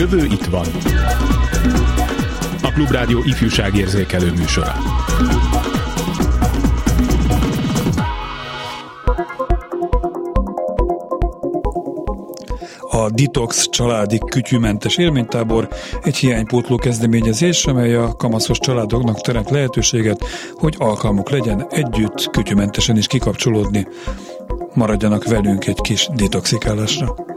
jövő 0.00 0.24
itt 0.24 0.44
van. 0.44 0.66
A 2.62 2.72
Klubrádió 2.72 3.22
ifjúságérzékelő 3.24 4.32
műsora. 4.32 4.74
a 12.92 13.10
Detox 13.10 13.68
családi 13.68 14.18
kütyümentes 14.30 14.96
élménytábor 14.96 15.68
egy 16.02 16.16
hiánypótló 16.16 16.76
kezdeményezés, 16.76 17.64
amely 17.64 17.94
a 17.94 18.12
kamaszos 18.12 18.58
családoknak 18.58 19.20
teremt 19.20 19.50
lehetőséget, 19.50 20.24
hogy 20.54 20.74
alkalmuk 20.78 21.30
legyen 21.30 21.66
együtt 21.70 22.30
kütyümentesen 22.30 22.96
is 22.96 23.06
kikapcsolódni. 23.06 23.86
Maradjanak 24.74 25.24
velünk 25.24 25.66
egy 25.66 25.80
kis 25.80 26.08
detoxikálásra. 26.14 27.29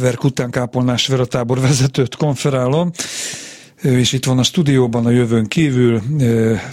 Kraftwerk 0.00 0.24
után 0.24 0.50
Kápolnás 0.50 1.06
Vera 1.06 1.24
tábor 1.24 1.60
vezetőt 1.60 2.16
konferálom, 2.16 2.90
és 3.82 4.12
itt 4.12 4.24
van 4.24 4.38
a 4.38 4.42
stúdióban 4.42 5.06
a 5.06 5.10
jövőn 5.10 5.46
kívül, 5.46 6.02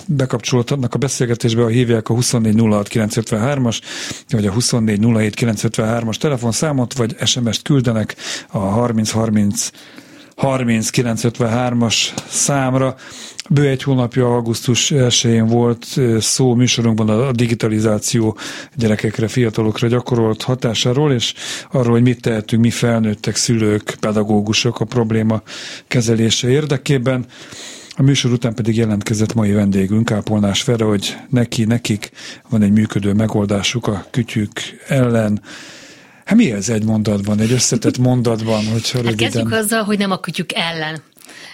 bekapcsolódhatnak 0.06 0.94
a 0.94 0.98
beszélgetésbe, 0.98 1.62
ha 1.62 1.68
hívják 1.68 2.10
a 2.10 2.14
2406953-as, 2.14 3.80
vagy 4.30 4.46
a 4.46 4.52
2407953-as 4.52 6.16
telefonszámot, 6.16 6.94
vagy 6.94 7.16
SMS-t 7.26 7.62
küldenek 7.62 8.16
a 8.48 8.60
3030 8.60 9.70
30953-as 10.38 11.96
számra. 12.28 12.96
Bő 13.50 13.68
egy 13.68 13.84
hónapja, 13.84 14.25
augusztus 14.34 14.92
1-én 14.96 15.46
volt 15.46 15.86
szó 16.20 16.53
műsorunkban 16.56 17.09
a 17.09 17.31
digitalizáció 17.31 18.38
gyerekekre, 18.76 19.28
fiatalokra 19.28 19.88
gyakorolt 19.88 20.42
hatásáról, 20.42 21.12
és 21.12 21.34
arról, 21.72 21.92
hogy 21.92 22.02
mit 22.02 22.22
tehetünk 22.22 22.62
mi 22.62 22.70
felnőttek, 22.70 23.36
szülők, 23.36 23.97
pedagógusok 24.00 24.80
a 24.80 24.86
probléma 24.86 25.42
kezelése 25.88 26.50
érdekében. 26.50 27.26
A 27.96 28.02
műsor 28.02 28.31
után 28.31 28.53
pedig 28.53 28.76
jelentkezett 28.76 29.34
mai 29.34 29.52
vendégünk, 29.52 30.06
Kápolnás 30.06 30.62
Fere, 30.62 30.84
hogy 30.84 31.18
neki, 31.30 31.64
nekik 31.64 32.12
van 32.50 32.62
egy 32.62 32.72
működő 32.72 33.14
megoldásuk 33.14 33.88
a 33.88 34.06
kütyük 34.12 34.52
ellen, 34.88 35.42
Hát 36.28 36.38
mi 36.38 36.52
ez 36.52 36.70
egy 36.70 36.84
mondatban, 36.84 37.40
egy 37.40 37.52
összetett 37.52 37.97
mondatban, 37.97 38.66
hogyha 38.66 39.03
hát 39.03 39.16
Kezdjük 39.16 39.52
azzal, 39.52 39.84
hogy 39.84 39.97
nem 39.97 40.12
a 40.12 40.20
kütyük 40.20 40.53
ellen. 40.53 41.03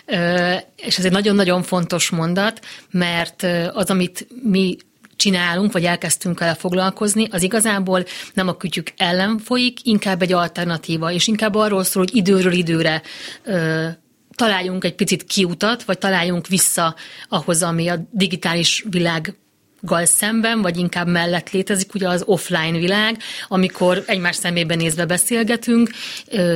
Ö, 0.06 0.54
és 0.76 0.98
ez 0.98 1.06
egy 1.06 1.12
nagyon-nagyon 1.12 1.64
fontos 1.64 2.10
mondat, 2.10 2.66
mert 2.92 3.44
az, 3.74 3.90
amit 3.90 4.28
mi 4.44 4.78
csinálunk, 5.16 5.72
vagy 5.72 5.84
elkezdtünk 5.84 6.40
el 6.40 6.56
foglalkozni, 6.56 7.28
az 7.32 7.42
igazából 7.44 8.06
nem 8.34 8.48
a 8.48 8.58
kütyük 8.58 8.94
ellen 8.98 9.40
folyik, 9.40 9.86
inkább 9.86 10.22
egy 10.22 10.34
alternatíva, 10.34 11.12
és 11.12 11.28
inkább 11.28 11.56
arról 11.56 11.84
szól, 11.84 12.04
hogy 12.04 12.16
időről 12.16 12.54
időre 12.54 13.02
ö, 13.44 13.88
találjunk 14.36 14.84
egy 14.84 14.96
picit 14.96 15.24
kiutat, 15.24 15.84
vagy 15.84 15.98
találjunk 15.98 16.48
vissza 16.48 16.96
ahhoz, 17.30 17.64
ami 17.64 17.88
a 17.88 18.08
digitális 18.12 18.86
világ 18.90 19.36
gal 19.86 20.06
szemben, 20.06 20.62
vagy 20.62 20.78
inkább 20.78 21.08
mellett 21.08 21.50
létezik 21.50 21.94
ugye 21.94 22.08
az 22.08 22.24
offline 22.26 22.78
világ, 22.78 23.18
amikor 23.48 24.04
egymás 24.06 24.36
szemébe 24.36 24.76
nézve 24.76 25.06
beszélgetünk, 25.06 25.90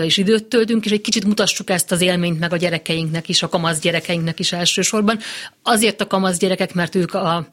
és 0.03 0.17
időt 0.17 0.45
töltünk, 0.45 0.85
és 0.85 0.91
egy 0.91 1.01
kicsit 1.01 1.25
mutassuk 1.25 1.69
ezt 1.69 1.91
az 1.91 2.01
élményt 2.01 2.39
meg 2.39 2.53
a 2.53 2.57
gyerekeinknek 2.57 3.29
is, 3.29 3.43
a 3.43 3.49
kamasz 3.49 3.79
gyerekeinknek 3.79 4.39
is 4.39 4.51
elsősorban. 4.51 5.19
Azért 5.63 6.01
a 6.01 6.07
kamasz 6.07 6.37
gyerekek, 6.37 6.73
mert 6.73 6.95
ők 6.95 7.13
a 7.13 7.47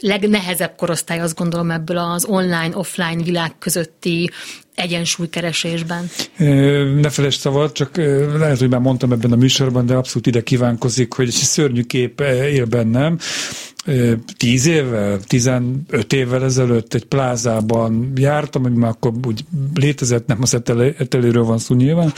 legnehezebb 0.00 0.74
korosztály, 0.76 1.20
azt 1.20 1.36
gondolom 1.36 1.70
ebből 1.70 1.98
az 1.98 2.24
online-offline 2.24 3.22
világ 3.22 3.58
közötti 3.58 4.30
egyensúlykeresésben. 4.74 6.10
Ne 7.00 7.10
felejtsd 7.10 7.40
szabad, 7.40 7.72
csak 7.72 7.96
lehet, 8.38 8.58
hogy 8.58 8.68
már 8.68 8.80
mondtam 8.80 9.12
ebben 9.12 9.32
a 9.32 9.36
műsorban, 9.36 9.86
de 9.86 9.94
abszolút 9.94 10.26
ide 10.26 10.42
kívánkozik, 10.42 11.12
hogy 11.12 11.30
szörnyű 11.54 11.82
kép 11.82 12.20
él 12.50 12.64
bennem. 12.64 13.18
Tíz 14.36 14.66
évvel, 14.66 15.20
tizenöt 15.20 16.12
évvel 16.12 16.44
ezelőtt 16.44 16.94
egy 16.94 17.04
plázában 17.04 18.12
jártam, 18.14 18.64
ami 18.64 18.76
már 18.76 18.90
akkor 18.90 19.12
úgy 19.26 19.44
létezett, 19.74 20.26
nem 20.26 20.38
az 20.40 20.54
eteléről 20.98 21.44
van 21.44 21.58
szó 21.58 21.74
nyilván, 21.74 22.12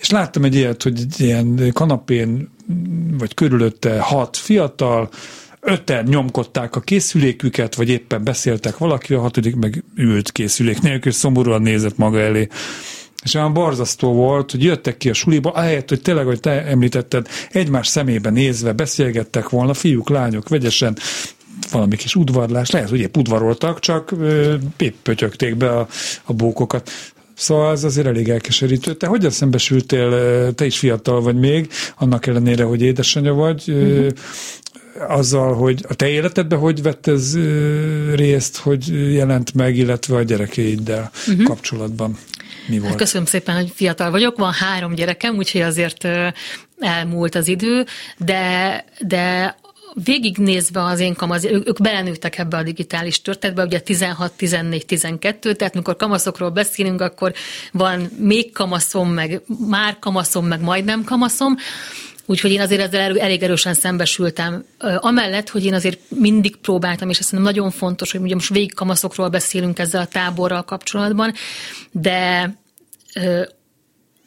és 0.00 0.10
láttam 0.10 0.44
egy 0.44 0.54
ilyet, 0.54 0.82
hogy 0.82 1.00
egy 1.00 1.20
ilyen 1.20 1.70
kanapén, 1.72 2.50
vagy 3.18 3.34
körülötte 3.34 4.00
hat 4.00 4.36
fiatal, 4.36 5.10
öten 5.60 6.04
nyomkodták 6.04 6.76
a 6.76 6.80
készüléküket, 6.80 7.74
vagy 7.74 7.88
éppen 7.88 8.24
beszéltek 8.24 8.78
valaki, 8.78 9.14
a 9.14 9.20
hatodik 9.20 9.56
meg 9.56 9.84
ült 9.96 10.32
készülék 10.32 10.80
nélkül, 10.80 11.12
szomorúan 11.12 11.62
nézett 11.62 11.96
maga 11.96 12.20
elé. 12.20 12.48
És 13.22 13.34
olyan 13.34 13.52
barzasztó 13.52 14.12
volt, 14.12 14.50
hogy 14.50 14.62
jöttek 14.62 14.96
ki 14.96 15.10
a 15.10 15.14
suliba, 15.14 15.50
ahelyett, 15.50 15.88
hogy 15.88 16.02
tényleg, 16.02 16.24
hogy 16.24 16.40
te 16.40 16.64
említetted, 16.64 17.28
egymás 17.50 17.86
szemébe 17.86 18.30
nézve 18.30 18.72
beszélgettek 18.72 19.48
volna, 19.48 19.74
fiúk, 19.74 20.08
lányok, 20.08 20.48
vegyesen, 20.48 20.96
valami 21.70 21.96
kis 21.96 22.14
udvarlás, 22.14 22.70
lehet, 22.70 22.88
hogy 22.88 23.00
épp 23.00 23.16
udvaroltak, 23.16 23.80
csak 23.80 24.14
pötyögték 25.02 25.56
be 25.56 25.70
a, 25.70 25.88
a 26.24 26.32
bókokat. 26.32 26.90
Szóval 27.34 27.72
ez 27.72 27.84
azért 27.84 28.06
elég 28.06 28.28
elkeserítő. 28.28 28.94
Te 28.94 29.06
hogyan 29.06 29.30
szembesültél, 29.30 30.10
te 30.54 30.64
is 30.64 30.78
fiatal 30.78 31.20
vagy 31.20 31.38
még, 31.38 31.68
annak 31.98 32.26
ellenére, 32.26 32.64
hogy 32.64 32.82
édesanyja 32.82 33.34
vagy, 33.34 33.64
uh-huh 33.66 34.08
azzal, 35.08 35.54
hogy 35.54 35.84
a 35.88 35.94
te 35.94 36.08
életedben 36.08 36.58
hogy 36.58 36.82
vett 36.82 37.06
ez 37.06 37.36
részt, 38.14 38.56
hogy 38.56 39.12
jelent 39.12 39.54
meg, 39.54 39.76
illetve 39.76 40.16
a 40.16 40.22
gyerekeiddel 40.22 41.10
uh-huh. 41.28 41.44
kapcsolatban? 41.44 42.18
Mi 42.66 42.78
volt? 42.78 42.94
Köszönöm 42.94 43.26
szépen, 43.26 43.54
hogy 43.54 43.72
fiatal 43.74 44.10
vagyok. 44.10 44.38
Van 44.38 44.52
három 44.52 44.94
gyerekem, 44.94 45.36
úgyhogy 45.36 45.60
azért 45.60 46.08
elmúlt 46.78 47.34
az 47.34 47.48
idő, 47.48 47.86
de, 48.18 48.84
de 49.00 49.56
végignézve 49.94 50.84
az 50.84 51.00
én 51.00 51.14
kamasz, 51.14 51.44
ők 51.44 51.82
belenőttek 51.82 52.38
ebbe 52.38 52.56
a 52.56 52.62
digitális 52.62 53.22
történetbe, 53.22 53.64
ugye 53.64 53.80
16, 53.80 54.32
14, 54.32 54.86
12, 54.86 55.54
tehát 55.54 55.74
mikor 55.74 55.96
kamaszokról 55.96 56.50
beszélünk, 56.50 57.00
akkor 57.00 57.32
van 57.72 58.10
még 58.18 58.52
kamaszom, 58.52 59.08
meg 59.08 59.42
már 59.68 59.98
kamaszom, 59.98 60.46
meg 60.46 60.60
majdnem 60.60 61.04
kamaszom, 61.04 61.56
Úgyhogy 62.26 62.50
én 62.50 62.60
azért 62.60 62.80
ezzel 62.80 63.18
elég 63.18 63.42
erősen 63.42 63.74
szembesültem. 63.74 64.64
Amellett, 64.78 65.48
hogy 65.48 65.64
én 65.64 65.74
azért 65.74 65.98
mindig 66.08 66.56
próbáltam, 66.56 67.08
és 67.08 67.18
ezt 67.18 67.32
nagyon 67.32 67.70
fontos, 67.70 68.12
hogy 68.12 68.20
ugye 68.20 68.34
most 68.34 68.48
végig 68.48 68.74
kamaszokról 68.74 69.28
beszélünk 69.28 69.78
ezzel 69.78 70.00
a 70.00 70.06
táborral 70.06 70.62
kapcsolatban, 70.62 71.32
de 71.90 72.50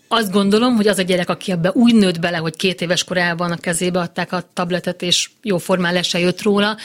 azt 0.08 0.32
gondolom, 0.32 0.76
hogy 0.76 0.88
az 0.88 0.98
a 0.98 1.02
gyerek, 1.02 1.30
aki 1.30 1.52
ebbe 1.52 1.72
úgy 1.74 1.96
nőtt 1.96 2.20
bele, 2.20 2.38
hogy 2.38 2.56
két 2.56 2.82
éves 2.82 3.04
korában 3.04 3.52
a 3.52 3.58
kezébe 3.58 4.00
adták 4.00 4.32
a 4.32 4.50
tabletet, 4.54 5.02
és 5.02 5.30
jó 5.42 5.58
formán 5.58 5.94
le 5.94 6.02
se 6.02 6.20
jött 6.20 6.42
róla, 6.42 6.78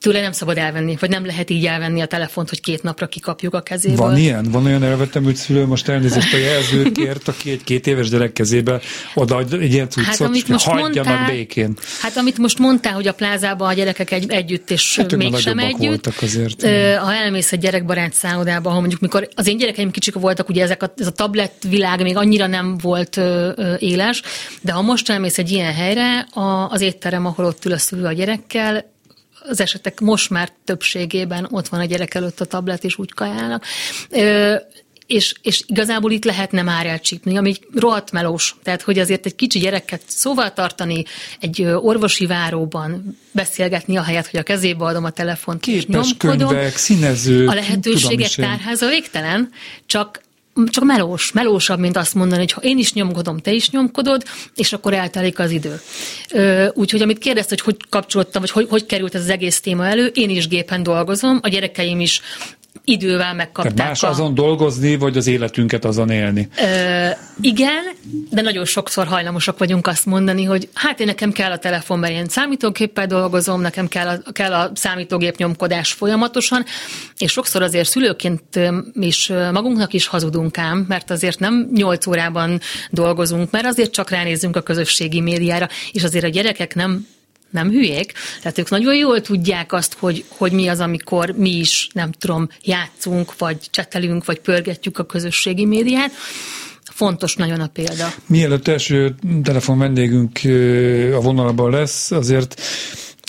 tőle 0.00 0.20
nem 0.20 0.32
szabad 0.32 0.56
elvenni, 0.56 0.96
vagy 1.00 1.10
nem 1.10 1.26
lehet 1.26 1.50
így 1.50 1.66
elvenni 1.66 2.00
a 2.00 2.06
telefont, 2.06 2.48
hogy 2.48 2.60
két 2.60 2.82
napra 2.82 3.06
kikapjuk 3.06 3.54
a 3.54 3.60
kezéből. 3.60 3.96
Van 3.96 4.16
ilyen? 4.16 4.50
Van 4.50 4.64
olyan 4.66 4.82
elvetemült 4.82 5.36
szülő, 5.36 5.66
most 5.66 5.88
elnézést 5.88 6.34
a 6.34 6.36
jelzőkért, 6.36 7.28
aki 7.28 7.50
egy 7.50 7.64
két 7.64 7.86
éves 7.86 8.08
gyerek 8.08 8.32
kezébe 8.32 8.80
odaad 9.14 9.52
egy 9.52 9.72
ilyen 9.72 9.88
cuccot, 9.88 10.10
hát, 10.10 10.20
amit 10.20 10.48
most 10.48 10.64
hagyjanak 10.64 10.94
mondtál, 10.94 11.26
békén. 11.26 11.76
Hát 12.00 12.16
amit 12.16 12.38
most 12.38 12.58
mondtál, 12.58 12.92
hogy 12.92 13.06
a 13.06 13.12
plázában 13.14 13.68
a 13.68 13.72
gyerekek 13.72 14.10
egy, 14.10 14.30
együtt, 14.30 14.70
és 14.70 14.96
hát 14.96 15.16
mégsem 15.16 15.58
együtt. 15.58 16.06
Azért. 16.06 16.62
Ha 16.96 17.14
elmész 17.14 17.52
egy 17.52 17.60
gyerekbarát 17.60 18.12
szállodába, 18.12 18.70
ha 18.70 18.80
mondjuk 18.80 19.00
mikor 19.00 19.28
az 19.34 19.46
én 19.46 19.56
gyerekeim 19.56 19.90
kicsik 19.90 20.14
voltak, 20.14 20.48
ugye 20.48 20.62
ezek 20.62 20.82
a, 20.82 20.92
ez 20.96 21.06
a 21.06 21.12
tablet 21.12 21.52
világ 21.68 22.02
még 22.02 22.16
annyira 22.16 22.46
nem 22.46 22.78
volt 22.78 23.16
ö, 23.16 23.52
ö, 23.56 23.74
éles, 23.78 24.22
de 24.60 24.72
ha 24.72 24.82
most 24.82 25.10
elmész 25.10 25.38
egy 25.38 25.50
ilyen 25.50 25.74
helyre, 25.74 26.18
a, 26.20 26.68
az 26.70 26.80
étterem, 26.80 27.26
ahol 27.26 27.44
ott 27.44 27.64
ül 27.64 27.72
a 27.72 27.78
szülő 27.78 28.04
a 28.04 28.12
gyerekkel, 28.12 28.98
az 29.48 29.60
esetek 29.60 30.00
most 30.00 30.30
már 30.30 30.52
többségében 30.64 31.48
ott 31.50 31.68
van 31.68 31.80
a 31.80 31.84
gyerek 31.84 32.14
előtt 32.14 32.40
a 32.40 32.44
tablet, 32.44 32.84
és 32.84 32.98
úgy 32.98 33.12
kajálnak. 33.12 33.64
Ö, 34.10 34.54
és, 35.10 35.34
és 35.42 35.62
igazából 35.66 36.10
itt 36.10 36.24
lehetne 36.24 36.62
már 36.62 36.86
elcsípni, 36.86 37.36
ami 37.36 37.54
rohadt 37.74 38.12
melós. 38.12 38.56
Tehát, 38.62 38.82
hogy 38.82 38.98
azért 38.98 39.26
egy 39.26 39.34
kicsi 39.34 39.58
gyereket 39.58 40.02
szóval 40.06 40.52
tartani, 40.52 41.04
egy 41.40 41.62
orvosi 41.62 42.26
váróban 42.26 43.18
beszélgetni, 43.32 43.96
ahelyett, 43.96 44.30
hogy 44.30 44.40
a 44.40 44.42
kezébe 44.42 44.84
adom 44.84 45.04
a 45.04 45.10
telefont, 45.10 45.60
Képes 45.60 45.82
és 45.82 45.86
nyomkodom. 45.86 46.48
könyvek, 46.48 46.76
színezők. 46.76 47.48
A 47.50 47.54
lehetőségek 47.54 48.30
tárháza 48.30 48.88
végtelen, 48.88 49.50
csak 49.86 50.20
csak 50.70 50.84
melós, 50.84 51.32
melósabb, 51.32 51.78
mint 51.78 51.96
azt 51.96 52.14
mondani, 52.14 52.40
hogy 52.40 52.52
ha 52.52 52.60
én 52.60 52.78
is 52.78 52.92
nyomkodom, 52.92 53.38
te 53.38 53.52
is 53.52 53.70
nyomkodod, 53.70 54.24
és 54.54 54.72
akkor 54.72 54.94
eltelik 54.94 55.38
az 55.38 55.50
idő. 55.50 55.80
Úgyhogy 56.74 57.02
amit 57.02 57.18
kérdezt, 57.18 57.48
hogy 57.48 57.60
hogy 57.60 57.76
kapcsolódtam, 57.88 58.40
vagy 58.40 58.50
hogy, 58.50 58.66
hogy 58.68 58.86
került 58.86 59.14
ez 59.14 59.22
az 59.22 59.28
egész 59.28 59.60
téma 59.60 59.86
elő, 59.86 60.06
én 60.06 60.30
is 60.30 60.48
gépen 60.48 60.82
dolgozom, 60.82 61.38
a 61.42 61.48
gyerekeim 61.48 62.00
is 62.00 62.20
idővel 62.84 63.34
megkapták. 63.34 63.74
Tehát 63.74 63.90
más 63.90 64.02
a... 64.02 64.08
azon 64.08 64.34
dolgozni, 64.34 64.96
vagy 64.96 65.16
az 65.16 65.26
életünket 65.26 65.84
azon 65.84 66.10
élni? 66.10 66.48
Ö, 66.58 67.08
igen, 67.40 67.84
de 68.30 68.42
nagyon 68.42 68.64
sokszor 68.64 69.06
hajlamosak 69.06 69.58
vagyunk 69.58 69.86
azt 69.86 70.06
mondani, 70.06 70.44
hogy 70.44 70.68
hát 70.74 71.00
én 71.00 71.06
nekem 71.06 71.32
kell 71.32 71.50
a 71.50 71.58
telefon, 71.58 71.98
mert 71.98 72.12
én 72.12 72.26
számítógéppel 72.26 73.06
dolgozom, 73.06 73.60
nekem 73.60 73.88
kell 73.88 74.08
a, 74.08 74.32
kell 74.32 74.52
a 74.52 74.70
számítógép 74.74 75.36
nyomkodás 75.36 75.92
folyamatosan, 75.92 76.64
és 77.18 77.32
sokszor 77.32 77.62
azért 77.62 77.88
szülőként 77.88 78.60
is 78.92 79.32
magunknak 79.52 79.92
is 79.92 80.06
hazudunk 80.06 80.58
ám, 80.58 80.84
mert 80.88 81.10
azért 81.10 81.38
nem 81.38 81.68
8 81.74 82.06
órában 82.06 82.60
dolgozunk, 82.90 83.50
mert 83.50 83.66
azért 83.66 83.90
csak 83.90 84.10
ránézzünk 84.10 84.56
a 84.56 84.60
közösségi 84.60 85.20
médiára, 85.20 85.68
és 85.92 86.02
azért 86.02 86.24
a 86.24 86.28
gyerekek 86.28 86.74
nem 86.74 87.06
nem 87.50 87.70
hülyék, 87.70 88.12
tehát 88.42 88.58
ők 88.58 88.70
nagyon 88.70 88.94
jól 88.94 89.20
tudják 89.20 89.72
azt, 89.72 89.96
hogy, 89.98 90.24
hogy 90.28 90.52
mi 90.52 90.68
az, 90.68 90.80
amikor 90.80 91.30
mi 91.30 91.58
is, 91.58 91.88
nem 91.92 92.12
tudom, 92.12 92.48
játszunk, 92.62 93.38
vagy 93.38 93.56
csetelünk, 93.70 94.24
vagy 94.24 94.40
pörgetjük 94.40 94.98
a 94.98 95.04
közösségi 95.04 95.64
médiát. 95.64 96.10
Fontos 96.92 97.36
nagyon 97.36 97.60
a 97.60 97.66
példa. 97.66 98.12
Mielőtt 98.26 98.68
első 98.68 99.14
telefon 99.42 99.78
vendégünk 99.78 100.38
a 101.14 101.20
vonalban 101.20 101.70
lesz, 101.70 102.10
azért 102.10 102.60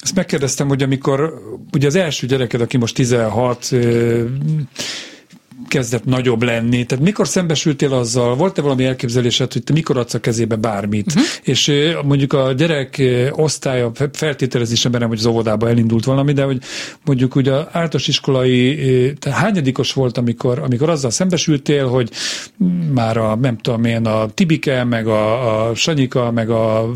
ezt 0.04 0.16
megkérdeztem, 0.16 0.68
hogy 0.68 0.84
amikor 0.84 1.42
ugye 1.74 1.88
az 1.88 1.96
első 1.96 2.28
gyereked, 2.28 2.62
aki 2.62 2.78
most 2.78 2.96
16, 2.96 3.70
kezdett 5.68 6.06
nagyobb 6.06 6.44
lenni. 6.44 6.86
Tehát 6.86 7.04
mikor 7.04 7.28
szembesültél 7.28 7.94
azzal, 7.94 8.36
volt-e 8.36 8.62
valami 8.62 8.86
elképzelésed, 8.86 9.54
hogy 9.54 9.64
te 9.64 9.74
mikor 9.74 9.98
adsz 9.98 10.14
a 10.14 10.20
kezébe 10.20 10.56
bármit? 10.56 11.08
Uh-huh. 11.08 11.24
És 11.44 11.72
mondjuk 12.04 12.34
a 12.34 12.52
gyerek 12.52 13.02
osztálya 13.32 13.92
feltételezni 14.14 14.76
sem 14.76 14.92
hogy 14.92 15.18
az 15.18 15.26
óvodába 15.26 15.70
elindult 15.70 16.06
valami, 16.06 16.34
de 16.34 16.44
hogy 16.44 16.62
mondjuk 17.06 17.36
ugye 17.36 17.52
általános 17.54 18.08
iskolai, 18.08 19.14
te 19.20 19.32
hányadikos 19.32 19.94
volt, 19.94 20.18
amikor, 20.18 20.60
amikor 20.60 20.90
azzal 20.90 21.12
szembesültél, 21.12 21.88
hogy 21.88 22.10
már 22.94 23.18
a, 23.18 23.36
nem 23.36 23.58
tudom 23.58 23.84
én, 23.84 24.06
a 24.06 24.30
Tibike, 24.34 24.84
meg 24.84 25.08
a, 25.08 25.70
a 25.70 25.76
Sanyika, 25.76 26.32
meg 26.32 26.50
a 26.50 26.92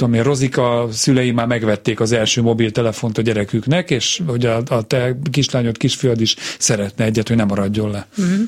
tudom 0.00 0.14
én, 0.14 0.22
Rozika 0.22 0.88
szülei 0.92 1.30
már 1.30 1.46
megvették 1.46 2.00
az 2.00 2.12
első 2.12 2.42
mobiltelefont 2.42 3.18
a 3.18 3.22
gyereküknek, 3.22 3.90
és 3.90 4.22
hogy 4.26 4.46
a, 4.46 4.62
a 4.68 4.82
te 4.82 5.16
kislányod, 5.30 5.76
kisfiad 5.76 6.20
is 6.20 6.36
szeretne 6.58 7.04
egyet, 7.04 7.28
hogy 7.28 7.36
nem 7.36 7.46
maradjon 7.46 7.90
le. 7.90 8.06
Mm-hmm. 8.20 8.42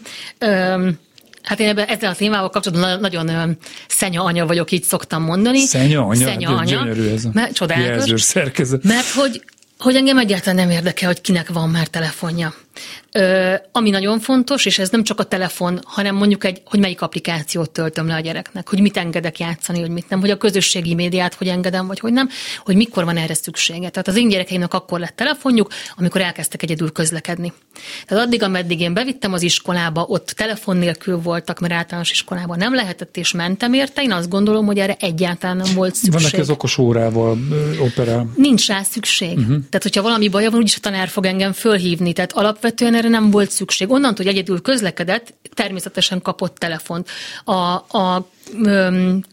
Um... 0.74 0.98
Hát 1.42 1.60
én 1.60 1.68
ebben, 1.68 1.86
ezzel 1.86 2.10
a 2.10 2.14
témával 2.14 2.50
kapcsolatban 2.50 3.00
nagyon, 3.00 3.24
nagyon 3.24 3.56
szenya 3.88 4.22
anya 4.22 4.46
vagyok, 4.46 4.70
így 4.70 4.82
szoktam 4.82 5.22
mondani. 5.22 5.58
Szenya 5.58 6.00
anya? 6.00 6.26
Szenya 6.26 6.48
anya. 6.48 6.78
Gyönyörű 6.78 7.08
ez 7.08 7.24
a 7.24 7.30
mert, 7.32 7.52
csodálatos. 7.52 8.22
szerkezet. 8.22 8.84
Mert 8.84 9.08
hogy, 9.08 9.44
hogy 9.78 9.96
engem 9.96 10.18
egyáltalán 10.18 10.54
nem 10.54 10.70
érdekel, 10.70 11.06
hogy 11.06 11.20
kinek 11.20 11.48
van 11.48 11.68
már 11.68 11.86
telefonja. 11.86 12.54
Ö, 13.12 13.54
ami 13.72 13.90
nagyon 13.90 14.20
fontos, 14.20 14.66
és 14.66 14.78
ez 14.78 14.90
nem 14.90 15.02
csak 15.02 15.20
a 15.20 15.24
telefon, 15.24 15.80
hanem 15.84 16.14
mondjuk 16.14 16.44
egy, 16.44 16.62
hogy 16.64 16.80
melyik 16.80 17.02
applikációt 17.02 17.70
töltöm 17.70 18.06
le 18.06 18.14
a 18.14 18.20
gyereknek, 18.20 18.68
hogy 18.68 18.80
mit 18.80 18.96
engedek 18.96 19.38
játszani, 19.38 19.80
hogy 19.80 19.90
mit 19.90 20.08
nem, 20.08 20.20
hogy 20.20 20.30
a 20.30 20.36
közösségi 20.36 20.94
médiát 20.94 21.34
hogy 21.34 21.48
engedem, 21.48 21.86
vagy 21.86 22.00
hogy 22.00 22.12
nem, 22.12 22.28
hogy 22.64 22.76
mikor 22.76 23.04
van 23.04 23.16
erre 23.16 23.34
szüksége. 23.34 23.88
Tehát 23.88 24.08
az 24.08 24.16
én 24.16 24.28
gyerekeimnek 24.28 24.74
akkor 24.74 25.00
lett 25.00 25.16
telefonjuk, 25.16 25.68
amikor 25.96 26.20
elkezdtek 26.20 26.62
egyedül 26.62 26.92
közlekedni. 26.92 27.52
Tehát 28.06 28.24
addig, 28.24 28.42
ameddig 28.42 28.80
én 28.80 28.94
bevittem 28.94 29.32
az 29.32 29.42
iskolába, 29.42 30.04
ott 30.08 30.26
telefon 30.26 30.76
nélkül 30.76 31.20
voltak, 31.20 31.60
mert 31.60 31.72
általános 31.72 32.10
iskolában 32.10 32.58
nem 32.58 32.74
lehetett, 32.74 33.16
és 33.16 33.32
mentem 33.32 33.72
érte. 33.72 34.02
Én 34.02 34.12
azt 34.12 34.28
gondolom, 34.28 34.66
hogy 34.66 34.78
erre 34.78 34.96
egyáltalán 34.98 35.56
nem 35.56 35.74
volt 35.74 35.94
szükség. 35.94 36.12
Vannak 36.12 36.38
ez 36.38 36.50
okos 36.50 36.78
órával 36.78 37.38
operál. 37.80 38.30
Nincs 38.36 38.66
rá 38.66 38.82
szükség. 38.82 39.38
Uh-huh. 39.38 39.48
Tehát, 39.48 39.82
hogyha 39.82 40.02
valami 40.02 40.28
baja 40.28 40.50
van, 40.50 40.60
úgyis 40.60 40.76
a 40.76 40.80
tanár 40.80 41.08
fog 41.08 41.24
engem 41.26 41.52
fölhívni. 41.52 42.12
Tehát 42.12 42.32
alapvetően 42.62 42.94
erre 42.94 43.08
nem 43.08 43.30
volt 43.30 43.50
szükség. 43.50 43.90
Onnantól, 43.90 44.24
hogy 44.24 44.34
egyedül 44.34 44.60
közlekedett, 44.60 45.34
természetesen 45.54 46.22
kapott 46.22 46.56
telefont. 46.58 47.08
A, 47.44 47.52
a 47.98 48.28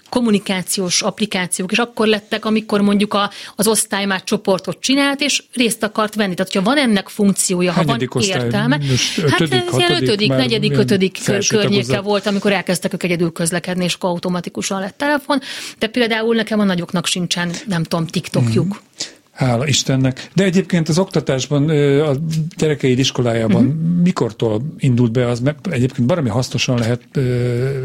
kommunikációs 0.09 1.01
applikációk 1.01 1.71
is 1.71 1.77
akkor 1.77 2.07
lettek, 2.07 2.45
amikor 2.45 2.81
mondjuk 2.81 3.13
a, 3.13 3.31
az 3.55 3.67
osztály 3.67 4.05
már 4.05 4.23
csoportot 4.23 4.79
csinált, 4.79 5.21
és 5.21 5.43
részt 5.53 5.83
akart 5.83 6.15
venni. 6.15 6.33
Tehát, 6.33 6.51
hogyha 6.53 6.69
van 6.69 6.77
ennek 6.77 7.09
funkciója, 7.09 7.71
ha 7.71 7.83
van 7.83 8.07
osztály? 8.09 8.43
értelme. 8.43 8.79
Ötödik, 9.17 9.31
hát 9.31 9.41
ez 9.41 9.77
ilyen 9.77 10.03
ötödik, 10.03 10.29
negyedik, 10.29 10.77
ötödik 10.77 11.19
környéke 11.47 11.99
volt, 11.99 12.25
amikor 12.25 12.51
elkezdtek 12.51 12.93
ők 12.93 13.03
egyedül 13.03 13.31
közlekedni, 13.31 13.83
és 13.83 13.93
akkor 13.93 14.09
automatikusan 14.09 14.79
lett 14.79 14.97
telefon. 14.97 15.39
De 15.79 15.87
például 15.87 16.35
nekem 16.35 16.59
a 16.59 16.63
nagyoknak 16.63 17.05
sincsen, 17.05 17.51
nem 17.65 17.83
tudom, 17.83 18.07
TikTokjuk. 18.07 18.67
Mm. 18.67 19.17
Hála 19.39 19.67
Istennek. 19.67 20.29
De 20.33 20.43
egyébként 20.43 20.89
az 20.89 20.99
oktatásban, 20.99 21.69
a 21.99 22.15
gyerekeid 22.57 22.99
iskolájában 22.99 23.65
uh-huh. 23.65 24.01
mikortól 24.03 24.61
indult 24.77 25.11
be 25.11 25.27
az, 25.27 25.39
mert 25.39 25.67
egyébként 25.67 26.07
baromi 26.07 26.29
hasznosan 26.29 26.77
lehet 26.77 27.01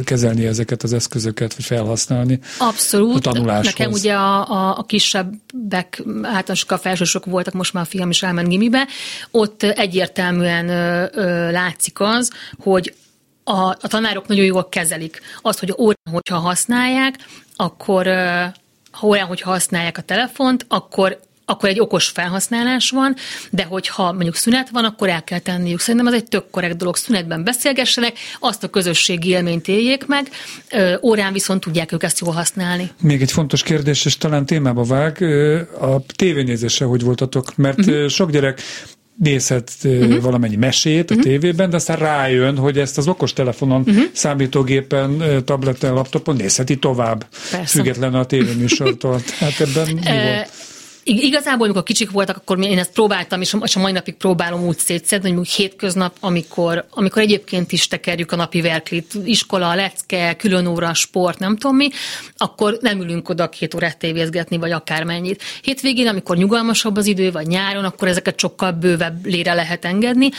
kezelni 0.05 0.47
ezeket 0.47 0.83
az 0.83 0.93
eszközöket, 0.93 1.55
vagy 1.55 1.65
felhasználni. 1.65 2.39
Abszolút. 2.59 3.27
A 3.27 3.33
tanuláshoz. 3.33 3.65
Nekem 3.65 3.93
ugye 3.93 4.15
a, 4.15 4.51
a, 4.51 4.79
a 4.79 4.83
kisebbek, 4.83 6.03
általánosok 6.23 6.71
a 6.71 6.79
felsősök 6.79 7.25
voltak, 7.25 7.55
most 7.55 7.73
már 7.73 7.83
a 7.83 7.87
fiam 7.87 8.11
is 8.11 8.23
elment 8.23 8.49
gimibe, 8.49 8.87
ott 9.31 9.63
egyértelműen 9.63 10.69
ö, 10.69 11.07
ö, 11.13 11.51
látszik 11.51 12.01
az, 12.01 12.31
hogy 12.59 12.95
a, 13.45 13.59
a 13.67 13.89
tanárok 13.89 14.27
nagyon 14.27 14.45
jól 14.45 14.69
kezelik 14.69 15.21
azt, 15.43 15.59
hogy 15.59 15.75
órán, 15.79 15.97
hogyha 16.11 16.39
használják, 16.39 17.15
akkor 17.57 18.07
ha 18.91 19.07
olyan, 19.07 19.27
hogyha 19.27 19.51
használják 19.51 19.99
a 19.99 20.03
telefont, 20.03 20.65
akkor 20.69 21.19
akkor 21.45 21.69
egy 21.69 21.81
okos 21.81 22.09
felhasználás 22.09 22.91
van, 22.91 23.15
de 23.51 23.65
hogyha 23.65 24.13
mondjuk 24.13 24.35
szünet 24.35 24.69
van, 24.71 24.85
akkor 24.85 25.09
el 25.09 25.25
kell 25.25 25.39
tenniük. 25.39 25.81
Szerintem 25.81 26.07
ez 26.07 26.15
egy 26.15 26.25
tök 26.25 26.51
korrekt 26.51 26.77
dolog. 26.77 26.97
Szünetben 26.97 27.45
beszélgessenek, 27.45 28.19
azt 28.41 28.65
a 28.65 28.69
közösségi 28.69 29.29
élményt 29.29 29.69
éljék 29.69 30.07
meg, 30.07 30.29
órán 31.03 31.33
viszont 31.33 31.61
tudják 31.61 31.93
ők 31.93 32.03
ezt 32.03 32.19
jól 32.19 32.33
használni. 32.33 32.91
Még 33.01 33.23
egy 33.23 33.33
fontos 33.33 33.63
kérdés, 33.63 34.05
és 34.05 34.19
talán 34.19 34.47
témába 34.47 34.83
vág, 34.83 35.23
a 35.81 36.03
tévénézése 36.17 36.85
hogy 36.85 37.03
voltatok? 37.03 37.57
Mert 37.57 37.79
uh-huh. 37.79 38.09
sok 38.09 38.31
gyerek 38.31 38.61
nézhet 39.19 39.73
uh-huh. 39.85 40.21
valamennyi 40.21 40.57
mesét 40.57 41.11
a 41.11 41.15
uh-huh. 41.15 41.31
tévében, 41.31 41.71
de 41.71 41.77
aztán 41.77 41.97
rájön, 41.97 42.57
hogy 42.57 42.79
ezt 42.79 42.99
az 42.99 43.09
okostelefonon, 43.09 43.81
uh-huh. 43.81 44.05
számítógépen, 44.13 45.23
tableten, 45.45 45.95
laptopon 45.95 46.37
nézheti 46.37 46.79
tovább, 46.79 47.27
Persze. 47.51 47.67
független 47.67 48.15
a 48.15 48.25
tévéműsortól. 48.25 49.21
Tehát 49.39 49.61
ebben 49.67 49.87
mi 49.87 50.01
volt? 50.03 50.51
Igazából, 51.05 51.65
amikor 51.65 51.83
kicsik 51.83 52.11
voltak, 52.11 52.37
akkor 52.37 52.59
én 52.59 52.79
ezt 52.79 52.93
próbáltam, 52.93 53.41
és 53.41 53.55
a 53.55 53.81
mai 53.81 53.93
napig 53.93 54.15
próbálom 54.15 54.67
úgy 54.67 54.79
szétszedni, 54.79 55.33
hogy 55.33 55.49
hétköznap, 55.49 56.17
amikor, 56.21 56.85
amikor 56.91 57.23
egyébként 57.23 57.73
is 57.73 57.89
tekerjük 57.89 58.33
a 58.33 58.37
napi 58.37 58.61
verklit, 58.61 59.15
iskola, 59.25 59.75
lecke, 59.75 60.37
külön 60.37 60.67
óra, 60.67 60.95
sport, 60.95 61.39
nem 61.39 61.57
tudom 61.57 61.77
mi, 61.77 61.89
akkor 62.37 62.79
nem 62.81 63.01
ülünk 63.01 63.29
oda 63.29 63.49
két 63.49 63.75
órát 63.75 63.99
tévézgetni, 63.99 64.57
vagy 64.57 64.71
akármennyit. 64.71 65.43
Hétvégén, 65.63 66.09
amikor 66.09 66.37
nyugalmasabb 66.37 66.97
az 66.97 67.07
idő, 67.07 67.31
vagy 67.31 67.47
nyáron, 67.47 67.85
akkor 67.85 68.09
ezeket 68.09 68.39
sokkal 68.39 68.71
bővebb 68.71 69.27
lére 69.27 69.55
lehet 69.55 69.85
engedni. 69.85 70.31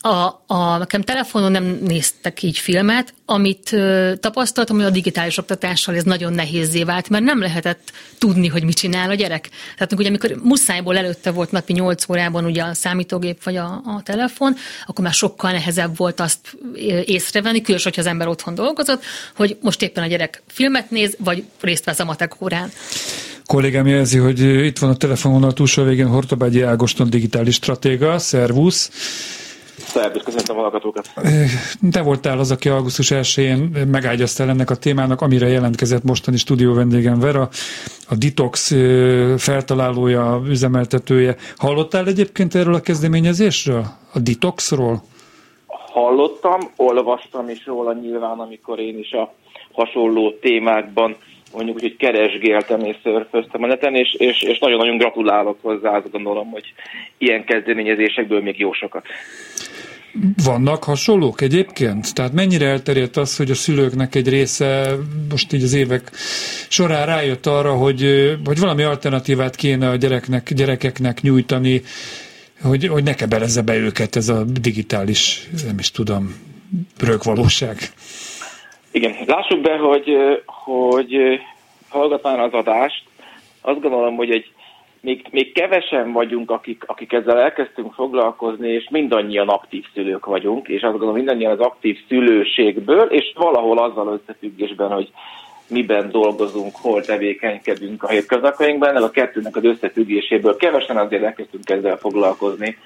A, 0.00 0.42
a, 0.46 0.76
nekem 0.78 1.02
telefonon 1.02 1.50
nem 1.50 1.78
néztek 1.80 2.42
így 2.42 2.58
filmet, 2.58 3.14
amit 3.26 3.72
ö, 3.72 4.12
tapasztaltam, 4.20 4.76
hogy 4.76 4.84
a 4.84 4.90
digitális 4.90 5.38
oktatással 5.38 5.94
ez 5.94 6.04
nagyon 6.04 6.32
nehézé 6.32 6.84
vált, 6.84 7.08
mert 7.08 7.24
nem 7.24 7.40
lehetett 7.40 7.92
tudni, 8.18 8.48
hogy 8.48 8.64
mit 8.64 8.76
csinál 8.76 9.10
a 9.10 9.14
gyerek. 9.14 9.48
Tehát 9.74 9.92
ugye 9.92 10.10
amikor 10.12 10.40
muszájból 10.42 10.96
előtte 10.96 11.30
volt 11.30 11.50
napi 11.50 11.72
8 11.72 12.08
órában 12.08 12.44
ugye 12.44 12.62
a 12.62 12.74
számítógép 12.74 13.44
vagy 13.44 13.56
a, 13.56 13.64
a 13.84 14.00
telefon, 14.04 14.54
akkor 14.86 15.04
már 15.04 15.14
sokkal 15.14 15.50
nehezebb 15.50 15.96
volt 15.96 16.20
azt 16.20 16.56
észrevenni, 17.04 17.60
különösen, 17.60 17.92
hogyha 17.92 18.08
az 18.08 18.12
ember 18.12 18.28
otthon 18.28 18.54
dolgozott, 18.54 19.02
hogy 19.36 19.56
most 19.60 19.82
éppen 19.82 20.02
a 20.02 20.06
gyerek 20.06 20.42
filmet 20.46 20.90
néz, 20.90 21.16
vagy 21.18 21.44
részt 21.60 21.84
vesz 21.84 21.98
a 21.98 22.04
matek 22.04 22.42
órán. 22.42 22.70
Kollégám 23.46 23.86
jelzi, 23.86 24.18
hogy 24.18 24.40
itt 24.40 24.78
van 24.78 24.90
a 24.90 24.96
telefonon 24.96 25.44
a 25.44 25.52
túlsó 25.52 25.82
végén 25.82 26.06
Hortobágyi 26.06 26.62
Ágoston 26.62 27.10
digitális 27.10 27.54
stratéga. 27.54 28.18
Szervusz! 28.18 28.90
Szervusz, 29.86 30.22
köszöntöm 30.22 30.58
a 30.58 30.60
hallgatókat. 30.60 31.10
Te 31.90 32.02
voltál 32.02 32.38
az, 32.38 32.50
aki 32.50 32.68
augusztus 32.68 33.10
1-én 33.10 33.86
megágyaztál 33.90 34.48
ennek 34.48 34.70
a 34.70 34.76
témának, 34.76 35.20
amire 35.20 35.48
jelentkezett 35.48 36.02
mostani 36.02 36.36
stúdió 36.36 36.74
vendégem 36.74 37.20
Vera, 37.20 37.48
a 38.08 38.14
Detox 38.14 38.72
feltalálója, 39.38 40.42
üzemeltetője. 40.48 41.36
Hallottál 41.56 42.06
egyébként 42.06 42.54
erről 42.54 42.74
a 42.74 42.80
kezdeményezésről? 42.80 43.84
A 44.12 44.18
Detoxról? 44.18 45.02
Hallottam, 45.66 46.60
olvastam 46.76 47.48
is 47.48 47.66
róla 47.66 47.92
nyilván, 47.92 48.38
amikor 48.38 48.78
én 48.78 48.98
is 48.98 49.12
a 49.12 49.34
hasonló 49.72 50.30
témákban 50.40 51.16
mondjuk 51.54 51.80
hogy 51.80 51.96
keresgéltem 51.96 52.80
és 52.80 52.96
szörföztem 53.02 53.62
a 53.62 53.66
neten, 53.66 53.94
és, 53.94 54.14
és, 54.18 54.42
és 54.42 54.58
nagyon-nagyon 54.58 54.96
gratulálok 54.96 55.58
hozzá, 55.60 55.96
azt 55.96 56.10
gondolom, 56.10 56.50
hogy 56.50 56.72
ilyen 57.18 57.44
kezdeményezésekből 57.44 58.42
még 58.42 58.58
jó 58.58 58.72
sokat. 58.72 59.06
Vannak 60.44 60.84
hasonlók 60.84 61.40
egyébként? 61.40 62.14
Tehát 62.14 62.32
mennyire 62.32 62.66
elterjedt 62.66 63.16
az, 63.16 63.36
hogy 63.36 63.50
a 63.50 63.54
szülőknek 63.54 64.14
egy 64.14 64.28
része 64.28 64.96
most 65.30 65.52
így 65.52 65.62
az 65.62 65.74
évek 65.74 66.10
során 66.68 67.06
rájött 67.06 67.46
arra, 67.46 67.72
hogy, 67.72 68.02
hogy 68.44 68.58
valami 68.58 68.82
alternatívát 68.82 69.56
kéne 69.56 69.88
a 69.88 69.96
gyereknek, 69.96 70.52
gyerekeknek 70.52 71.20
nyújtani, 71.20 71.82
hogy, 72.62 72.86
hogy 72.86 73.02
ne 73.02 73.14
kebelezze 73.14 73.62
be 73.62 73.76
őket 73.76 74.16
ez 74.16 74.28
a 74.28 74.44
digitális, 74.44 75.48
nem 75.66 75.78
is 75.78 75.90
tudom, 75.90 76.34
rögvalóság. 77.00 77.78
Igen, 78.90 79.14
lássuk 79.26 79.60
be, 79.60 79.76
hogy, 79.76 80.10
hogy 80.46 81.16
hallgatán 81.88 82.40
az 82.40 82.52
adást, 82.52 83.04
azt 83.60 83.80
gondolom, 83.80 84.16
hogy 84.16 84.30
egy 84.30 84.52
még, 85.02 85.26
még 85.30 85.52
kevesen 85.52 86.12
vagyunk, 86.12 86.50
akik, 86.50 86.84
akik 86.86 87.12
ezzel 87.12 87.38
elkezdtünk 87.38 87.92
foglalkozni, 87.92 88.68
és 88.68 88.88
mindannyian 88.90 89.48
aktív 89.48 89.84
szülők 89.94 90.26
vagyunk, 90.26 90.68
és 90.68 90.82
azt 90.82 90.90
gondolom 90.92 91.14
mindannyian 91.14 91.52
az 91.52 91.60
aktív 91.60 91.98
szülőségből, 92.08 93.02
és 93.02 93.32
valahol 93.34 93.78
azzal 93.78 94.20
összefüggésben, 94.20 94.90
hogy 94.90 95.12
miben 95.68 96.10
dolgozunk, 96.10 96.76
hol 96.76 97.02
tevékenykedünk 97.02 98.02
a 98.02 98.08
hétköznapjainkban, 98.08 98.88
ennek 98.88 99.02
a 99.02 99.10
kettőnek 99.10 99.56
az 99.56 99.64
összefüggéséből 99.64 100.56
kevesen 100.56 100.96
azért 100.96 101.22
elkezdtünk 101.22 101.70
ezzel 101.70 101.96
foglalkozni, 101.96 102.76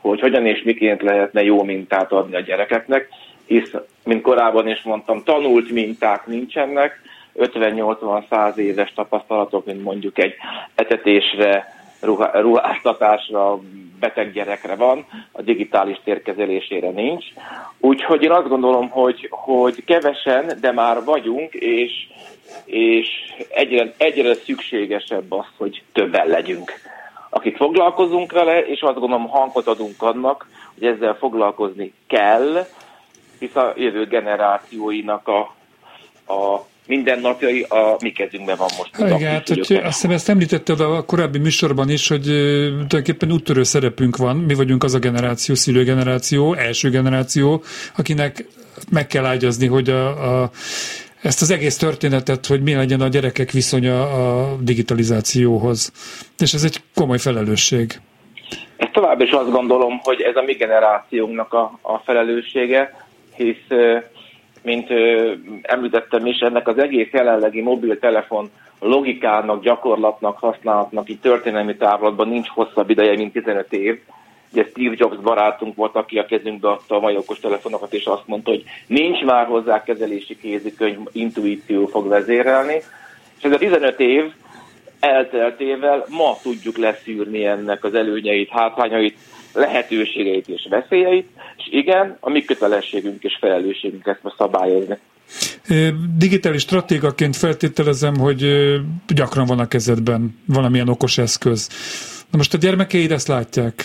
hogy 0.00 0.20
hogyan 0.20 0.46
és 0.46 0.62
miként 0.62 1.02
lehetne 1.02 1.42
jó 1.42 1.62
mintát 1.62 2.12
adni 2.12 2.36
a 2.36 2.40
gyerekeknek, 2.40 3.08
hisz, 3.46 3.74
mint 4.04 4.22
korábban 4.22 4.68
is 4.68 4.82
mondtam, 4.82 5.22
tanult 5.24 5.70
minták 5.70 6.26
nincsenek, 6.26 7.00
50-80-100 7.36 8.56
éves 8.56 8.92
tapasztalatok, 8.92 9.64
mint 9.64 9.82
mondjuk 9.82 10.18
egy 10.18 10.34
etetésre, 10.74 11.78
ruháztatásra, 12.32 13.60
beteg 14.00 14.32
gyerekre 14.32 14.74
van, 14.74 15.06
a 15.32 15.42
digitális 15.42 16.00
térkezelésére 16.04 16.90
nincs. 16.90 17.24
Úgyhogy 17.78 18.22
én 18.22 18.30
azt 18.30 18.48
gondolom, 18.48 18.88
hogy, 18.88 19.26
hogy 19.30 19.84
kevesen, 19.84 20.52
de 20.60 20.72
már 20.72 21.04
vagyunk, 21.04 21.52
és, 21.52 21.92
és 22.64 23.08
egyre, 23.48 23.94
egyre 23.96 24.34
szükségesebb 24.34 25.32
az, 25.32 25.46
hogy 25.56 25.82
többen 25.92 26.26
legyünk. 26.26 26.72
Akik 27.30 27.56
foglalkozunk 27.56 28.32
vele, 28.32 28.66
és 28.66 28.80
azt 28.80 28.98
gondolom 28.98 29.28
hangot 29.28 29.66
adunk 29.66 30.02
annak, 30.02 30.48
hogy 30.78 30.86
ezzel 30.86 31.14
foglalkozni 31.14 31.92
kell, 32.06 32.66
hisz 33.38 33.56
a 33.56 33.72
jövő 33.76 34.06
generációinak 34.06 35.28
a, 35.28 35.40
a 36.32 36.66
mindennapjai 36.90 37.66
a 37.68 37.96
mi 38.00 38.10
kezünkben 38.12 38.56
van 38.56 38.68
most. 38.78 39.16
Igen, 39.16 39.32
hát, 39.32 39.48
hogy 39.48 39.60
azt 39.60 40.00
hiszem 40.00 40.10
ezt 40.10 40.28
említetted 40.28 40.80
a 40.80 41.04
korábbi 41.04 41.38
műsorban 41.38 41.90
is, 41.90 42.08
hogy 42.08 42.22
tulajdonképpen 42.22 43.32
úttörő 43.32 43.62
szerepünk 43.62 44.16
van. 44.16 44.36
Mi 44.36 44.54
vagyunk 44.54 44.84
az 44.84 44.94
a 44.94 44.98
generáció, 44.98 45.54
szülőgeneráció, 45.54 46.54
első 46.54 46.90
generáció, 46.90 47.62
akinek 47.96 48.44
meg 48.90 49.06
kell 49.06 49.24
ágyazni, 49.24 49.66
hogy 49.66 49.90
a, 49.90 50.42
a 50.42 50.50
ezt 51.22 51.42
az 51.42 51.50
egész 51.50 51.76
történetet, 51.76 52.46
hogy 52.46 52.62
mi 52.62 52.74
legyen 52.74 53.00
a 53.00 53.08
gyerekek 53.08 53.50
viszonya 53.50 54.02
a 54.02 54.56
digitalizációhoz. 54.60 55.92
És 56.38 56.52
ez 56.52 56.64
egy 56.64 56.76
komoly 56.94 57.18
felelősség. 57.18 58.00
ezt 58.76 58.92
tovább 58.92 59.20
is 59.20 59.30
azt 59.30 59.50
gondolom, 59.50 59.98
hogy 60.02 60.20
ez 60.20 60.36
a 60.36 60.42
mi 60.42 60.52
generációnknak 60.52 61.52
a, 61.52 61.78
a 61.82 61.98
felelőssége, 61.98 63.06
hisz, 63.36 63.66
mint 64.62 64.88
említettem 65.62 66.26
is, 66.26 66.38
ennek 66.38 66.68
az 66.68 66.78
egész 66.78 67.10
jelenlegi 67.12 67.60
mobiltelefon 67.60 68.50
logikának, 68.80 69.62
gyakorlatnak, 69.62 70.38
használatnak 70.38 71.08
így 71.08 71.20
történelmi 71.20 71.76
távlatban 71.76 72.28
nincs 72.28 72.48
hosszabb 72.48 72.90
ideje, 72.90 73.16
mint 73.16 73.32
15 73.32 73.72
év. 73.72 74.00
Ugye 74.52 74.64
Steve 74.64 74.94
Jobs 74.96 75.16
barátunk 75.16 75.76
volt, 75.76 75.96
aki 75.96 76.18
a 76.18 76.26
kezünkbe 76.26 76.68
adta 76.68 76.96
a 76.96 77.00
mai 77.00 77.18
telefonokat, 77.40 77.94
és 77.94 78.04
azt 78.04 78.26
mondta, 78.26 78.50
hogy 78.50 78.64
nincs 78.86 79.22
már 79.22 79.46
hozzá 79.46 79.82
kezelési 79.82 80.36
kézikönyv, 80.36 80.98
intuíció 81.12 81.86
fog 81.86 82.08
vezérelni. 82.08 82.76
És 83.38 83.42
ez 83.42 83.52
a 83.52 83.58
15 83.58 84.00
év 84.00 84.32
elteltével 85.00 86.04
ma 86.08 86.36
tudjuk 86.42 86.76
leszűrni 86.76 87.44
ennek 87.44 87.84
az 87.84 87.94
előnyeit, 87.94 88.50
hátrányait, 88.50 89.18
lehetőségeit 89.52 90.48
és 90.48 90.66
veszélyeit, 90.70 91.28
és 91.56 91.68
igen, 91.70 92.16
a 92.20 92.30
mi 92.30 92.44
kötelességünk 92.44 93.22
és 93.22 93.36
felelősségünk 93.40 94.06
ezt 94.06 94.22
most 94.22 94.36
szabályozni. 94.36 94.98
Digitális 96.16 96.62
stratégaként 96.62 97.36
feltételezem, 97.36 98.16
hogy 98.16 98.46
gyakran 99.14 99.46
van 99.46 99.58
a 99.58 99.68
kezedben 99.68 100.38
valamilyen 100.46 100.88
okos 100.88 101.18
eszköz. 101.18 101.68
Na 102.30 102.36
most 102.36 102.54
a 102.54 102.58
gyermekeid 102.58 103.12
ezt 103.12 103.28
látják? 103.28 103.84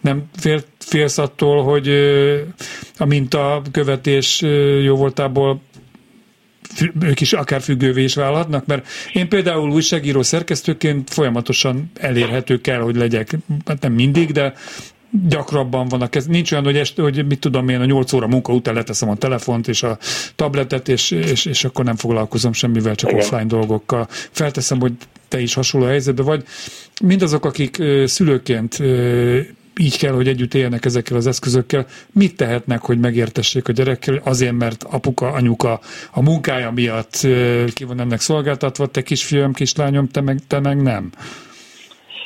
Nem 0.00 0.24
fél, 0.36 0.60
félsz 0.78 1.18
attól, 1.18 1.62
hogy 1.62 1.88
a 2.98 3.04
minta 3.04 3.62
követés 3.72 4.42
jó 4.82 4.96
voltából 4.96 5.60
ők 7.00 7.20
is 7.20 7.32
akár 7.32 7.60
függővé 7.60 8.02
is 8.02 8.14
válhatnak, 8.14 8.66
mert 8.66 8.86
én 9.12 9.28
például 9.28 9.70
újságíró 9.70 10.22
szerkesztőként 10.22 11.10
folyamatosan 11.10 11.90
elérhető 11.94 12.60
kell, 12.60 12.80
hogy 12.80 12.96
legyek, 12.96 13.36
hát 13.66 13.80
nem 13.80 13.92
mindig, 13.92 14.32
de 14.32 14.54
gyakrabban 15.28 15.88
vannak. 15.88 16.14
Ez 16.14 16.26
nincs 16.26 16.52
olyan, 16.52 16.64
hogy, 16.64 16.76
est, 16.76 16.98
hogy 16.98 17.26
mit 17.26 17.38
tudom 17.38 17.68
én, 17.68 17.80
a 17.80 17.84
8 17.84 18.12
óra 18.12 18.26
munka 18.26 18.52
után 18.52 18.74
leteszem 18.74 19.08
a 19.08 19.16
telefont 19.16 19.68
és 19.68 19.82
a 19.82 19.98
tabletet, 20.36 20.88
és, 20.88 21.10
és, 21.10 21.44
és 21.44 21.64
akkor 21.64 21.84
nem 21.84 21.96
foglalkozom 21.96 22.52
semmivel, 22.52 22.94
csak 22.94 23.10
Igen. 23.10 23.22
offline 23.22 23.44
dolgokkal. 23.44 24.06
Felteszem, 24.10 24.80
hogy 24.80 24.92
te 25.28 25.40
is 25.40 25.54
hasonló 25.54 25.86
helyzetben 25.86 26.24
vagy. 26.24 26.44
Mindazok, 27.02 27.44
akik 27.44 27.82
szülőként 28.04 28.78
így 29.78 29.98
kell, 29.98 30.12
hogy 30.12 30.28
együtt 30.28 30.54
éljenek 30.54 30.84
ezekkel 30.84 31.16
az 31.16 31.26
eszközökkel. 31.26 31.86
Mit 32.14 32.36
tehetnek, 32.36 32.80
hogy 32.80 32.98
megértessék 32.98 33.68
a 33.68 33.72
gyerekkel? 33.72 34.20
Azért, 34.24 34.52
mert 34.58 34.82
apuka, 34.82 35.26
anyuka 35.26 35.80
a 36.12 36.22
munkája 36.22 36.70
miatt 36.70 37.26
ki 37.74 37.84
van 37.84 38.00
ennek 38.00 38.20
szolgáltatva, 38.20 38.86
te 38.86 39.02
kisfiam, 39.02 39.52
kislányom, 39.52 40.08
te 40.08 40.20
meg, 40.20 40.38
te 40.48 40.60
meg 40.60 40.82
nem. 40.82 41.10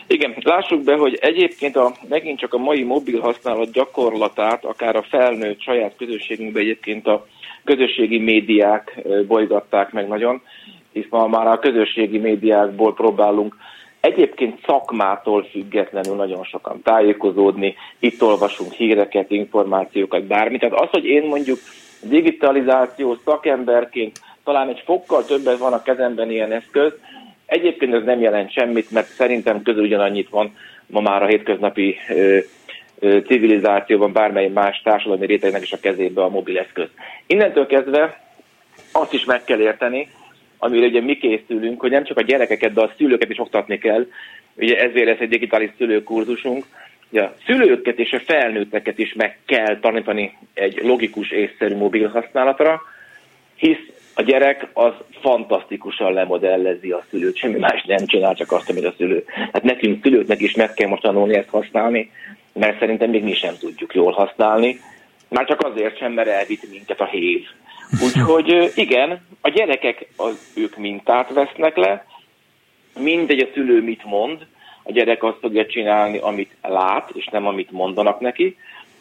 Igen, 0.06 0.34
lássuk 0.42 0.84
be, 0.84 0.96
hogy 0.96 1.18
egyébként 1.20 1.76
a, 1.76 1.94
megint 2.08 2.38
csak 2.38 2.54
a 2.54 2.58
mai 2.58 2.82
mobil 2.82 3.20
használat 3.20 3.72
gyakorlatát, 3.72 4.64
akár 4.64 4.96
a 4.96 5.02
felnőtt 5.02 5.60
saját 5.60 5.96
közösségünkben 5.96 6.62
egyébként 6.62 7.06
a 7.06 7.26
közösségi 7.64 8.18
médiák 8.18 9.02
bolygatták 9.26 9.92
meg 9.92 10.08
nagyon, 10.08 10.42
hisz 10.92 11.06
ma 11.10 11.26
már 11.26 11.46
a 11.46 11.58
közösségi 11.58 12.18
médiákból 12.18 12.94
próbálunk 12.94 13.56
egyébként 14.02 14.58
szakmától 14.66 15.44
függetlenül 15.44 16.14
nagyon 16.14 16.44
sokan 16.44 16.82
tájékozódni, 16.82 17.74
itt 17.98 18.22
olvasunk 18.22 18.72
híreket, 18.72 19.30
információkat, 19.30 20.24
bármit. 20.24 20.60
Tehát 20.60 20.80
az, 20.80 20.88
hogy 20.90 21.04
én 21.04 21.22
mondjuk 21.22 21.58
digitalizáció 22.00 23.16
szakemberként 23.24 24.20
talán 24.44 24.68
egy 24.68 24.82
fokkal 24.84 25.24
többet 25.24 25.58
van 25.58 25.72
a 25.72 25.82
kezemben 25.82 26.30
ilyen 26.30 26.52
eszköz, 26.52 26.92
egyébként 27.46 27.94
ez 27.94 28.04
nem 28.04 28.20
jelent 28.20 28.52
semmit, 28.52 28.90
mert 28.90 29.06
szerintem 29.06 29.62
közül 29.62 29.82
ugyanannyit 29.82 30.28
van 30.28 30.56
ma 30.86 31.00
már 31.00 31.22
a 31.22 31.26
hétköznapi 31.26 31.96
ö, 32.08 32.38
ö, 32.98 33.20
civilizációban 33.20 34.12
bármely 34.12 34.48
más 34.48 34.80
társadalmi 34.84 35.26
rétegnek 35.26 35.62
is 35.62 35.72
a 35.72 35.80
kezébe 35.80 36.22
a 36.22 36.28
mobil 36.28 36.58
eszköz. 36.58 36.88
Innentől 37.26 37.66
kezdve 37.66 38.20
azt 38.92 39.12
is 39.12 39.24
meg 39.24 39.44
kell 39.44 39.60
érteni, 39.60 40.08
amire 40.62 40.86
ugye 40.86 41.00
mi 41.00 41.16
készülünk, 41.16 41.80
hogy 41.80 41.90
nem 41.90 42.04
csak 42.04 42.16
a 42.16 42.22
gyerekeket, 42.22 42.72
de 42.72 42.80
a 42.80 42.92
szülőket 42.96 43.30
is 43.30 43.38
oktatni 43.38 43.78
kell. 43.78 44.06
Ugye 44.56 44.76
ezért 44.76 45.06
lesz 45.06 45.20
egy 45.20 45.28
digitális 45.28 45.70
szülőkurzusunk. 45.76 46.64
Ugye 47.10 47.22
a 47.22 47.36
szülőket 47.46 47.98
és 47.98 48.12
a 48.12 48.20
felnőtteket 48.20 48.98
is 48.98 49.12
meg 49.12 49.38
kell 49.46 49.78
tanítani 49.78 50.36
egy 50.54 50.80
logikus, 50.82 51.30
észszerű 51.30 51.76
mobil 51.76 52.08
használatra, 52.08 52.80
hisz 53.56 53.90
a 54.14 54.22
gyerek 54.22 54.66
az 54.72 54.92
fantasztikusan 55.20 56.12
lemodellezi 56.12 56.90
a 56.90 57.04
szülőt, 57.10 57.36
semmi 57.36 57.58
más 57.58 57.84
nem 57.86 58.06
csinál, 58.06 58.34
csak 58.34 58.52
azt, 58.52 58.70
amit 58.70 58.84
a 58.84 58.94
szülő. 58.96 59.24
Hát 59.52 59.62
nekünk 59.62 60.02
szülőknek 60.02 60.40
is 60.40 60.54
meg 60.54 60.74
kell 60.74 60.88
most 60.88 61.02
tanulni 61.02 61.34
ezt 61.34 61.48
használni, 61.48 62.10
mert 62.52 62.78
szerintem 62.78 63.10
még 63.10 63.22
mi 63.22 63.34
sem 63.34 63.54
tudjuk 63.58 63.94
jól 63.94 64.12
használni. 64.12 64.80
Már 65.28 65.46
csak 65.46 65.60
azért 65.60 65.98
sem, 65.98 66.12
mert 66.12 66.28
elvitt 66.28 66.70
minket 66.70 67.00
a 67.00 67.06
hév. 67.06 67.46
Úgyhogy 68.04 68.72
igen, 68.74 69.26
a 69.40 69.48
gyerekek 69.48 70.06
az, 70.16 70.52
ők 70.56 70.76
mintát 70.76 71.32
vesznek 71.32 71.76
le, 71.76 72.06
mindegy 72.98 73.40
a 73.40 73.48
szülő 73.54 73.82
mit 73.82 74.04
mond, 74.04 74.46
a 74.82 74.92
gyerek 74.92 75.22
azt 75.22 75.38
fogja 75.40 75.66
csinálni, 75.66 76.18
amit 76.18 76.56
lát, 76.62 77.10
és 77.14 77.26
nem 77.26 77.46
amit 77.46 77.70
mondanak 77.70 78.20
neki. 78.20 78.56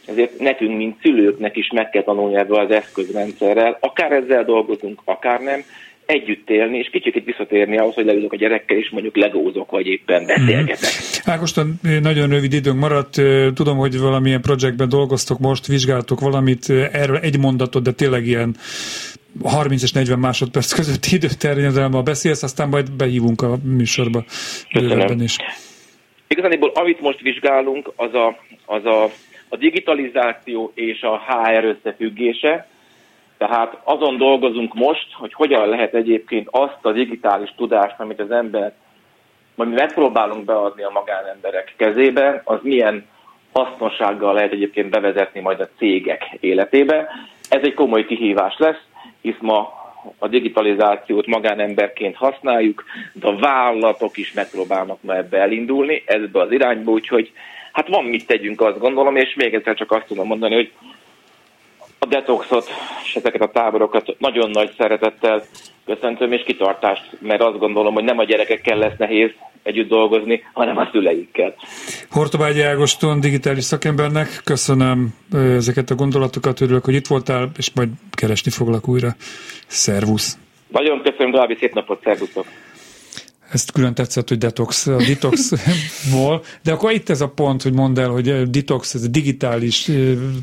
Ezért 0.05 0.39
nekünk, 0.39 0.77
mint 0.77 1.01
szülőknek 1.01 1.55
is 1.55 1.69
meg 1.69 1.89
kell 1.89 2.03
tanulni 2.03 2.35
ebből 2.35 2.59
az 2.59 2.71
eszközrendszerrel, 2.71 3.77
akár 3.79 4.11
ezzel 4.11 4.43
dolgozunk, 4.43 5.01
akár 5.05 5.39
nem, 5.41 5.63
együtt 6.05 6.49
élni, 6.49 6.77
és 6.77 6.89
kicsit 6.91 7.23
visszatérni 7.25 7.77
ahhoz, 7.77 7.93
hogy 7.93 8.05
leülök 8.05 8.33
a 8.33 8.35
gyerekkel, 8.35 8.77
és 8.77 8.89
mondjuk 8.89 9.15
legózok, 9.15 9.71
vagy 9.71 9.87
éppen 9.87 10.25
beszélgetek. 10.25 10.89
Mm. 11.27 11.31
Ágoston, 11.31 11.73
nagyon 12.01 12.29
rövid 12.29 12.53
időnk 12.53 12.79
maradt. 12.79 13.21
Tudom, 13.53 13.77
hogy 13.77 13.99
valamilyen 13.99 14.41
projektben 14.41 14.89
dolgoztok 14.89 15.39
most, 15.39 15.67
vizsgáltok 15.67 16.19
valamit, 16.19 16.69
erről 16.91 17.17
egy 17.17 17.39
mondatot, 17.39 17.83
de 17.83 17.91
tényleg 17.91 18.25
ilyen 18.25 18.55
30 19.43 19.83
és 19.83 19.91
40 19.91 20.19
másodperc 20.19 20.73
közötti 20.73 21.15
időterjedelme 21.15 22.01
beszélsz, 22.01 22.43
aztán 22.43 22.69
majd 22.69 22.91
behívunk 22.91 23.41
a 23.41 23.57
műsorba 23.63 24.23
bővebben 24.73 25.21
is. 25.21 25.35
Igazából 26.27 26.71
amit 26.73 27.01
most 27.01 27.21
vizsgálunk, 27.21 27.91
az 27.95 28.13
a, 28.13 28.37
az 28.65 28.85
a, 28.85 29.03
a 29.49 29.57
digitalizáció 29.57 30.71
és 30.75 31.01
a 31.01 31.21
HR 31.27 31.63
összefüggése, 31.63 32.67
tehát 33.47 33.77
azon 33.83 34.17
dolgozunk 34.17 34.73
most, 34.73 35.07
hogy 35.13 35.33
hogyan 35.33 35.69
lehet 35.69 35.93
egyébként 35.93 36.47
azt 36.51 36.79
a 36.81 36.91
digitális 36.91 37.53
tudást, 37.57 37.95
amit 37.99 38.19
az 38.19 38.31
ember, 38.31 38.73
amit 39.55 39.75
megpróbálunk 39.75 40.45
beadni 40.45 40.83
a 40.83 40.89
magánemberek 40.89 41.73
kezébe, 41.77 42.41
az 42.45 42.59
milyen 42.61 43.05
hasznossággal 43.51 44.33
lehet 44.33 44.51
egyébként 44.51 44.89
bevezetni 44.89 45.39
majd 45.39 45.59
a 45.59 45.69
cégek 45.77 46.37
életébe. 46.39 47.07
Ez 47.49 47.59
egy 47.63 47.73
komoly 47.73 48.05
kihívás 48.05 48.57
lesz, 48.57 48.81
hisz 49.21 49.39
ma 49.39 49.73
a 50.17 50.27
digitalizációt 50.27 51.27
magánemberként 51.27 52.15
használjuk, 52.15 52.83
de 53.13 53.27
a 53.27 53.35
vállalatok 53.35 54.17
is 54.17 54.33
megpróbálnak 54.33 54.97
ma 55.01 55.15
ebbe 55.15 55.37
elindulni, 55.37 56.03
ebbe 56.05 56.41
az 56.41 56.51
irányba, 56.51 56.91
úgyhogy 56.91 57.31
hát 57.71 57.87
van 57.87 58.03
mit 58.03 58.27
tegyünk, 58.27 58.61
azt 58.61 58.79
gondolom, 58.79 59.15
és 59.15 59.33
még 59.35 59.53
egyszer 59.53 59.75
csak 59.75 59.91
azt 59.91 60.07
tudom 60.07 60.27
mondani, 60.27 60.55
hogy 60.55 60.71
a 62.05 62.07
detoxot 62.07 62.69
és 63.03 63.15
ezeket 63.15 63.41
a 63.41 63.49
táborokat 63.49 64.15
nagyon 64.17 64.49
nagy 64.49 64.73
szeretettel 64.77 65.43
köszöntöm, 65.85 66.31
és 66.31 66.43
kitartást, 66.45 67.17
mert 67.19 67.41
azt 67.41 67.57
gondolom, 67.57 67.93
hogy 67.93 68.03
nem 68.03 68.17
a 68.17 68.23
gyerekekkel 68.23 68.77
lesz 68.77 68.97
nehéz 68.97 69.29
együtt 69.63 69.89
dolgozni, 69.89 70.43
hanem 70.53 70.77
a 70.77 70.89
szüleikkel. 70.91 71.55
Hortobágyi 72.09 72.61
Ágoston, 72.61 73.19
digitális 73.19 73.63
szakembernek 73.63 74.41
köszönöm 74.43 75.09
ezeket 75.31 75.89
a 75.89 75.95
gondolatokat, 75.95 76.61
örülök, 76.61 76.85
hogy 76.85 76.93
itt 76.93 77.07
voltál, 77.07 77.49
és 77.57 77.71
majd 77.75 77.89
keresni 78.11 78.51
foglak 78.51 78.87
újra. 78.87 79.09
Szervusz! 79.67 80.37
Nagyon 80.67 81.01
köszönöm, 81.01 81.31
további 81.31 81.57
szép 81.59 81.73
napot, 81.73 82.03
szervusztok! 82.03 82.45
Ezt 83.51 83.71
külön 83.71 83.93
tetszett, 83.93 84.27
hogy 84.29 84.37
detox, 84.37 84.87
a 84.87 84.95
detoxból, 84.95 86.43
de 86.63 86.71
akkor 86.71 86.91
itt 86.91 87.09
ez 87.09 87.21
a 87.21 87.27
pont, 87.27 87.61
hogy 87.61 87.73
mondd 87.73 87.99
el, 87.99 88.09
hogy 88.09 88.49
detox, 88.49 88.93
ez 88.93 89.03
a 89.03 89.07
digitális 89.07 89.91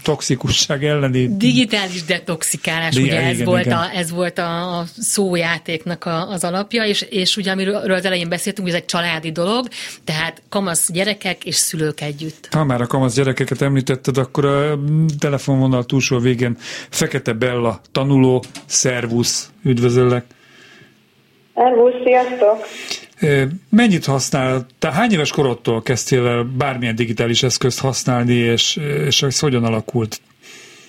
toxikusság 0.02 0.84
elleni... 0.84 1.36
Digitális 1.36 2.04
detoxikálás, 2.04 2.94
De, 2.94 3.00
ugye 3.00 3.12
igen, 3.12 3.24
ez, 3.24 3.34
igen, 3.34 3.46
volt 3.46 3.64
igen. 3.64 3.78
A, 3.78 3.90
ez 3.94 4.10
volt 4.10 4.38
a 4.38 4.84
szójátéknak 4.98 6.04
a, 6.04 6.30
az 6.30 6.44
alapja, 6.44 6.84
és, 6.84 7.02
és 7.02 7.36
ugye 7.36 7.50
amiről 7.50 7.92
az 7.92 8.04
elején 8.04 8.28
beszéltünk, 8.28 8.66
hogy 8.66 8.76
ez 8.76 8.82
egy 8.82 8.88
családi 8.88 9.32
dolog, 9.32 9.68
tehát 10.04 10.42
kamasz 10.48 10.92
gyerekek 10.92 11.44
és 11.44 11.54
szülők 11.54 12.00
együtt. 12.00 12.48
Ha 12.50 12.64
már 12.64 12.80
a 12.80 12.86
kamasz 12.86 13.14
gyerekeket 13.14 13.62
említetted, 13.62 14.18
akkor 14.18 14.44
a 14.44 14.78
telefonvonal 15.18 15.84
túlsó 15.84 16.18
végén 16.18 16.56
Fekete 16.90 17.32
Bella, 17.32 17.80
tanuló, 17.92 18.44
szervusz, 18.66 19.50
üdvözöllek! 19.64 20.36
Szervusz, 21.58 21.94
sziasztok! 22.04 22.66
Mennyit 23.70 24.04
használ, 24.04 24.66
te 24.78 24.92
hány 24.92 25.12
éves 25.12 25.30
korodtól 25.30 25.82
kezdtél 25.82 26.26
el 26.26 26.42
bármilyen 26.58 26.94
digitális 26.94 27.42
eszközt 27.42 27.80
használni, 27.80 28.34
és, 28.34 28.78
és 29.06 29.22
ez 29.22 29.40
hogyan 29.40 29.64
alakult? 29.64 30.20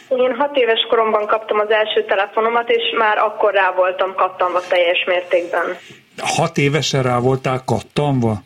Én 0.10 0.36
hat 0.38 0.58
éves 0.58 0.86
koromban 0.90 1.26
kaptam 1.26 1.60
az 1.60 1.70
első 1.70 2.06
telefonomat, 2.06 2.70
és 2.70 2.84
már 2.98 3.18
akkor 3.18 3.54
rá 3.54 3.74
voltam 3.76 4.14
kattanva 4.16 4.62
teljes 4.68 5.04
mértékben. 5.06 5.78
Hat 6.18 6.58
évesen 6.58 7.04
rá 7.04 7.20
voltál 7.20 7.62
kattanva? 7.66 8.42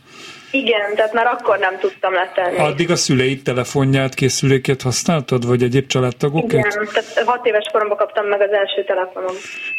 Igen, 0.55 0.95
tehát 0.95 1.13
már 1.13 1.25
akkor 1.25 1.57
nem 1.57 1.79
tudtam 1.79 2.13
letenni. 2.13 2.57
Addig 2.57 2.91
a 2.91 2.95
szüleid 2.95 3.41
telefonját, 3.41 4.13
készüléket 4.13 4.81
használtad, 4.81 5.47
vagy 5.47 5.63
egyéb 5.63 5.87
családtagokét? 5.87 6.51
Igen, 6.51 6.87
tehát 6.93 7.23
hat 7.25 7.45
éves 7.45 7.69
koromban 7.71 7.97
kaptam 7.97 8.27
meg 8.27 8.41
az 8.41 8.51
első 8.51 8.83
telefonom. 8.83 9.35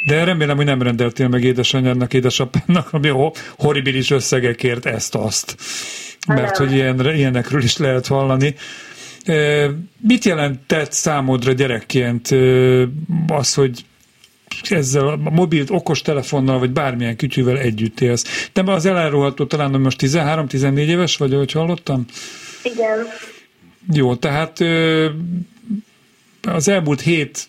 De 0.07 0.25
remélem, 0.25 0.57
hogy 0.57 0.65
nem 0.65 0.83
rendeltél 0.83 1.29
meg 1.29 1.43
édesanyádnak, 1.43 2.15
édesapának, 2.15 2.89
ami 2.93 3.13
horribilis 3.59 4.11
összegekért 4.11 4.87
ezt-azt. 4.87 5.57
Mert 6.27 6.57
hogy 6.57 6.73
ilyen, 6.73 7.15
ilyenekről 7.15 7.63
is 7.63 7.77
lehet 7.77 8.07
hallani. 8.07 8.55
Mit 10.01 10.25
jelentett 10.25 10.93
számodra 10.93 11.53
gyerekként 11.53 12.29
az, 13.29 13.55
hogy 13.55 13.85
ezzel 14.62 15.09
a 15.09 15.17
mobil 15.17 15.64
okos 15.69 16.03
telefonnal, 16.03 16.59
vagy 16.59 16.71
bármilyen 16.71 17.17
kütyűvel 17.17 17.59
együtt 17.59 18.01
élsz. 18.01 18.49
Te 18.53 18.62
az 18.62 18.87
elárulható 18.87 19.45
talán, 19.45 19.71
hogy 19.71 19.81
most 19.81 20.01
13-14 20.03 20.77
éves 20.77 21.17
vagy, 21.17 21.35
ahogy 21.35 21.53
hallottam? 21.53 22.05
Igen. 22.62 23.07
Jó, 23.93 24.14
tehát 24.14 24.59
az 26.43 26.69
elmúlt 26.69 27.01
hét 27.01 27.49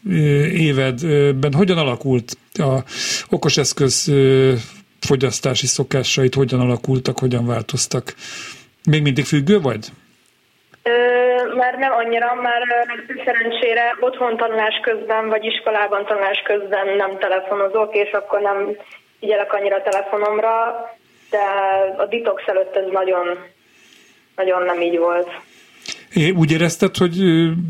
évedben 0.53 1.53
hogyan 1.53 1.77
alakult 1.77 2.37
a 2.53 2.83
okoseszköz 3.29 4.11
fogyasztási 4.99 5.67
szokásait, 5.67 6.35
hogyan 6.35 6.59
alakultak, 6.59 7.19
hogyan 7.19 7.45
változtak? 7.45 8.15
Még 8.89 9.01
mindig 9.01 9.25
függő 9.25 9.59
vagy? 9.59 9.91
Már 11.65 11.77
nem 11.77 11.93
annyira, 12.01 12.33
már 12.47 12.61
szerencsére 13.25 13.95
otthon 13.99 14.37
tanulás 14.37 14.79
közben, 14.81 15.29
vagy 15.29 15.45
iskolában 15.45 16.05
tanulás 16.05 16.41
közben 16.43 16.87
nem 16.97 17.17
telefonozok, 17.19 17.95
és 17.95 18.11
akkor 18.11 18.41
nem 18.41 18.57
figyelek 19.19 19.53
annyira 19.53 19.75
a 19.75 19.87
telefonomra, 19.89 20.53
de 21.29 21.43
a 21.97 22.05
detox 22.05 22.43
előtt 22.45 22.75
ez 22.75 22.91
nagyon, 22.91 23.25
nagyon 24.35 24.63
nem 24.63 24.81
így 24.81 24.97
volt. 24.97 25.29
É, 26.13 26.29
úgy 26.29 26.51
érezted, 26.51 26.97
hogy 26.97 27.15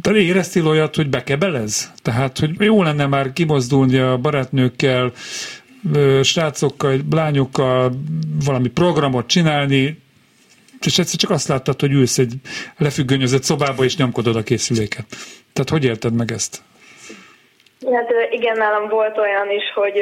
te 0.02 0.12
éreztél 0.16 0.68
olyat, 0.68 0.96
hogy 0.96 1.10
bekebelez? 1.10 1.92
Tehát, 2.04 2.40
hogy 2.40 2.50
jó 2.60 2.84
lenne 2.84 3.06
már 3.06 3.34
kimozdulni 3.34 3.98
a 3.98 4.18
barátnőkkel, 4.18 5.12
srácokkal, 6.22 6.96
lányokkal, 7.12 7.92
valami 8.46 8.70
programot 8.70 9.28
csinálni, 9.28 10.05
és 10.86 10.98
egyszer 11.00 11.20
csak 11.20 11.30
azt 11.30 11.48
láttad, 11.48 11.80
hogy 11.80 11.92
ülsz 11.92 12.18
egy 12.18 12.34
lefüggönyözött 12.78 13.44
szobába, 13.44 13.84
és 13.84 13.98
nyomkodod 13.98 14.36
a 14.36 14.44
készüléket. 14.44 15.06
Tehát 15.54 15.70
hogy 15.70 15.86
érted 15.86 16.14
meg 16.14 16.32
ezt? 16.32 16.58
Hát 17.94 18.10
igen, 18.30 18.58
nálam 18.58 18.88
volt 18.90 19.18
olyan 19.18 19.50
is, 19.50 19.64
hogy 19.74 19.98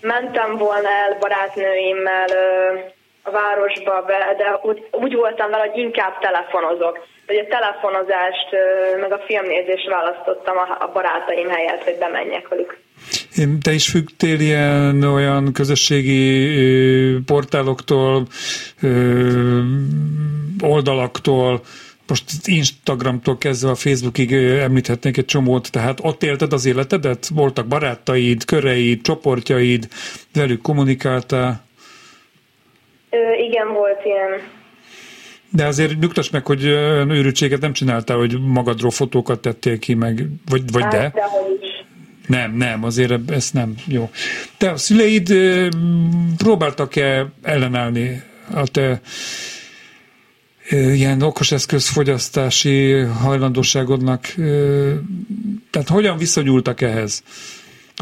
mentem 0.00 0.56
volna 0.56 0.88
el 0.88 1.16
barátnőimmel 1.20 2.28
a 3.22 3.30
városba, 3.30 4.02
be, 4.02 4.34
de 4.38 4.58
úgy, 4.62 4.88
úgy 4.90 5.14
voltam 5.14 5.50
vele, 5.50 5.66
hogy 5.68 5.78
inkább 5.78 6.18
telefonozok. 6.18 7.06
Hogy 7.26 7.36
a 7.36 7.46
telefonozást, 7.46 8.48
meg 9.00 9.12
a 9.12 9.22
filmnézést 9.26 9.88
választottam 9.88 10.56
a 10.78 10.90
barátaim 10.92 11.48
helyett, 11.48 11.84
hogy 11.84 11.98
bemenjek 11.98 12.48
velük. 12.48 12.83
Te 13.62 13.72
is 13.72 13.88
függtél 13.88 14.40
ilyen 14.40 15.02
olyan 15.02 15.52
közösségi 15.52 17.18
portáloktól, 17.26 18.26
oldalaktól, 20.60 21.62
most 22.06 22.24
Instagramtól 22.44 23.38
kezdve 23.38 23.70
a 23.70 23.74
Facebookig 23.74 24.32
említhetnék 24.32 25.16
egy 25.16 25.24
csomót, 25.24 25.70
tehát 25.70 25.98
ott 26.02 26.22
élted 26.22 26.52
az 26.52 26.66
életedet? 26.66 27.28
Voltak 27.28 27.66
barátaid, 27.66 28.44
köreid, 28.44 29.00
csoportjaid, 29.00 29.88
velük 30.32 30.62
kommunikáltál? 30.62 31.64
Ö, 33.10 33.16
igen, 33.48 33.72
volt 33.72 34.04
ilyen. 34.04 34.40
De 35.50 35.66
azért 35.66 35.98
nyugtass 36.00 36.30
meg, 36.30 36.46
hogy 36.46 36.64
őrültséget 36.64 37.60
nem 37.60 37.72
csináltál, 37.72 38.16
hogy 38.16 38.40
magadról 38.40 38.90
fotókat 38.90 39.40
tettél 39.40 39.78
ki, 39.78 39.94
meg, 39.94 40.26
vagy, 40.50 40.62
vagy 40.72 40.82
hát, 40.82 40.92
de? 40.92 41.12
Dehogy 41.14 41.58
is. 41.62 41.84
Nem, 42.26 42.56
nem, 42.56 42.84
azért 42.84 43.30
ez 43.30 43.50
nem 43.50 43.74
jó. 43.86 44.10
Te 44.56 44.70
a 44.70 44.76
szüleid 44.76 45.34
próbáltak-e 46.36 47.32
ellenállni 47.42 48.22
a 48.54 48.66
te 48.66 49.00
ilyen 50.70 51.22
okoseszköz 51.22 51.88
fogyasztási 51.88 52.92
hajlandóságodnak? 52.92 54.34
Tehát 55.70 55.88
hogyan 55.88 56.18
viszonyultak 56.18 56.80
ehhez? 56.80 57.22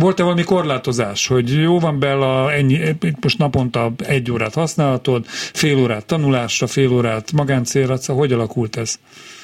Volt-e 0.01 0.23
valami 0.23 0.43
korlátozás, 0.43 1.27
hogy 1.27 1.63
jó 1.63 1.79
van 1.79 1.99
Bella, 1.99 2.53
ennyi, 2.53 2.79
most 3.21 3.39
naponta 3.39 3.91
egy 4.09 4.31
órát 4.31 4.55
használhatod, 4.55 5.25
fél 5.61 5.79
órát 5.79 6.07
tanulásra, 6.07 6.67
fél 6.67 6.93
órát 6.93 7.33
magáncélra, 7.33 7.97
szóval 7.97 8.23
hogy 8.23 8.33
alakult 8.33 8.77
ez? 8.77 8.95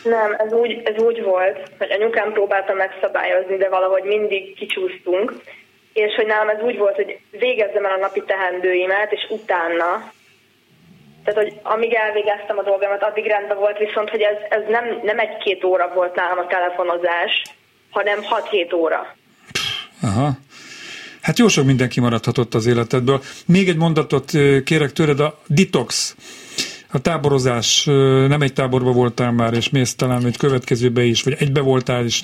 Nem, 0.04 0.34
ez 0.38 0.52
úgy, 0.52 0.80
ez 0.84 1.02
úgy 1.02 1.22
volt, 1.22 1.56
hogy 1.78 1.90
anyukám 1.90 2.32
próbálta 2.32 2.72
megszabályozni, 2.72 3.56
de 3.56 3.68
valahogy 3.68 4.02
mindig 4.02 4.54
kicsúsztunk, 4.54 5.34
és 5.92 6.14
hogy 6.14 6.26
nálam 6.26 6.48
ez 6.48 6.62
úgy 6.62 6.78
volt, 6.78 6.94
hogy 6.94 7.18
végezzem 7.30 7.84
el 7.84 7.92
a 7.92 8.00
napi 8.00 8.22
tehendőimet, 8.26 9.12
és 9.12 9.26
utána, 9.28 10.12
tehát 11.24 11.42
hogy 11.42 11.52
amíg 11.62 11.94
elvégeztem 11.94 12.58
a 12.58 12.62
dolgomat, 12.62 13.02
addig 13.02 13.26
rendben 13.26 13.58
volt, 13.58 13.78
viszont 13.78 14.11
hogy 14.11 14.20
ez, 14.20 14.37
ez 14.48 14.62
nem, 14.68 15.00
nem 15.02 15.18
egy-két 15.18 15.64
óra 15.64 15.92
volt 15.94 16.14
nálam 16.14 16.38
a 16.38 16.46
telefonozás, 16.46 17.42
hanem 17.90 18.18
6-7 18.50 18.74
óra. 18.74 19.16
Aha. 20.00 20.38
Hát 21.20 21.38
jó 21.38 21.48
sok 21.48 21.64
mindenki 21.64 22.00
maradhatott 22.00 22.54
az 22.54 22.66
életedből. 22.66 23.22
Még 23.46 23.68
egy 23.68 23.76
mondatot 23.76 24.30
kérek 24.64 24.92
tőled, 24.92 25.20
a 25.20 25.40
detox 25.46 26.16
a 26.90 26.98
táborozás, 26.98 27.84
nem 28.28 28.42
egy 28.42 28.52
táborba 28.52 28.92
voltál 28.92 29.32
már, 29.32 29.54
és 29.54 29.68
mész 29.68 29.94
talán 29.94 30.26
egy 30.26 30.37
következőbe 30.37 31.04
is, 31.04 31.22
vagy 31.22 31.37
egybe 31.38 31.61
voltál, 31.61 32.04
és 32.04 32.22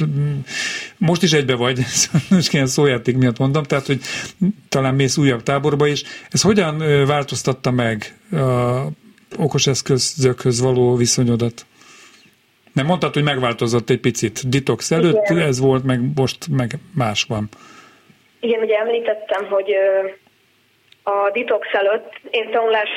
most 0.97 1.23
is 1.23 1.33
egybe 1.33 1.55
vagy, 1.55 1.85
most 2.31 2.53
ilyen 2.53 2.67
szójáték 2.67 3.17
miatt 3.17 3.39
mondom, 3.39 3.63
tehát, 3.63 3.87
hogy 3.87 4.01
talán 4.69 4.95
mész 4.95 5.17
újabb 5.17 5.43
táborba 5.43 5.87
is. 5.87 6.03
Ez 6.31 6.41
hogyan 6.41 6.79
változtatta 7.07 7.71
meg 7.71 8.19
a 8.31 8.87
okos 9.37 9.67
eszközökhöz 9.67 10.61
való 10.61 10.97
viszonyodat? 10.97 11.67
Nem 12.75 12.87
mondtad, 12.87 13.15
hogy 13.15 13.23
megváltozott 13.23 13.91
egy 13.91 14.01
picit. 14.01 14.49
Detox 14.49 14.91
előtt 14.91 15.29
Igen. 15.31 15.47
ez 15.47 15.61
volt, 15.61 15.85
meg 15.85 16.01
most 16.15 16.39
meg 16.51 16.71
más 16.95 17.25
van. 17.29 17.49
Igen, 18.41 18.61
ugye 18.61 18.77
említettem, 18.79 19.47
hogy 19.47 19.71
a 21.03 21.31
detox 21.33 21.67
előtt 21.73 22.13
én 22.31 22.51
tanulás 22.51 22.89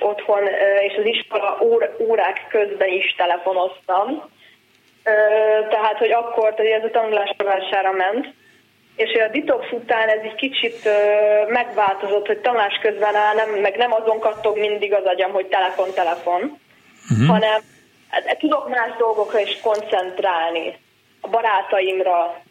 otthon 0.00 0.42
és 0.88 0.94
az 0.98 1.04
iskola 1.04 1.58
órák 2.08 2.46
közben 2.48 2.88
is 2.88 3.14
telefonoztam. 3.16 4.06
Tehát, 5.70 5.98
hogy 5.98 6.10
akkor 6.10 6.54
tehát 6.54 6.82
ez 6.82 6.84
a 6.84 6.90
tanulás 6.90 7.34
rovására 7.38 7.92
ment. 7.92 8.26
És 8.96 9.20
a 9.20 9.28
detox 9.32 9.66
után 9.72 10.08
ez 10.08 10.20
egy 10.22 10.34
kicsit 10.34 10.88
megváltozott, 11.48 12.26
hogy 12.26 12.38
tanulás 12.38 12.78
közben 12.82 13.14
áll, 13.14 13.34
nem, 13.34 13.50
meg 13.50 13.76
nem 13.76 13.92
azon 13.92 14.18
kattog 14.18 14.58
mindig 14.58 14.94
az 14.94 15.04
agyam, 15.04 15.32
hogy 15.32 15.46
telefon, 15.46 15.88
telefon, 15.94 16.58
uh-huh. 17.10 17.28
hanem 17.28 17.60
hát, 18.10 18.38
tudok 18.38 18.68
más 18.68 18.96
dolgokra 18.98 19.40
is 19.40 19.58
koncentrálni. 19.62 20.78
A 21.20 21.28
barátaimra 21.28 22.42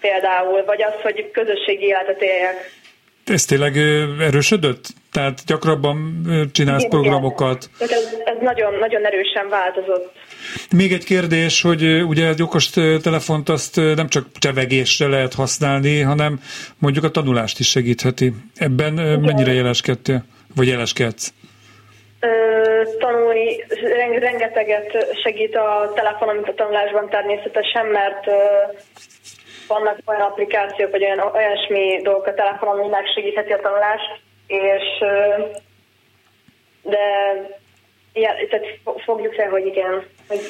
például, 0.00 0.64
vagy 0.64 0.82
az, 0.82 0.94
hogy 1.02 1.30
közösségi 1.30 1.84
életet 1.84 2.22
éljek. 2.22 2.80
Ez 3.24 3.44
tényleg 3.44 3.76
erősödött? 4.20 4.86
Tehát 5.12 5.44
gyakrabban 5.46 6.26
csinálsz 6.52 6.84
igen, 6.84 6.90
programokat? 6.90 7.70
Igen. 7.80 7.98
Ez, 7.98 8.12
ez 8.24 8.36
nagyon, 8.40 8.74
nagyon 8.78 9.04
erősen 9.04 9.48
változott. 9.48 10.12
Még 10.76 10.92
egy 10.92 11.04
kérdés, 11.04 11.62
hogy 11.62 12.02
ugye 12.02 12.28
egy 12.28 12.42
okos 12.42 12.70
telefont 13.02 13.48
azt 13.48 13.76
nem 13.76 14.08
csak 14.08 14.26
csevegésre 14.38 15.06
lehet 15.06 15.34
használni, 15.34 16.00
hanem 16.00 16.40
mondjuk 16.78 17.04
a 17.04 17.10
tanulást 17.10 17.58
is 17.58 17.68
segítheti. 17.68 18.32
Ebben 18.56 18.92
igen. 18.92 19.20
mennyire 19.20 19.52
jeleskedtél? 19.52 20.24
Vagy 20.54 20.66
jeleskedsz? 20.66 21.32
Tanulni, 22.98 23.64
rengeteget 24.18 25.16
segít 25.22 25.56
a 25.56 25.92
telefonom, 25.94 26.34
mint 26.34 26.48
a 26.48 26.54
tanulásban 26.54 27.08
természetesen, 27.08 27.86
mert 27.86 28.24
vannak 29.68 29.98
olyan 30.04 30.20
applikációk, 30.20 30.90
vagy 30.90 31.04
olyan, 31.04 31.18
olyasmi 31.18 32.00
dolgok 32.02 32.26
a 32.26 32.34
telefonon, 32.34 32.78
ami 32.78 32.88
megsegítheti 32.88 33.52
a 33.52 33.60
tanulást, 33.60 34.20
és 34.46 34.84
de 36.82 36.98
ja, 38.12 38.30
tehát 38.50 38.66
fogjuk 39.04 39.36
rá, 39.36 39.48
hogy 39.48 39.66
igen. 39.66 40.06
Hogy... 40.28 40.40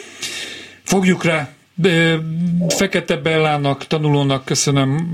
Fogjuk 0.84 1.24
rá. 1.24 1.48
Fekete 2.68 3.16
Bellának, 3.16 3.86
tanulónak 3.86 4.44
köszönöm, 4.44 5.08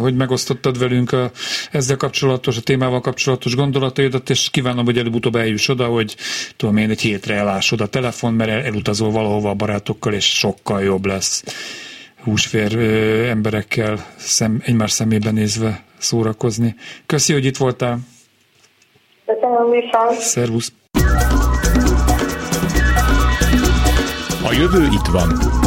hogy 0.00 0.16
megosztottad 0.16 0.78
velünk 0.78 1.12
a, 1.12 1.30
ezzel 1.70 1.96
kapcsolatos, 1.96 2.56
a 2.56 2.60
témával 2.60 3.00
kapcsolatos 3.00 3.54
gondolataidat, 3.54 4.30
és 4.30 4.50
kívánom, 4.50 4.84
hogy 4.84 4.98
előbb-utóbb 4.98 5.36
eljuss 5.36 5.68
oda, 5.68 5.86
hogy 5.86 6.16
tudom 6.56 6.76
én, 6.76 6.90
egy 6.90 7.00
hétre 7.00 7.34
elásod 7.34 7.80
a 7.80 7.86
telefon, 7.86 8.34
mert 8.34 8.50
el, 8.50 8.62
elutazol 8.62 9.10
valahova 9.10 9.50
a 9.50 9.54
barátokkal, 9.54 10.12
és 10.12 10.38
sokkal 10.38 10.82
jobb 10.82 11.06
lesz 11.06 11.44
húsfér 12.24 12.76
ö, 12.76 13.28
emberekkel 13.28 14.06
szem, 14.16 14.60
egymás 14.64 14.90
szemébe 14.90 15.30
nézve 15.30 15.84
szórakozni. 15.98 16.74
Köszi, 17.06 17.32
hogy 17.32 17.44
itt 17.44 17.56
voltál. 17.56 17.98
Köszönöm, 19.26 19.68
Misa. 19.68 20.20
Szervusz. 20.20 20.72
A 24.42 24.52
jövő 24.52 24.84
itt 24.84 25.06
van. 25.12 25.57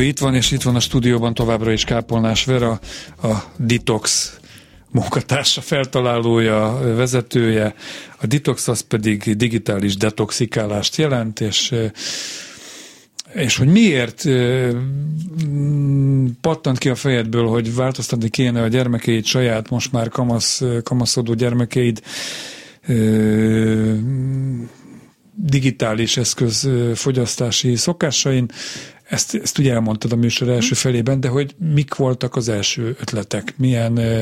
Jövő 0.00 0.12
itt 0.12 0.18
van, 0.18 0.34
és 0.34 0.50
itt 0.50 0.62
van 0.62 0.74
a 0.74 0.80
stúdióban 0.80 1.34
továbbra 1.34 1.72
is 1.72 1.84
Kápolnás 1.84 2.44
Vera, 2.44 2.80
a 3.22 3.34
Detox 3.56 4.34
munkatársa, 4.90 5.60
feltalálója, 5.60 6.78
vezetője. 6.96 7.74
A 8.20 8.26
detox 8.26 8.68
az 8.68 8.80
pedig 8.80 9.36
digitális 9.36 9.96
detoxikálást 9.96 10.96
jelent, 10.96 11.40
és 11.40 11.74
és 13.34 13.56
hogy 13.56 13.68
miért 13.68 14.24
pattant 16.40 16.78
ki 16.78 16.88
a 16.88 16.94
fejedből, 16.94 17.46
hogy 17.46 17.74
változtatni 17.74 18.28
kéne 18.28 18.62
a 18.62 18.68
gyermekeid 18.68 19.24
saját, 19.24 19.70
most 19.70 19.92
már 19.92 20.08
kamasz, 20.08 20.62
kamaszodó 20.82 21.34
gyermekeid 21.34 22.02
digitális 25.34 26.16
eszköz 26.16 26.68
fogyasztási 26.94 27.76
szokásain, 27.76 28.50
ezt, 29.10 29.34
ezt 29.34 29.58
ugye 29.58 29.72
elmondtad 29.72 30.12
a 30.12 30.16
műsor 30.16 30.48
első 30.48 30.74
felében, 30.74 31.20
de 31.20 31.28
hogy 31.28 31.54
mik 31.58 31.94
voltak 31.94 32.36
az 32.36 32.48
első 32.48 32.96
ötletek? 33.00 33.54
Milyen 33.56 33.92
uh, 33.92 34.20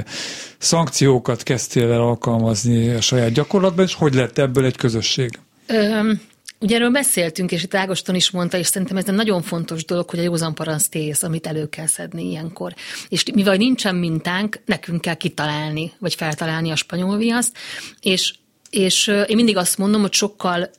szankciókat 0.58 1.42
kezdtél 1.42 1.92
el 1.92 2.00
alkalmazni 2.00 2.88
a 2.88 3.00
saját 3.00 3.32
gyakorlatban, 3.32 3.84
és 3.84 3.94
hogy 3.94 4.14
lett 4.14 4.38
ebből 4.38 4.64
egy 4.64 4.76
közösség? 4.76 5.38
Um. 5.68 6.20
Ugye 6.60 6.76
erről 6.76 6.90
beszéltünk, 6.90 7.50
és 7.52 7.62
itt 7.62 7.74
Ágoston 7.74 8.14
is 8.14 8.30
mondta, 8.30 8.58
és 8.58 8.66
szerintem 8.66 8.96
ez 8.96 9.08
egy 9.08 9.14
nagyon 9.14 9.42
fontos 9.42 9.84
dolog, 9.84 10.10
hogy 10.10 10.18
a 10.18 10.22
józan 10.22 10.54
paraszt 10.54 10.94
ész, 10.94 11.22
amit 11.22 11.46
elő 11.46 11.68
kell 11.68 11.86
szedni 11.86 12.28
ilyenkor. 12.28 12.74
És 13.08 13.24
mivel 13.34 13.56
nincsen 13.56 13.94
mintánk, 13.94 14.60
nekünk 14.64 15.00
kell 15.00 15.14
kitalálni, 15.14 15.92
vagy 15.98 16.14
feltalálni 16.14 16.70
a 16.70 16.76
spanyol 16.76 17.16
viaszt, 17.16 17.56
és 18.00 18.34
és 18.70 19.06
én 19.06 19.36
mindig 19.36 19.56
azt 19.56 19.78
mondom, 19.78 20.00
hogy 20.00 20.12
sokkal 20.12 20.70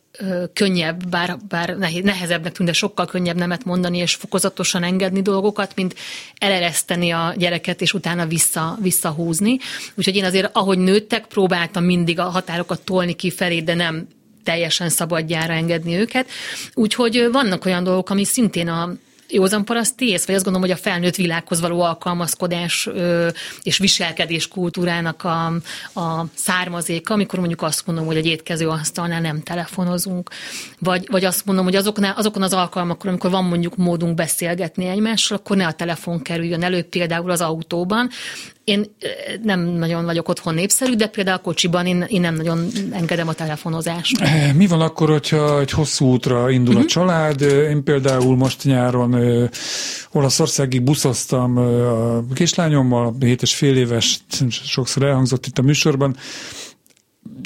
könnyebb, 0.53 1.09
bár, 1.09 1.37
bár 1.47 1.77
nehezebbnek 1.77 2.51
tűnt, 2.51 2.69
de 2.69 2.75
sokkal 2.75 3.05
könnyebb 3.05 3.35
nemet 3.35 3.65
mondani 3.65 3.97
és 3.97 4.15
fokozatosan 4.15 4.83
engedni 4.83 5.21
dolgokat, 5.21 5.75
mint 5.75 5.95
elereszteni 6.37 7.11
a 7.11 7.33
gyereket, 7.37 7.81
és 7.81 7.93
utána 7.93 8.25
vissza, 8.25 8.77
visszahúzni. 8.81 9.57
Úgyhogy 9.95 10.15
én 10.15 10.23
azért, 10.25 10.49
ahogy 10.55 10.77
nőttek, 10.77 11.25
próbáltam 11.27 11.83
mindig 11.83 12.19
a 12.19 12.23
határokat 12.23 12.81
tolni 12.81 13.13
kifelé, 13.13 13.61
de 13.61 13.73
nem 13.73 14.07
teljesen 14.43 14.89
szabadjára 14.89 15.53
engedni 15.53 15.95
őket. 15.95 16.29
Úgyhogy 16.73 17.27
vannak 17.31 17.65
olyan 17.65 17.83
dolgok, 17.83 18.09
ami 18.09 18.25
szintén 18.25 18.67
a, 18.67 18.93
józan 19.29 19.65
paraszt 19.65 20.01
ész, 20.01 20.25
vagy 20.25 20.35
azt 20.35 20.43
gondolom, 20.43 20.69
hogy 20.69 20.77
a 20.77 20.81
felnőtt 20.81 21.15
világhoz 21.15 21.59
való 21.59 21.81
alkalmazkodás 21.81 22.87
ö, 22.87 23.27
és 23.61 23.77
viselkedés 23.77 24.47
kultúrának 24.47 25.23
a, 25.23 25.45
a 25.99 26.25
származéka, 26.33 27.13
amikor 27.13 27.39
mondjuk 27.39 27.61
azt 27.61 27.87
mondom, 27.87 28.05
hogy 28.05 28.17
egy 28.17 28.25
étkező 28.25 28.67
asztalnál 28.67 29.21
nem 29.21 29.41
telefonozunk, 29.41 30.29
vagy, 30.79 31.07
vagy 31.11 31.25
azt 31.25 31.45
mondom, 31.45 31.65
hogy 31.65 31.75
azoknál, 31.75 32.13
azokon 32.17 32.41
az 32.41 32.53
alkalmakon, 32.53 33.09
amikor 33.09 33.29
van 33.29 33.43
mondjuk 33.43 33.75
módunk 33.75 34.15
beszélgetni 34.15 34.85
egymással, 34.85 35.37
akkor 35.37 35.57
ne 35.57 35.67
a 35.67 35.73
telefon 35.73 36.21
kerüljön 36.21 36.63
elő, 36.63 36.83
például 36.83 37.31
az 37.31 37.41
autóban, 37.41 38.09
én 38.69 38.95
nem 39.43 39.59
nagyon 39.59 40.05
vagyok 40.05 40.29
otthon 40.29 40.53
népszerű, 40.53 40.95
de 40.95 41.07
például 41.07 41.37
a 41.37 41.41
kocsiban 41.41 41.85
én, 41.85 42.05
én 42.07 42.21
nem 42.21 42.35
nagyon 42.35 42.67
engedem 42.91 43.27
a 43.27 43.33
telefonozást. 43.33 44.19
Mi 44.55 44.67
van 44.67 44.81
akkor, 44.81 45.09
hogyha 45.09 45.59
egy 45.59 45.71
hosszú 45.71 46.05
útra 46.05 46.49
indul 46.49 46.75
uh-huh. 46.75 46.77
a 46.77 46.79
mhm. 46.79 46.87
család? 46.87 47.41
Én 47.41 47.83
például 47.83 48.35
most 48.35 48.63
nyáron 48.63 49.18
Olaszországig 50.11 50.81
buszoztam 50.81 51.57
a 51.57 52.33
kislányommal, 52.33 53.15
7 53.19 53.41
és 53.41 53.55
fél 53.55 53.77
éves, 53.77 54.19
sokszor 54.49 55.03
elhangzott 55.03 55.45
itt 55.45 55.57
a 55.57 55.61
műsorban, 55.61 56.15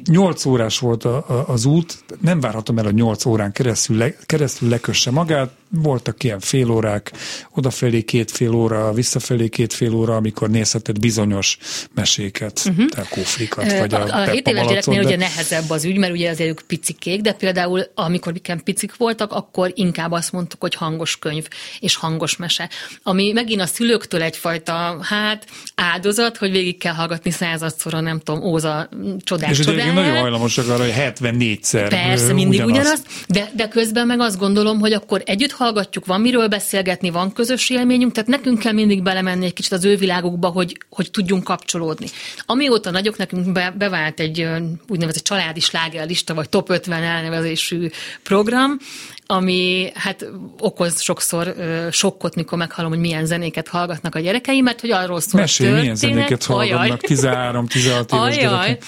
8 0.06 0.46
órás 0.46 0.80
volt 0.80 1.04
a, 1.04 1.16
a, 1.28 1.48
az 1.48 1.66
út, 1.66 2.04
nem 2.22 2.40
várhatom 2.40 2.78
el, 2.78 2.84
hogy 2.84 2.94
8 2.94 3.26
órán 3.26 3.52
keresztül, 3.52 3.98
le, 3.98 4.16
keresztül 4.26 4.70
lekösse 4.70 5.12
magát, 5.12 5.52
voltak 5.82 6.24
ilyen 6.24 6.40
félórák, 6.40 7.12
odafelé 7.52 8.02
két 8.02 8.32
fél 8.32 8.54
óra, 8.54 8.92
visszafelé 8.92 9.48
két 9.48 9.74
fél 9.74 9.94
óra, 9.94 10.16
amikor 10.16 10.50
nézheted 10.50 11.00
bizonyos 11.00 11.58
meséket, 11.94 12.62
uh-huh. 12.66 12.86
a 12.96 13.02
kóflikat, 13.10 13.80
vagy 13.80 13.94
a, 13.94 14.04
a, 14.04 14.22
a 14.22 14.30
7 14.30 14.48
éves 14.48 14.68
gyereknél 14.68 15.02
de... 15.02 15.06
ugye 15.06 15.18
nehezebb 15.18 15.70
az 15.70 15.86
ügy, 15.86 15.98
mert 15.98 16.14
ugye 16.14 16.30
azért 16.30 16.50
ők 16.50 16.62
picikék, 16.68 17.22
de 17.22 17.34
például 17.34 17.84
amikor 17.96 18.34
nekem 18.34 18.64
picik 18.64 18.98
voltak, 18.98 19.32
akkor 19.32 19.72
inkább 19.76 20.12
azt 20.12 20.32
mondtuk, 20.32 20.62
hogy 20.62 20.76
hangos 20.76 21.20
könyv 21.20 21.48
és 21.80 21.96
hangos 21.96 22.36
mese. 22.36 22.70
Ami 23.04 23.32
megint 23.32 23.62
a 23.62 23.66
szülőktől 23.66 24.22
egyfajta, 24.22 24.98
hát 25.02 25.46
áldozat, 25.76 26.38
hogy 26.38 26.52
végig 26.52 26.78
kell 26.78 26.94
hallgatni 26.94 27.32
századszor, 27.32 27.94
nem 27.94 28.20
tudom, 28.20 28.44
Óza 28.44 28.90
csodás 29.24 29.60
És 29.60 29.66
csodáját. 29.66 29.94
nagyon 29.94 30.18
hajlamosak 30.18 30.70
arra, 30.70 30.84
hogy 30.84 30.94
74-szer 30.98 31.86
Persze, 31.90 32.34
mindig 32.34 32.66
ugyanazt, 32.66 33.08
ugyanaz, 33.08 33.26
de, 33.28 33.52
de 33.56 33.68
közben 33.68 34.08
meg 34.08 34.20
azt 34.20 34.38
gondolom, 34.38 34.80
hogy 34.80 34.94
akkor 34.94 35.22
együtt 35.26 35.52
hallgatjuk, 35.64 36.06
van 36.06 36.22
miről 36.22 36.48
beszélgetni, 36.48 37.10
van 37.10 37.34
közös 37.34 37.70
élményünk, 37.70 38.12
tehát 38.12 38.30
nekünk 38.30 38.60
kell 38.60 38.72
mindig 38.72 39.04
belemenni 39.04 39.46
egy 39.46 39.54
kicsit 39.54 39.72
az 39.72 39.86
ő 39.86 39.96
világukba, 39.96 40.48
hogy, 40.48 40.78
hogy 40.90 41.12
tudjunk 41.12 41.44
kapcsolódni. 41.44 42.08
Amióta 42.46 42.92
nagyok, 42.92 43.18
nekünk 43.18 43.52
be, 43.52 43.74
bevált 43.78 44.20
egy 44.20 44.48
úgynevezett 44.88 45.24
családi 45.24 45.60
slágerlista, 45.60 46.34
vagy 46.34 46.50
top 46.50 46.70
50 46.70 47.04
elnevezésű 47.04 47.90
program, 48.24 48.78
ami 49.26 49.92
hát 49.94 50.26
okoz 50.60 51.02
sokszor 51.02 51.48
uh, 51.58 51.92
sokkot, 51.92 52.36
mikor 52.36 52.58
meghallom, 52.58 52.92
hogy 52.92 53.00
milyen 53.00 53.26
zenéket 53.26 53.68
hallgatnak 53.68 54.16
a 54.16 54.20
gyerekeim, 54.20 54.64
mert 54.64 54.82
hogy 54.82 54.92
arról 54.92 55.20
szól 55.20 55.42
Mesélj, 55.42 55.80
milyen 55.80 55.96
zenéket 55.96 56.44
hallgatnak 56.44 57.00
13-16 57.04 58.16
éves 58.16 58.38
gyerekek? 58.38 58.84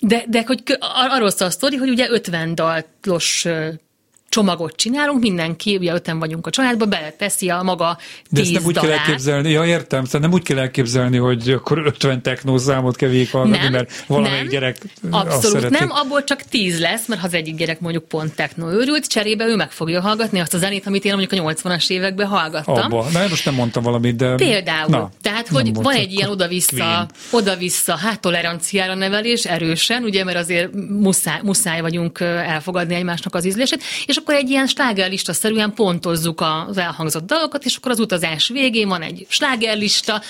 De, 0.00 0.24
de 0.28 0.42
hogy 0.46 0.62
arról 1.08 1.30
szól 1.30 1.48
a 1.48 1.50
sztori, 1.50 1.76
hogy 1.76 1.88
ugye 1.88 2.10
50 2.10 2.54
dalos 2.54 3.46
csomagot 4.36 4.76
csinálunk, 4.76 5.20
mindenki, 5.20 5.76
ugye 5.76 5.92
öten 5.92 6.18
vagyunk 6.18 6.46
a 6.46 6.50
családban, 6.50 6.88
beleteszi 6.88 7.48
a 7.48 7.62
maga 7.62 7.98
De 8.30 8.40
ezt 8.40 8.52
nem 8.52 8.64
úgy 8.64 8.74
dalát. 8.74 8.90
kell 8.90 8.98
elképzelni, 8.98 9.50
ja 9.50 9.64
értem, 9.64 10.04
tehát 10.04 10.20
nem 10.20 10.32
úgy 10.32 10.42
kell 10.42 10.58
elképzelni, 10.58 11.16
hogy 11.16 11.50
akkor 11.50 11.78
50 11.78 12.22
technózámot 12.22 12.96
kell 12.96 13.08
végighallgatni, 13.08 13.68
mert 13.68 14.04
valamelyik 14.06 14.40
nem, 14.40 14.48
gyerek 14.48 14.78
Abszolút 15.10 15.70
nem, 15.70 15.90
abból 15.90 16.24
csak 16.24 16.42
10 16.42 16.80
lesz, 16.80 17.06
mert 17.06 17.20
ha 17.20 17.26
az 17.26 17.34
egyik 17.34 17.56
gyerek 17.56 17.80
mondjuk 17.80 18.04
pont 18.04 18.34
techno 18.34 18.70
őrült, 18.72 19.06
cserébe 19.06 19.46
ő 19.46 19.56
meg 19.56 19.70
fogja 19.70 20.00
hallgatni 20.00 20.40
azt 20.40 20.54
a 20.54 20.58
zenét, 20.58 20.86
amit 20.86 21.04
én 21.04 21.16
mondjuk 21.16 21.46
a 21.46 21.52
80-as 21.52 21.90
években 21.90 22.26
hallgattam. 22.26 22.74
Abba. 22.74 23.06
Na, 23.12 23.26
most 23.28 23.44
nem 23.44 23.54
mondtam 23.54 23.82
valamit, 23.82 24.16
de... 24.16 24.34
Például. 24.34 24.88
Na, 24.88 25.10
Tehát, 25.22 25.48
hogy 25.48 25.74
van 25.74 25.94
egy 25.94 26.12
ilyen 26.12 26.30
oda-vissza, 26.30 27.08
oda-vissza, 27.30 27.96
hát 27.96 28.20
toleranciára 28.20 28.94
nevelés 28.94 29.44
erősen, 29.44 30.02
ugye, 30.02 30.24
mert 30.24 30.38
azért 30.38 30.68
muszáj, 31.00 31.40
muszáj 31.42 31.80
vagyunk 31.80 32.20
elfogadni 32.20 32.94
egymásnak 32.94 33.34
az 33.34 33.44
ízlését, 33.46 33.82
és 34.06 34.16
akkor 34.26 34.38
egy 34.38 34.50
ilyen 34.50 34.66
slágerlista 34.66 35.32
szerűen 35.32 35.74
pontozzuk 35.74 36.40
az 36.40 36.76
elhangzott 36.76 37.26
dalokat, 37.26 37.64
és 37.64 37.76
akkor 37.76 37.90
az 37.90 38.00
utazás 38.00 38.48
végén 38.48 38.88
van 38.88 39.02
egy 39.02 39.26
slágerlista, 39.28 40.22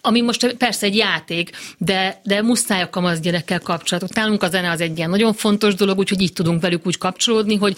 ami 0.00 0.20
most 0.20 0.54
persze 0.54 0.86
egy 0.86 0.96
játék, 0.96 1.50
de, 1.78 2.20
de 2.24 2.42
muszáj 2.42 2.82
a 2.82 2.90
kamasz 2.90 3.18
gyerekkel 3.18 3.60
kapcsolatot. 3.60 4.14
Nálunk 4.14 4.42
a 4.42 4.48
zene 4.48 4.70
az 4.70 4.80
egy 4.80 4.96
ilyen 4.96 5.10
nagyon 5.10 5.32
fontos 5.32 5.74
dolog, 5.74 5.98
úgyhogy 5.98 6.20
így 6.20 6.32
tudunk 6.32 6.60
velük 6.60 6.86
úgy 6.86 6.98
kapcsolódni, 6.98 7.56
hogy 7.56 7.76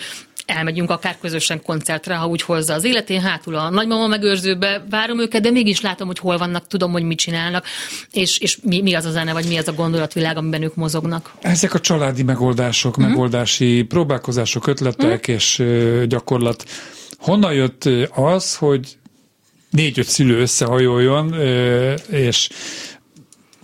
elmegyünk 0.48 0.90
akár 0.90 1.18
közösen 1.20 1.62
koncertre, 1.62 2.14
ha 2.14 2.26
úgy 2.26 2.42
hozza 2.42 2.74
az 2.74 2.84
életén, 2.84 3.20
hátul 3.20 3.54
a 3.54 3.70
nagymama 3.70 4.06
megőrzőbe 4.06 4.84
várom 4.90 5.20
őket, 5.20 5.42
de 5.42 5.50
mégis 5.50 5.80
látom, 5.80 6.06
hogy 6.06 6.18
hol 6.18 6.38
vannak, 6.38 6.66
tudom, 6.66 6.92
hogy 6.92 7.02
mit 7.02 7.18
csinálnak, 7.18 7.64
és, 8.12 8.38
és 8.38 8.58
mi, 8.62 8.80
mi 8.82 8.94
az 8.94 9.04
a 9.04 9.10
zene, 9.10 9.32
vagy 9.32 9.46
mi 9.48 9.56
az 9.56 9.68
a 9.68 9.72
gondolatvilág, 9.72 10.36
amiben 10.36 10.62
ők 10.62 10.74
mozognak. 10.74 11.32
Ezek 11.40 11.74
a 11.74 11.80
családi 11.80 12.22
megoldások, 12.22 13.00
mm-hmm. 13.00 13.08
megoldási 13.10 13.82
próbálkozások, 13.82 14.66
ötletek 14.66 15.30
mm-hmm. 15.30 15.36
és 15.36 15.62
gyakorlat. 16.06 16.64
Honnan 17.18 17.52
jött 17.52 17.88
az, 18.14 18.56
hogy 18.56 18.96
négy-öt 19.70 20.06
szülő 20.06 20.40
összehajoljon, 20.40 21.34
és 22.10 22.48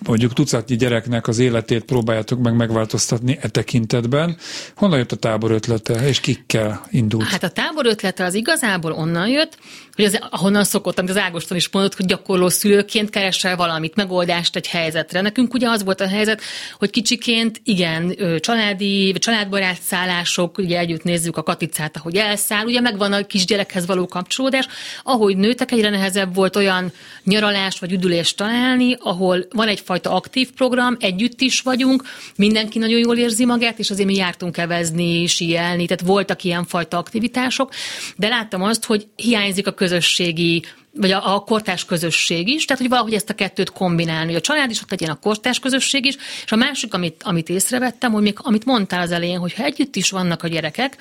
mondjuk 0.06 0.32
tucatnyi 0.32 0.76
gyereknek 0.76 1.28
az 1.28 1.38
életét 1.38 1.84
próbáljátok 1.84 2.38
meg 2.38 2.56
megváltoztatni 2.56 3.38
e 3.40 3.48
tekintetben. 3.48 4.36
Honnan 4.76 4.98
jött 4.98 5.12
a 5.12 5.16
tábor 5.16 5.50
ötlete, 5.50 6.08
és 6.08 6.20
kikkel 6.20 6.86
indult? 6.90 7.28
Hát 7.28 7.42
a 7.42 7.50
tábor 7.50 7.86
ötlete 7.86 8.24
az 8.24 8.34
igazából 8.34 8.92
onnan 8.92 9.28
jött, 9.28 9.58
hogy 9.94 10.04
az, 10.04 10.18
ahonnan 10.30 10.64
szokott, 10.64 10.98
amit 10.98 11.10
az 11.10 11.16
Ágoston 11.16 11.56
is 11.56 11.68
mondott, 11.68 11.94
hogy 11.94 12.06
gyakorló 12.06 12.48
szülőként 12.48 13.10
keresel 13.10 13.56
valamit, 13.56 13.94
megoldást 13.94 14.56
egy 14.56 14.66
helyzetre. 14.66 15.20
Nekünk 15.20 15.54
ugye 15.54 15.68
az 15.68 15.84
volt 15.84 16.00
a 16.00 16.08
helyzet, 16.08 16.40
hogy 16.78 16.90
kicsiként 16.90 17.60
igen, 17.64 18.16
családi, 18.40 19.12
családbarát 19.12 19.80
szállások, 19.82 20.58
ugye 20.58 20.78
együtt 20.78 21.02
nézzük 21.02 21.36
a 21.36 21.42
katicát, 21.42 21.96
ahogy 21.96 22.16
elszáll, 22.16 22.64
ugye 22.64 22.80
megvan 22.80 23.12
a 23.12 23.26
kisgyerekhez 23.26 23.86
való 23.86 24.06
kapcsolódás. 24.06 24.66
Ahogy 25.02 25.36
nőtek, 25.36 25.72
egyre 25.72 25.90
nehezebb 25.90 26.34
volt 26.34 26.56
olyan 26.56 26.92
nyaralást 27.24 27.78
vagy 27.78 27.92
üdülést 27.92 28.36
találni, 28.36 28.96
ahol 29.00 29.46
van 29.50 29.68
egyfajta 29.68 30.10
aktív 30.10 30.50
program, 30.52 30.96
együtt 31.00 31.40
is 31.40 31.60
vagyunk, 31.60 32.02
mindenki 32.36 32.78
nagyon 32.78 32.98
jól 32.98 33.16
érzi 33.16 33.44
magát, 33.44 33.78
és 33.78 33.90
azért 33.90 34.08
mi 34.08 34.14
jártunk 34.14 34.56
evezni, 34.56 35.26
síelni, 35.26 35.86
tehát 35.86 36.04
voltak 36.04 36.44
ilyen 36.44 36.64
fajta 36.64 36.98
aktivitások, 36.98 37.72
de 38.16 38.28
láttam 38.28 38.62
azt, 38.62 38.84
hogy 38.84 39.06
hiányzik 39.16 39.66
a 39.66 39.74
közösségi 39.84 40.64
vagy 40.96 41.10
a, 41.10 41.34
a 41.34 41.40
kortás 41.40 41.84
közösség 41.84 42.48
is, 42.48 42.64
tehát 42.64 42.82
hogy 42.82 42.90
valahogy 42.90 43.14
ezt 43.14 43.30
a 43.30 43.34
kettőt 43.34 43.70
kombinálni, 43.70 44.26
hogy 44.26 44.34
a 44.34 44.40
család 44.40 44.70
is 44.70 44.80
ott 44.82 44.90
legyen 44.90 45.10
a 45.10 45.14
kortás 45.14 45.58
közösség 45.58 46.04
is, 46.04 46.16
és 46.44 46.52
a 46.52 46.56
másik, 46.56 46.94
amit, 46.94 47.22
amit 47.22 47.48
észrevettem, 47.48 48.12
hogy 48.12 48.22
még, 48.22 48.36
amit 48.36 48.64
mondtál 48.64 49.00
az 49.00 49.10
elején, 49.10 49.38
hogy 49.38 49.54
ha 49.54 49.64
együtt 49.64 49.96
is 49.96 50.10
vannak 50.10 50.42
a 50.42 50.48
gyerekek, 50.48 50.96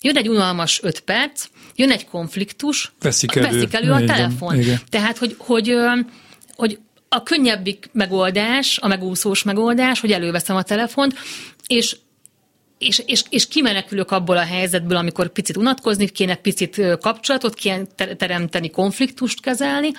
jön 0.00 0.16
egy 0.16 0.28
unalmas 0.28 0.80
öt 0.82 1.00
perc, 1.00 1.46
jön 1.76 1.90
egy 1.90 2.06
konfliktus, 2.06 2.92
veszik 3.00 3.34
elő, 3.34 3.46
veszik 3.46 3.74
elő 3.74 3.90
a 3.90 4.04
telefon. 4.04 4.60
Igen. 4.60 4.80
Tehát, 4.88 5.18
hogy, 5.18 5.34
hogy, 5.38 5.74
hogy 6.56 6.78
a 7.08 7.22
könnyebbik 7.22 7.90
megoldás, 7.92 8.78
a 8.78 8.88
megúszós 8.88 9.42
megoldás, 9.42 10.00
hogy 10.00 10.12
előveszem 10.12 10.56
a 10.56 10.62
telefont, 10.62 11.14
és 11.66 11.96
és, 12.82 13.02
és, 13.06 13.22
és 13.28 13.48
kimenekülök 13.48 14.10
abból 14.10 14.36
a 14.36 14.44
helyzetből, 14.44 14.96
amikor 14.96 15.28
picit 15.28 15.56
unatkozni 15.56 16.08
kéne, 16.08 16.34
picit 16.34 16.80
kapcsolatot 17.00 17.54
kéne 17.54 17.84
teremteni, 18.16 18.70
konfliktust 18.70 19.40
kezelni, 19.40 19.90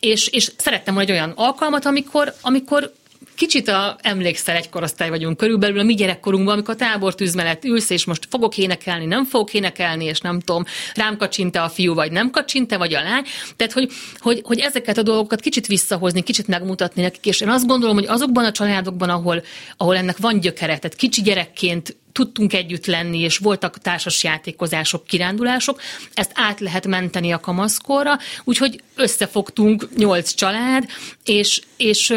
és, 0.00 0.26
és 0.26 0.52
szerettem 0.56 0.94
volna 0.94 1.08
egy 1.10 1.16
olyan 1.16 1.32
alkalmat, 1.36 1.86
amikor, 1.86 2.34
amikor 2.40 2.92
kicsit 3.40 3.68
a, 3.68 3.96
emlékszel, 4.02 4.56
egy 4.56 4.68
korosztály 4.68 5.08
vagyunk 5.08 5.36
körülbelül 5.36 5.78
a 5.78 5.82
mi 5.82 5.94
gyerekkorunkban, 5.94 6.54
amikor 6.54 6.74
a 6.74 6.76
tábortűz 6.76 7.34
mellett 7.34 7.64
ülsz, 7.64 7.90
és 7.90 8.04
most 8.04 8.26
fogok 8.30 8.58
énekelni, 8.58 9.04
nem 9.04 9.24
fogok 9.24 9.54
énekelni, 9.54 10.04
és 10.04 10.20
nem 10.20 10.40
tudom, 10.40 10.64
rám 10.94 11.16
kacsinte 11.16 11.62
a 11.62 11.68
fiú, 11.68 11.94
vagy 11.94 12.12
nem 12.12 12.30
kacsinte, 12.30 12.76
vagy 12.76 12.94
a 12.94 13.02
lány. 13.02 13.24
Tehát, 13.56 13.72
hogy, 13.72 13.90
hogy, 14.18 14.40
hogy 14.44 14.58
ezeket 14.58 14.98
a 14.98 15.02
dolgokat 15.02 15.40
kicsit 15.40 15.66
visszahozni, 15.66 16.22
kicsit 16.22 16.48
megmutatni 16.48 17.02
nekik, 17.02 17.26
és 17.26 17.40
én 17.40 17.48
azt 17.48 17.66
gondolom, 17.66 17.94
hogy 17.96 18.06
azokban 18.06 18.44
a 18.44 18.52
családokban, 18.52 19.08
ahol, 19.08 19.42
ahol 19.76 19.96
ennek 19.96 20.16
van 20.16 20.40
gyökere, 20.40 20.78
tehát 20.78 20.96
kicsi 20.96 21.22
gyerekként 21.22 21.96
tudtunk 22.12 22.52
együtt 22.52 22.86
lenni, 22.86 23.18
és 23.18 23.38
voltak 23.38 23.78
társas 23.78 24.24
játékozások, 24.24 25.06
kirándulások, 25.06 25.80
ezt 26.14 26.32
át 26.34 26.60
lehet 26.60 26.86
menteni 26.86 27.32
a 27.32 27.40
kamaszkorra, 27.40 28.18
úgyhogy 28.44 28.82
összefogtunk 28.94 29.88
nyolc 29.96 30.30
család, 30.34 30.84
és, 31.24 31.60
és 31.76 32.08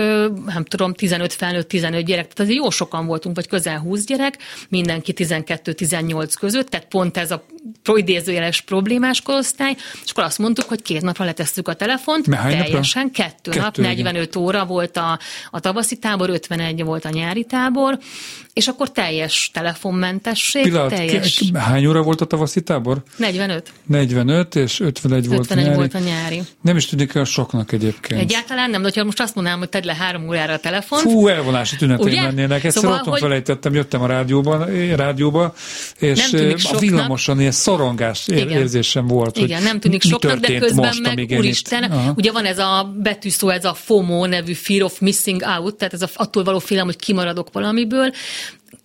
nem 0.45 0.63
tudom, 0.63 0.93
15 0.93 1.33
felnőtt, 1.33 1.67
15 1.67 2.05
gyerek, 2.05 2.23
tehát 2.23 2.39
azért 2.39 2.63
jó 2.63 2.69
sokan 2.69 3.05
voltunk, 3.05 3.35
vagy 3.35 3.47
közel 3.47 3.79
20 3.79 4.05
gyerek, 4.05 4.37
mindenki 4.69 5.13
12-18 5.15 6.33
között, 6.39 6.69
tehát 6.69 6.87
pont 6.87 7.17
ez 7.17 7.31
a 7.31 7.45
idézőjeles 7.95 8.61
problémás 8.61 9.21
korosztály, 9.21 9.75
és 10.03 10.11
akkor 10.11 10.23
azt 10.23 10.37
mondtuk, 10.37 10.65
hogy 10.65 10.81
két 10.81 11.01
napra 11.01 11.25
letesszük 11.25 11.67
a 11.67 11.73
telefont, 11.73 12.25
teljesen, 12.25 13.03
napra? 13.03 13.23
kettő, 13.23 13.51
kettő 13.51 13.61
nap, 13.61 13.77
45 13.77 14.23
igen. 14.23 14.43
óra 14.43 14.65
volt 14.65 14.97
a, 14.97 15.19
a 15.51 15.59
tavaszi 15.59 15.97
tábor, 15.97 16.29
51 16.29 16.83
volt 16.83 17.05
a 17.05 17.09
nyári 17.09 17.43
tábor, 17.43 17.99
és 18.53 18.67
akkor 18.67 18.91
teljes 18.91 19.49
telefonmentesség. 19.53 20.63
Pillanat, 20.63 20.89
teljes... 20.89 21.43
hány 21.53 21.85
óra 21.85 22.01
volt 22.01 22.21
a 22.21 22.25
tavaszi 22.25 22.61
tábor? 22.61 23.03
45. 23.17 23.71
45, 23.85 24.55
és 24.55 24.79
51 24.79 25.27
volt 25.27 25.39
51 25.39 25.63
nyári. 25.63 25.77
volt 25.77 25.93
a 25.93 25.99
nyári. 25.99 26.41
Nem 26.61 26.77
is 26.77 26.85
tűnik 26.85 27.15
olyan 27.15 27.27
soknak 27.27 27.71
egyébként. 27.71 28.21
Egyáltalán 28.21 28.69
nem, 28.69 28.81
de 28.81 28.91
ha 28.95 29.03
most 29.03 29.19
azt 29.19 29.35
mondanám, 29.35 29.59
hogy 29.59 29.69
tedd 29.69 29.85
le 29.85 29.95
három 29.95 30.27
órára 30.27 30.53
a 30.53 30.59
telefont. 30.59 31.01
Fú, 31.01 31.27
elvonási 31.27 31.75
tüneteim 31.75 32.23
lennének. 32.23 32.63
Egyszer 32.63 32.81
szóval, 32.81 32.97
otthon 32.97 33.11
hogy... 33.11 33.21
felejtettem, 33.21 33.73
jöttem 33.73 34.01
a 34.01 34.05
rádióban, 34.05 34.65
rádióba, 34.95 35.53
és 35.99 36.29
nem 36.29 36.53
a 36.71 36.77
villamoson 36.79 37.39
szorongás 37.53 38.27
ér- 38.27 38.49
érzésem 38.49 39.07
volt. 39.07 39.37
Igen, 39.37 39.57
hogy 39.57 39.67
nem 39.67 39.79
tűnik 39.79 40.01
soknak, 40.01 40.39
de 40.39 40.57
közben 40.57 40.85
most, 40.85 41.15
meg 41.15 41.33
úristen, 41.37 42.13
ugye 42.15 42.31
van 42.31 42.45
ez 42.45 42.59
a 42.59 42.93
betűszó, 42.97 43.49
ez 43.49 43.65
a 43.65 43.73
FOMO 43.73 44.25
nevű 44.25 44.53
Fear 44.53 44.81
of 44.81 44.99
Missing 44.99 45.41
Out, 45.57 45.75
tehát 45.75 45.93
ez 45.93 46.01
a, 46.01 46.07
attól 46.13 46.43
való 46.43 46.59
félelem, 46.59 46.89
hogy 46.89 46.99
kimaradok 46.99 47.47
valamiből, 47.51 48.11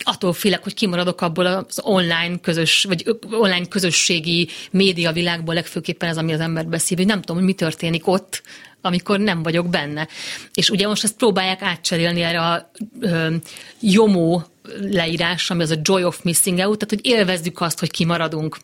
attól 0.05 0.33
félek, 0.33 0.63
hogy 0.63 0.75
kimaradok 0.75 1.21
abból 1.21 1.47
az 1.47 1.81
online 1.83 2.39
közös, 2.43 2.85
vagy 2.89 3.17
online 3.31 3.67
közösségi 3.67 4.49
média 4.71 5.13
világból 5.13 5.55
legfőképpen 5.55 6.09
ez, 6.09 6.17
ami 6.17 6.33
az 6.33 6.41
ember 6.41 6.67
beszél, 6.67 6.97
hogy 6.97 7.07
nem 7.07 7.21
tudom, 7.21 7.37
hogy 7.37 7.45
mi 7.47 7.53
történik 7.53 8.07
ott, 8.07 8.43
amikor 8.81 9.19
nem 9.19 9.43
vagyok 9.43 9.69
benne. 9.69 10.09
És 10.55 10.71
ugye 10.71 10.87
most 10.87 11.05
ezt 11.05 11.17
próbálják 11.17 11.63
átcserélni 11.63 12.23
erre 12.23 12.41
a 12.41 12.71
ö, 13.01 13.35
JOMO 13.81 14.41
leírás, 14.81 15.51
ami 15.51 15.63
az 15.63 15.71
a 15.71 15.81
Joy 15.83 16.05
of 16.05 16.23
Missing 16.23 16.59
Out, 16.59 16.79
tehát 16.79 16.95
hogy 16.95 17.13
élvezzük 17.13 17.61
azt, 17.61 17.79
hogy 17.79 17.91
kimaradunk 17.91 18.57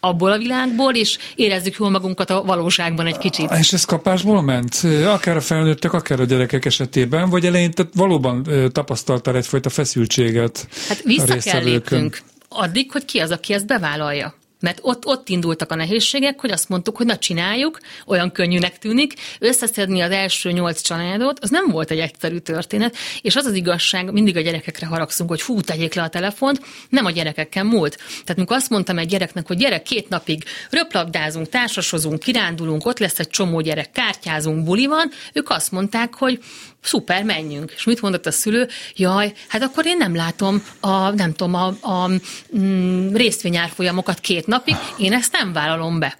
abból 0.00 0.32
a 0.32 0.38
világból, 0.38 0.94
és 0.94 1.18
érezzük 1.34 1.76
jól 1.78 1.90
magunkat 1.90 2.30
a 2.30 2.42
valóságban 2.42 3.06
egy 3.06 3.18
kicsit. 3.18 3.50
És 3.50 3.72
ez 3.72 3.84
kapásból 3.84 4.42
ment? 4.42 4.80
Akár 5.04 5.36
a 5.36 5.40
felnőttek, 5.40 5.92
akár 5.92 6.20
a 6.20 6.24
gyerekek 6.24 6.64
esetében, 6.64 7.30
vagy 7.30 7.46
eleinte 7.46 7.88
valóban 7.94 8.46
tapasztaltál 8.72 9.36
egyfajta 9.36 9.68
feszültséget 9.68 10.68
Hát 10.88 11.02
vissza 11.02 11.36
kell 11.36 11.62
lépnünk 11.62 12.22
addig, 12.48 12.92
hogy 12.92 13.04
ki 13.04 13.18
az, 13.18 13.30
aki 13.30 13.52
ezt 13.52 13.66
bevállalja. 13.66 14.34
Mert 14.60 14.78
ott, 14.82 15.06
ott 15.06 15.28
indultak 15.28 15.70
a 15.70 15.74
nehézségek, 15.74 16.40
hogy 16.40 16.50
azt 16.50 16.68
mondtuk, 16.68 16.96
hogy 16.96 17.06
na 17.06 17.18
csináljuk, 17.18 17.78
olyan 18.06 18.32
könnyűnek 18.32 18.78
tűnik, 18.78 19.14
összeszedni 19.38 20.00
az 20.00 20.10
első 20.10 20.50
nyolc 20.50 20.80
családot, 20.80 21.38
az 21.40 21.50
nem 21.50 21.68
volt 21.70 21.90
egy 21.90 21.98
egyszerű 21.98 22.38
történet, 22.38 22.96
és 23.22 23.36
az 23.36 23.46
az 23.46 23.54
igazság, 23.54 24.12
mindig 24.12 24.36
a 24.36 24.40
gyerekekre 24.40 24.86
haragszunk, 24.86 25.30
hogy 25.30 25.40
fú, 25.40 25.60
tegyék 25.60 25.94
le 25.94 26.02
a 26.02 26.08
telefont, 26.08 26.60
nem 26.88 27.04
a 27.04 27.10
gyerekekkel 27.10 27.64
múlt. 27.64 27.96
Tehát 27.96 28.36
amikor 28.36 28.56
azt 28.56 28.70
mondtam 28.70 28.98
egy 28.98 29.08
gyereknek, 29.08 29.46
hogy 29.46 29.56
gyerek 29.56 29.82
két 29.82 30.08
napig 30.08 30.44
röplabdázunk, 30.70 31.48
társasozunk, 31.48 32.18
kirándulunk, 32.18 32.86
ott 32.86 32.98
lesz 32.98 33.18
egy 33.18 33.28
csomó 33.28 33.60
gyerek, 33.60 33.90
kártyázunk, 33.90 34.64
buli 34.64 34.86
van, 34.86 35.10
ők 35.32 35.50
azt 35.50 35.72
mondták, 35.72 36.14
hogy 36.14 36.40
szuper, 36.82 37.24
menjünk. 37.24 37.72
És 37.76 37.84
mit 37.84 38.00
mondott 38.00 38.26
a 38.26 38.30
szülő? 38.30 38.68
Jaj, 38.96 39.32
hát 39.48 39.62
akkor 39.62 39.86
én 39.86 39.96
nem 39.96 40.14
látom 40.14 40.62
a, 40.80 41.10
nem 41.10 41.32
tudom, 41.32 41.54
a, 41.54 41.66
a 41.66 42.10
mm, 42.58 43.14
részvényárfolyamokat 43.14 44.20
két 44.20 44.46
napig, 44.46 44.76
én 44.98 45.12
ezt 45.12 45.32
nem 45.32 45.52
vállalom 45.52 45.98
be. 45.98 46.18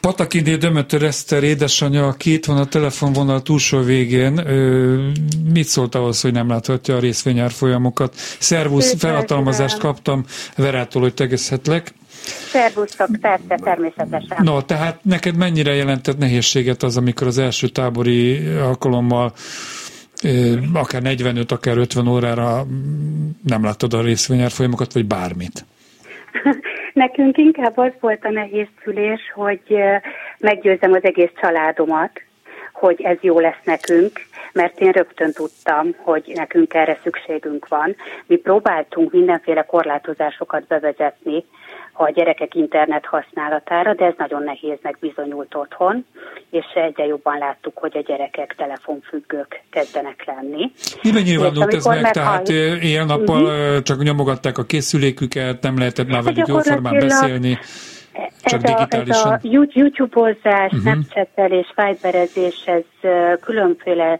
Patakindé 0.00 0.56
Dömötör 0.56 1.02
Eszter 1.02 1.42
édesanyja, 1.42 2.06
aki 2.06 2.32
itt 2.32 2.44
van 2.44 2.56
a 2.56 2.64
telefonvonal 2.64 3.42
túlsó 3.42 3.80
végén, 3.80 4.38
ö, 4.38 5.08
mit 5.52 5.66
szólt 5.66 5.94
ahhoz, 5.94 6.20
hogy 6.20 6.32
nem 6.32 6.48
láthatja 6.48 6.96
a 6.96 6.98
részvényárfolyamokat? 6.98 8.14
Szervusz, 8.38 8.94
felhatalmazást 8.98 9.78
kaptam 9.78 10.24
Verától, 10.56 11.02
hogy 11.02 11.14
tegezhetlek. 11.14 11.94
Szervusztok, 12.26 13.08
persze, 13.20 13.54
természetesen. 13.62 14.38
No, 14.42 14.62
tehát 14.62 14.98
neked 15.02 15.36
mennyire 15.36 15.74
jelentett 15.74 16.18
nehézséget 16.18 16.82
az, 16.82 16.96
amikor 16.96 17.26
az 17.26 17.38
első 17.38 17.68
tábori 17.68 18.46
alkalommal 18.46 19.32
akár 20.74 21.02
45, 21.02 21.52
akár 21.52 21.76
50 21.76 22.08
órára 22.08 22.64
nem 23.44 23.64
láttad 23.64 23.94
a 23.94 24.00
részvényárfolyamokat, 24.00 24.92
vagy 24.92 25.06
bármit? 25.06 25.64
Nekünk 26.92 27.38
inkább 27.38 27.78
az 27.78 27.92
volt 28.00 28.24
a 28.24 28.30
nehéz 28.30 28.66
szülés, 28.84 29.20
hogy 29.34 29.60
meggyőzem 30.38 30.92
az 30.92 31.04
egész 31.04 31.30
családomat, 31.40 32.10
hogy 32.72 33.02
ez 33.02 33.16
jó 33.20 33.40
lesz 33.40 33.62
nekünk, 33.64 34.20
mert 34.52 34.80
én 34.80 34.90
rögtön 34.90 35.32
tudtam, 35.32 35.94
hogy 35.96 36.32
nekünk 36.34 36.74
erre 36.74 36.98
szükségünk 37.02 37.68
van. 37.68 37.96
Mi 38.26 38.36
próbáltunk 38.36 39.12
mindenféle 39.12 39.62
korlátozásokat 39.62 40.66
bevezetni, 40.66 41.44
a 41.98 42.10
gyerekek 42.10 42.54
internet 42.54 43.06
használatára, 43.06 43.94
de 43.94 44.04
ez 44.04 44.14
nagyon 44.18 44.42
nehéznek 44.42 44.96
bizonyult 45.00 45.54
otthon, 45.54 46.06
és 46.50 46.64
egyre 46.74 47.04
jobban 47.04 47.38
láttuk, 47.38 47.78
hogy 47.78 47.96
a 47.96 48.00
gyerekek 48.00 48.54
telefonfüggők 48.56 49.62
kezdenek 49.70 50.24
lenni. 50.26 50.72
Miben 51.02 51.22
nyilvánult 51.22 51.74
ez 51.74 51.84
meg? 51.84 52.10
Tehát 52.10 52.48
éjjel-nappal 52.48 53.42
uh-huh. 53.42 53.82
csak 53.82 54.02
nyomogatták 54.02 54.58
a 54.58 54.64
készüléküket, 54.64 55.62
nem 55.62 55.78
lehetett 55.78 56.08
már 56.08 56.22
velük 56.22 56.46
jóformán 56.46 56.98
beszélni? 56.98 57.58
Csak 58.42 58.64
ez 58.64 58.70
a, 58.70 58.86
ez 58.90 59.24
a 59.24 59.38
YouTube-ozás, 59.42 60.72
uh-huh. 60.72 60.80
Snapchat-elés, 60.80 61.74
Viberezés, 61.76 62.64
ez 62.66 63.10
különféle 63.40 64.18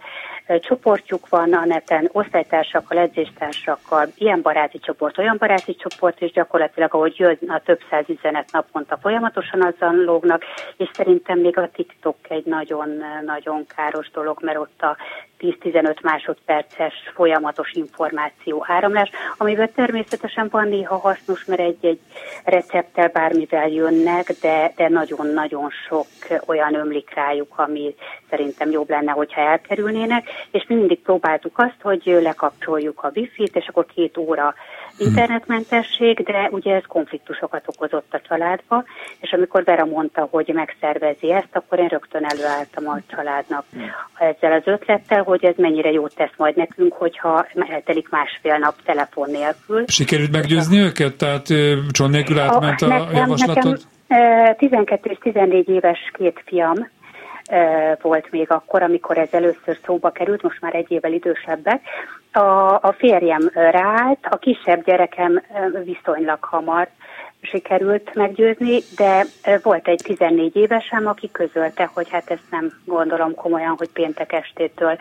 csoportjuk 0.61 1.29
van 1.29 1.53
a 1.53 1.65
neten, 1.65 2.09
osztálytársakkal, 2.13 2.99
edzéstársakkal, 2.99 4.09
ilyen 4.17 4.43
baráti 4.43 4.79
csoport, 4.79 5.19
olyan 5.19 5.37
baráti 5.39 5.77
csoport, 5.77 6.21
és 6.21 6.33
gyakorlatilag 6.33 6.95
ahogy 6.95 7.15
jön 7.19 7.39
a 7.49 7.61
több 7.65 7.81
száz 7.91 8.05
üzenet 8.09 8.53
naponta 8.53 8.99
folyamatosan 9.01 9.63
azzal 9.63 9.95
lógnak, 9.95 10.43
és 10.77 10.89
szerintem 10.93 11.39
még 11.39 11.59
a 11.59 11.71
TikTok 11.71 12.17
egy 12.29 12.45
nagyon-nagyon 12.45 13.67
káros 13.77 14.11
dolog, 14.11 14.39
mert 14.41 14.59
ott 14.59 14.83
a 14.83 14.97
10-15 15.41 16.03
másodperces 16.03 16.95
folyamatos 17.15 17.73
információ 17.73 18.65
áramlás, 18.69 19.11
amiben 19.37 19.73
természetesen 19.75 20.49
van 20.51 20.69
néha 20.69 20.97
hasznos, 20.97 21.45
mert 21.45 21.61
egy-egy 21.61 22.01
recepttel 22.45 23.09
bármivel 23.09 23.69
jönnek, 23.69 24.33
de, 24.41 24.73
de 24.77 24.89
nagyon-nagyon 24.89 25.71
sok 25.89 26.07
olyan 26.47 26.75
ömlik 26.75 27.15
rájuk, 27.15 27.59
ami 27.59 27.95
szerintem 28.31 28.71
jobb 28.71 28.91
lenne, 28.91 29.13
hogyha 29.13 29.41
elkerülnének, 29.41 30.29
és 30.51 30.65
mindig 30.69 31.01
próbáltuk 31.01 31.59
azt, 31.59 31.81
hogy 31.83 32.19
lekapcsoljuk 32.23 33.03
a 33.03 33.11
wifi-t, 33.15 33.57
és 33.57 33.69
akkor 33.69 33.87
két 33.87 34.17
óra 34.17 34.55
internetmentesség, 34.99 36.23
de 36.23 36.49
ugye 36.51 36.75
ez 36.75 36.83
konfliktusokat 36.89 37.63
okozott 37.67 38.15
a 38.15 38.21
családba, 38.29 38.85
és 39.21 39.33
amikor 39.33 39.65
Vera 39.65 39.85
mondta, 39.85 40.29
hogy 40.31 40.51
megszervezi 40.55 41.33
ezt, 41.33 41.57
akkor 41.57 41.79
én 41.79 41.89
rögtön 41.89 42.25
előálltam 42.25 42.89
a 42.89 42.99
családnak 43.07 43.65
ezzel 44.19 44.53
az 44.53 44.63
ötlettel, 44.65 45.23
hogy 45.23 45.45
ez 45.45 45.55
mennyire 45.57 45.91
jót 45.91 46.15
tesz 46.15 46.37
majd 46.37 46.57
nekünk, 46.57 46.93
hogyha 46.93 47.47
eltelik 47.55 48.09
másfél 48.09 48.57
nap 48.57 48.75
telefon 48.85 49.31
nélkül. 49.31 49.85
Sikerült 49.87 50.33
meggyőzni 50.33 50.79
őket? 50.79 51.17
Tehát 51.17 51.49
John 51.91 52.11
nélkül 52.11 52.39
átment 52.39 52.83
a, 52.83 52.87
a 52.87 53.11
javaslatod? 53.13 53.65
Nekem 53.65 53.95
12 54.59 55.11
és 55.11 55.19
14 55.23 55.69
éves 55.69 55.99
két 56.13 56.43
fiam, 56.47 56.89
volt 58.01 58.31
még 58.31 58.51
akkor, 58.51 58.83
amikor 58.83 59.19
ez 59.19 59.29
először 59.31 59.79
szóba 59.85 60.11
került, 60.11 60.43
most 60.43 60.61
már 60.61 60.75
egy 60.75 60.91
évvel 60.91 61.13
idősebbek. 61.13 61.81
A, 62.33 62.75
a 62.75 62.95
férjem 62.99 63.51
ráállt, 63.55 64.27
a 64.31 64.37
kisebb 64.37 64.85
gyerekem 64.85 65.43
viszonylag 65.85 66.39
hamar 66.45 66.89
sikerült 67.41 68.15
meggyőzni, 68.15 68.79
de 68.97 69.27
volt 69.63 69.89
egy 69.89 70.01
14 70.05 70.57
évesem, 70.57 71.07
aki 71.07 71.31
közölte, 71.33 71.91
hogy 71.95 72.11
hát 72.11 72.31
ezt 72.31 72.51
nem 72.51 72.73
gondolom 72.85 73.35
komolyan, 73.35 73.75
hogy 73.79 73.89
péntek 73.89 74.33
estétől 74.33 74.99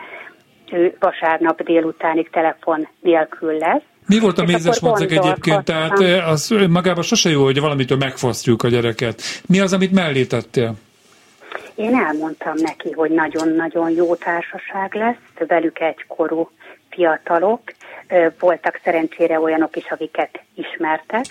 ő 0.72 0.96
vasárnap 0.98 1.62
délutánig 1.62 2.30
telefon 2.30 2.88
nélkül 3.00 3.58
lesz. 3.58 3.82
Mi 4.06 4.18
volt 4.18 4.38
a 4.38 4.44
mézes 4.44 4.80
madzag 4.80 5.12
egyébként? 5.12 5.64
Tehát 5.64 5.98
az 6.26 6.54
magában 6.68 7.02
sose 7.02 7.30
jó, 7.30 7.44
hogy 7.44 7.60
valamitől 7.60 7.98
megfosztjuk 7.98 8.62
a 8.62 8.68
gyereket. 8.68 9.22
Mi 9.46 9.60
az, 9.60 9.72
amit 9.72 9.92
mellé 9.92 10.24
tettél? 10.24 10.74
Én 11.76 11.94
elmondtam 11.94 12.54
neki, 12.56 12.90
hogy 12.90 13.10
nagyon-nagyon 13.10 13.90
jó 13.90 14.14
társaság 14.14 14.94
lesz, 14.94 15.46
velük 15.46 15.80
egykorú 15.80 16.50
fiatalok, 16.96 17.60
voltak 18.38 18.80
szerencsére 18.84 19.40
olyanok 19.40 19.76
is, 19.76 19.90
akiket 19.90 20.40
ismertek, 20.54 21.24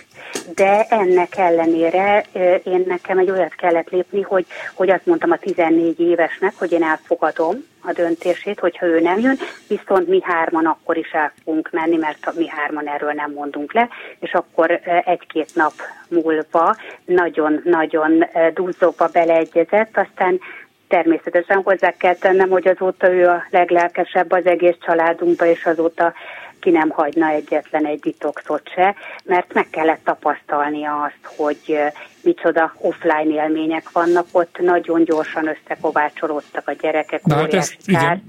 de 0.56 0.86
ennek 0.90 1.38
ellenére 1.38 2.26
én 2.64 2.84
nekem 2.88 3.18
egy 3.18 3.32
olyat 3.32 3.56
kellett 3.56 3.90
lépni, 3.90 4.22
hogy, 4.22 4.46
hogy 4.74 4.90
azt 4.90 5.06
mondtam 5.06 5.32
a 5.32 5.38
14 5.38 6.00
évesnek, 6.00 6.54
hogy 6.58 6.72
én 6.72 6.84
elfogadom 6.84 7.66
a 7.82 7.92
döntését, 7.92 8.60
hogyha 8.60 8.86
ő 8.86 9.00
nem 9.00 9.20
jön, 9.20 9.38
viszont 9.68 10.08
mi 10.08 10.20
hárman 10.24 10.66
akkor 10.66 10.98
is 10.98 11.12
el 11.12 11.32
fogunk 11.44 11.70
menni, 11.72 11.98
mert 11.98 12.36
mi 12.36 12.48
hárman 12.48 12.88
erről 12.88 13.12
nem 13.12 13.32
mondunk 13.32 13.74
le, 13.74 13.90
és 14.20 14.34
akkor 14.34 14.80
egy-két 15.06 15.56
nap 15.56 15.74
múlva 16.10 16.76
nagyon-nagyon 17.06 18.26
duzzóba 18.54 19.08
beleegyezett, 19.08 19.98
aztán 19.98 20.40
természetesen 20.88 21.62
hozzá 21.64 21.94
kell 21.98 22.16
tennem, 22.16 22.50
hogy 22.50 22.68
azóta 22.68 23.12
ő 23.12 23.28
a 23.28 23.46
leglelkesebb 23.50 24.32
az 24.32 24.46
egész 24.46 24.76
családunkba, 24.80 25.46
és 25.46 25.66
azóta 25.66 26.14
ki 26.66 26.72
nem 26.72 26.90
hagyna 26.90 27.30
egyetlen 27.30 27.86
egy 27.86 28.00
detoxot 28.00 28.70
se, 28.76 28.96
mert 29.24 29.54
meg 29.54 29.70
kellett 29.70 30.00
tapasztalnia 30.04 31.02
azt, 31.02 31.36
hogy 31.38 31.78
micsoda 32.22 32.74
offline 32.78 33.44
élmények 33.44 33.92
vannak, 33.92 34.26
ott 34.32 34.58
nagyon 34.60 35.04
gyorsan 35.04 35.48
összekovácsolódtak 35.48 36.68
a 36.68 36.72
gyerekek, 36.72 37.24
Na, 37.24 37.36
hát 37.36 37.54
ezt, 37.54 37.76
igen. 37.86 38.24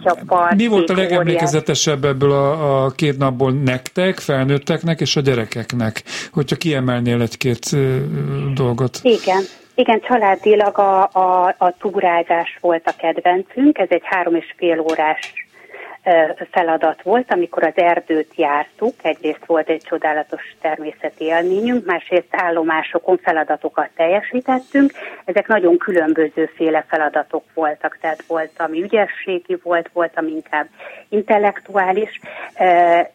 Mi 0.57 0.67
volt 0.67 0.91
a 0.91 0.95
legemlékezetesebb 0.95 2.05
ebből 2.05 2.33
a, 2.33 2.85
a 2.85 2.91
két 2.91 3.19
napból 3.19 3.53
nektek, 3.53 4.19
felnőtteknek 4.19 5.01
és 5.01 5.17
a 5.17 5.21
gyerekeknek, 5.21 6.03
hogyha 6.33 6.57
kiemelnél 6.57 7.21
egy-két 7.21 7.77
dolgot? 8.55 8.99
Igen. 9.03 9.43
Igen, 9.79 10.01
családilag 10.01 10.79
a, 10.79 11.03
a, 11.13 11.55
a 11.59 11.77
túrázás 11.79 12.59
volt 12.61 12.87
a 12.87 12.97
kedvencünk, 12.97 13.79
ez 13.79 13.89
egy 13.91 14.05
három 14.05 14.35
és 14.35 14.55
fél 14.57 14.81
órás 14.81 15.33
feladat 16.51 17.03
volt, 17.03 17.33
amikor 17.33 17.63
az 17.63 17.73
erdőt 17.75 18.33
jártuk, 18.37 18.95
egyrészt 19.03 19.47
volt 19.47 19.69
egy 19.69 19.83
csodálatos 19.83 20.43
természeti 20.61 21.25
élményünk, 21.25 21.87
másrészt 21.87 22.29
állomásokon 22.31 23.19
feladatokat 23.23 23.89
teljesítettünk. 23.97 24.93
Ezek 25.25 25.47
nagyon 25.47 25.77
különbözőféle 25.79 26.85
feladatok 26.89 27.45
voltak, 27.55 27.99
tehát 28.01 28.25
volt, 28.27 28.53
ami 28.57 28.83
ügyességi 28.83 29.59
volt, 29.63 29.91
volt, 29.93 30.13
ami 30.15 30.31
inkább 30.31 30.67
intellektuális, 31.09 32.21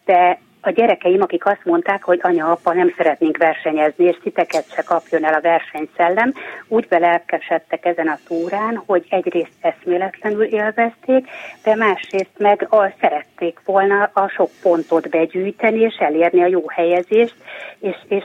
de 0.04 0.38
a 0.64 0.70
gyerekeim, 0.70 1.22
akik 1.22 1.46
azt 1.46 1.64
mondták, 1.64 2.02
hogy 2.02 2.18
anya, 2.22 2.50
apa, 2.50 2.72
nem 2.72 2.94
szeretnénk 2.96 3.36
versenyezni, 3.36 4.04
és 4.04 4.18
titeket 4.22 4.72
se 4.74 4.82
kapjon 4.82 5.24
el 5.24 5.34
a 5.34 5.40
versenyszellem, 5.40 6.32
úgy 6.68 6.88
belelkesedtek 6.88 7.84
ezen 7.84 8.08
a 8.08 8.18
túrán, 8.26 8.82
hogy 8.86 9.06
egyrészt 9.08 9.52
eszméletlenül 9.60 10.42
élvezték, 10.42 11.26
de 11.62 11.74
másrészt 11.74 12.38
meg 12.38 12.66
a, 12.70 12.92
szerették 13.00 13.60
volna 13.64 14.10
a 14.12 14.28
sok 14.28 14.50
pontot 14.62 15.08
begyűjteni, 15.08 15.80
és 15.80 15.96
elérni 15.98 16.42
a 16.42 16.46
jó 16.46 16.68
helyezést, 16.68 17.34
és, 17.78 17.96
és 18.08 18.24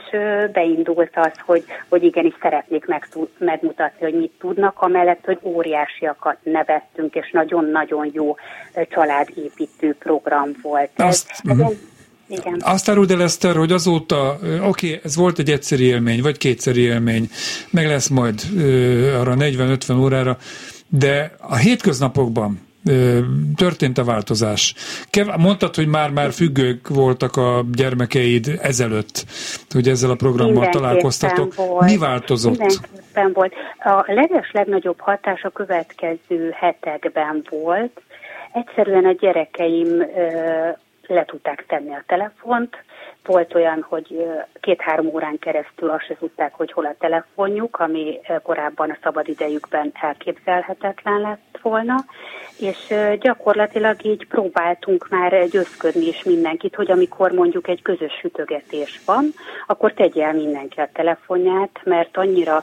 beindult 0.52 1.16
az, 1.16 1.32
hogy, 1.44 1.64
hogy 1.88 2.02
igenis 2.02 2.34
szeretnék 2.40 2.86
meg, 2.86 3.08
megmutatni, 3.38 4.04
hogy 4.04 4.18
mit 4.18 4.32
tudnak, 4.38 4.80
amellett, 4.80 5.24
hogy 5.24 5.38
óriásiakat 5.42 6.36
nevettünk, 6.42 7.14
és 7.14 7.30
nagyon-nagyon 7.30 8.10
jó 8.12 8.36
családépítő 8.88 9.94
program 9.98 10.50
volt. 10.62 10.90
Azt, 10.96 11.30
ez, 11.30 11.50
uh-huh. 11.50 11.72
Igen. 12.28 12.56
Azt 12.64 12.88
áruld 12.88 13.10
el, 13.10 13.22
Eszter, 13.22 13.56
hogy 13.56 13.72
azóta, 13.72 14.38
oké, 14.42 14.58
okay, 14.58 15.00
ez 15.02 15.16
volt 15.16 15.38
egy 15.38 15.50
egyszeri 15.50 15.84
élmény, 15.84 16.22
vagy 16.22 16.38
kétszeri 16.38 16.80
élmény, 16.80 17.28
meg 17.70 17.86
lesz 17.86 18.08
majd 18.08 18.42
ö, 18.56 19.18
arra 19.20 19.34
40-50 19.38 20.00
órára, 20.00 20.36
de 20.88 21.32
a 21.40 21.56
hétköznapokban 21.56 22.60
ö, 22.86 23.18
történt 23.56 23.98
a 23.98 24.04
változás. 24.04 24.74
Kev- 25.10 25.36
mondtad, 25.36 25.74
hogy 25.74 25.86
már-már 25.86 26.30
függők 26.32 26.88
voltak 26.88 27.36
a 27.36 27.64
gyermekeid 27.72 28.58
ezelőtt, 28.62 29.24
hogy 29.70 29.88
ezzel 29.88 30.10
a 30.10 30.14
programmal 30.14 30.68
találkoztatok. 30.68 31.54
Volt. 31.54 31.84
Mi 31.84 31.96
változott? 31.96 32.58
Mindenképpen 32.58 33.32
volt. 33.32 33.52
A 33.78 34.04
leges 34.06 34.50
legnagyobb 34.52 35.00
hatás 35.00 35.42
a 35.42 35.50
következő 35.50 36.50
hetekben 36.54 37.46
volt. 37.50 38.00
Egyszerűen 38.52 39.04
a 39.04 39.12
gyerekeim 39.12 40.02
le 41.08 41.24
tudták 41.24 41.66
tenni 41.66 41.94
a 41.94 42.02
telefont. 42.06 42.76
Volt 43.24 43.54
olyan, 43.54 43.86
hogy 43.88 44.26
két-három 44.60 45.06
órán 45.06 45.38
keresztül 45.38 45.90
azt 45.90 46.04
se 46.04 46.14
tudták, 46.14 46.54
hogy 46.54 46.72
hol 46.72 46.86
a 46.86 46.94
telefonjuk, 46.98 47.78
ami 47.78 48.20
korábban 48.42 48.90
a 48.90 48.98
szabadidejükben 49.02 49.92
elképzelhetetlen 50.00 51.20
lett 51.20 51.58
volna, 51.62 52.04
és 52.58 52.94
gyakorlatilag 53.20 54.04
így 54.04 54.26
próbáltunk 54.26 55.08
már 55.10 55.48
győzködni 55.48 56.06
is 56.06 56.22
mindenkit, 56.22 56.74
hogy 56.74 56.90
amikor 56.90 57.32
mondjuk 57.32 57.68
egy 57.68 57.82
közös 57.82 58.12
sütögetés 58.20 59.00
van, 59.06 59.32
akkor 59.66 59.92
tegye 59.92 60.24
el 60.24 60.32
mindenki 60.32 60.80
a 60.80 60.88
telefonját, 60.92 61.80
mert 61.84 62.16
annyira 62.16 62.62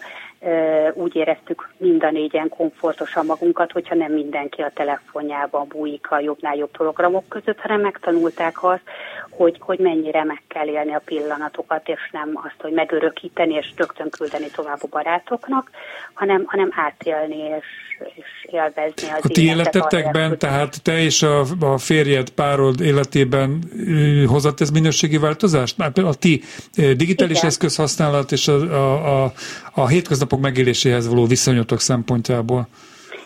úgy 0.94 1.16
éreztük 1.16 1.70
mind 1.78 2.04
a 2.04 2.12
négyen 2.12 2.50
komfortosan 2.50 3.26
magunkat, 3.26 3.72
hogyha 3.72 3.96
nem 3.96 4.12
mindenki 4.12 4.62
a 4.62 4.72
telefonjában 4.74 5.68
bújik 5.68 6.12
a 6.12 6.20
jobbnál 6.20 6.56
jobb 6.56 6.72
programok 6.72 7.28
között, 7.28 7.60
hanem 7.60 7.82
megtanulták 7.82 8.64
azt, 8.64 8.84
hogy, 9.30 9.58
hogy 9.60 9.80
mennyire 9.80 10.24
meg 10.24 10.42
kell 10.48 10.68
élni 10.68 10.94
a 10.94 11.02
pillanatokat, 11.06 11.88
és 11.88 12.10
nem 12.12 12.32
azt, 12.34 12.62
hogy 12.62 12.72
megörökíteni 12.72 13.54
és 13.54 13.74
rögtön 13.76 14.10
küldeni 14.10 14.48
tovább 14.56 14.80
a 14.82 14.88
barátoknak, 14.90 15.70
hanem, 16.14 16.44
hanem 16.46 16.70
átélni 16.76 17.38
és, 17.38 17.66
és 18.16 18.48
élvezni 18.52 19.10
az 19.10 19.20
A 19.22 19.28
ti 19.28 19.46
életetekben, 19.46 20.38
tehát 20.38 20.84
te 20.84 21.00
és 21.00 21.24
a, 21.24 21.46
a 21.60 21.78
férjed, 21.78 22.30
párod 22.30 22.82
életében 22.82 23.64
hozott 24.28 24.62
ez 24.62 24.70
minőségi 24.70 25.18
változást? 25.18 25.80
A 25.80 26.14
ti 26.20 26.42
digitális 26.76 27.38
Igen. 27.38 27.50
eszközhasználat 27.50 28.32
és 28.32 28.48
a, 28.48 28.54
a, 28.54 29.24
a, 29.24 29.32
a 29.76 29.88
hétköznapok 29.88 30.40
megéléséhez 30.40 31.08
való 31.08 31.26
viszonyotok 31.26 31.80
szempontjából? 31.82 32.68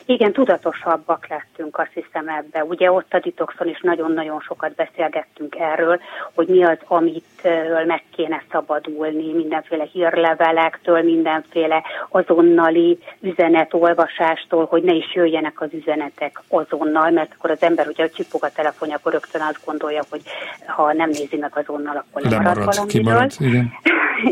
Igen, 0.09 0.31
tudatosabbak 0.31 1.27
lettünk, 1.27 1.77
azt 1.77 1.91
hiszem 1.93 2.27
ebbe. 2.27 2.63
Ugye 2.63 2.91
ott 2.91 3.13
a 3.13 3.19
ditoxon 3.19 3.67
is 3.67 3.79
nagyon-nagyon 3.81 4.39
sokat 4.39 4.75
beszélgettünk 4.75 5.55
erről, 5.59 5.99
hogy 6.33 6.47
mi 6.47 6.63
az, 6.63 6.77
amitől 6.85 7.85
meg 7.85 8.03
kéne 8.15 8.43
szabadulni, 8.51 9.33
mindenféle 9.33 9.87
hírlevelektől, 9.91 11.01
mindenféle 11.01 11.83
azonnali 12.09 12.99
üzenetolvasástól, 13.19 14.65
hogy 14.65 14.83
ne 14.83 14.93
is 14.93 15.13
jöjjenek 15.13 15.61
az 15.61 15.69
üzenetek 15.71 16.41
azonnal, 16.47 17.09
mert 17.09 17.33
akkor 17.37 17.51
az 17.51 17.61
ember 17.61 17.87
ugye, 17.87 18.03
hogy 18.03 18.13
csipog 18.13 18.43
a 18.43 18.51
telefonja, 18.51 18.95
akkor 18.95 19.11
rögtön 19.11 19.41
azt 19.41 19.65
gondolja, 19.65 20.01
hogy 20.09 20.21
ha 20.65 20.93
nem 20.93 21.09
nézi 21.09 21.37
meg 21.37 21.51
azonnal, 21.53 21.97
akkor 21.97 22.21
nem 22.21 22.41
marad 22.41 22.65
valamiről. 22.65 23.03
Kimarad, 23.03 23.31
igen. 23.37 23.71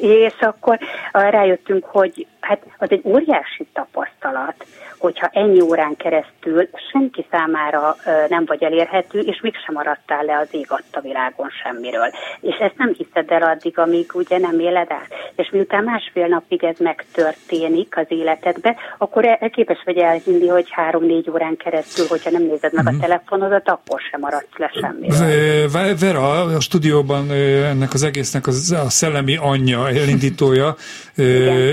És 0.26 0.36
akkor 0.40 0.80
rájöttünk, 1.12 1.86
hogy 1.86 2.28
hát 2.40 2.62
az 2.78 2.92
egy 2.92 3.02
óriási 3.04 3.68
tapasztalat, 3.74 4.66
hogyha 4.98 5.30
ennyi 5.32 5.62
órán 5.68 5.96
keresztül 5.96 6.70
senki 6.92 7.26
számára 7.32 7.96
nem 8.30 8.44
vagy 8.46 8.64
elérhető, 8.64 9.20
és 9.20 9.40
mégsem 9.42 9.74
maradtál 9.74 10.24
le 10.24 10.38
az 10.38 10.48
ég 10.52 10.66
adta 10.70 11.02
világon 11.02 11.50
semmiről. 11.64 12.10
És 12.42 12.56
ezt 12.56 12.78
nem 12.78 12.94
hiszed 12.98 13.32
el 13.32 13.44
addig, 13.44 13.78
amíg 13.78 14.12
ugye 14.14 14.38
nem 14.38 14.60
éled 14.60 14.92
át. 14.92 15.08
És 15.36 15.50
miután 15.52 15.84
másfél 15.84 16.28
napig 16.28 16.64
ez 16.64 16.76
megtörténik 16.80 17.98
az 17.98 18.06
életedbe, 18.08 18.76
akkor 18.98 19.38
képes 19.52 19.82
vagy 19.86 19.98
elhinni, 19.98 20.48
hogy 20.48 20.68
három-négy 20.70 21.30
órán 21.30 21.58
keresztül, 21.58 22.06
hogyha 22.08 22.30
nem 22.30 22.44
nézed 22.44 22.74
meg 22.74 22.88
a 22.88 22.92
mhm. 22.92 23.00
telefonodat, 23.00 23.70
akkor 23.70 24.00
sem 24.12 24.20
maradsz 24.20 24.58
le 24.58 24.72
semmiről. 24.82 25.96
Vera, 26.00 26.42
a 26.42 26.60
stúdióban 26.60 27.32
ennek 27.72 27.94
az 27.94 28.04
egésznek 28.04 28.48
a 28.48 28.52
szellemi 28.90 29.38
anyja, 29.42 29.88
elindítója 29.88 30.76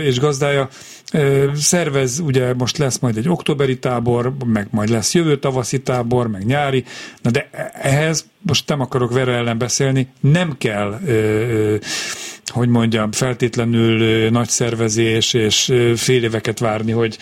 és 0.05 0.20
gazdája, 0.20 0.68
szervez, 1.54 2.18
ugye 2.18 2.54
most 2.54 2.78
lesz 2.78 2.98
majd 2.98 3.16
egy 3.16 3.28
októberi 3.28 3.78
tábor, 3.78 4.34
meg 4.46 4.66
majd 4.70 4.88
lesz 4.88 5.14
jövő 5.14 5.38
tavaszi 5.38 5.82
tábor, 5.82 6.28
meg 6.28 6.44
nyári, 6.44 6.84
na 7.22 7.30
de 7.30 7.48
ehhez 7.72 8.26
most 8.42 8.68
nem 8.68 8.80
akarok 8.80 9.12
Vera 9.12 9.32
ellen 9.32 9.58
beszélni, 9.58 10.08
nem 10.20 10.54
kell 10.58 11.00
hogy 12.46 12.68
mondjam, 12.68 13.12
feltétlenül 13.12 14.28
nagy 14.30 14.48
szervezés 14.48 15.34
és 15.34 15.72
fél 15.96 16.24
éveket 16.24 16.58
várni, 16.58 16.92
hogy 16.92 17.18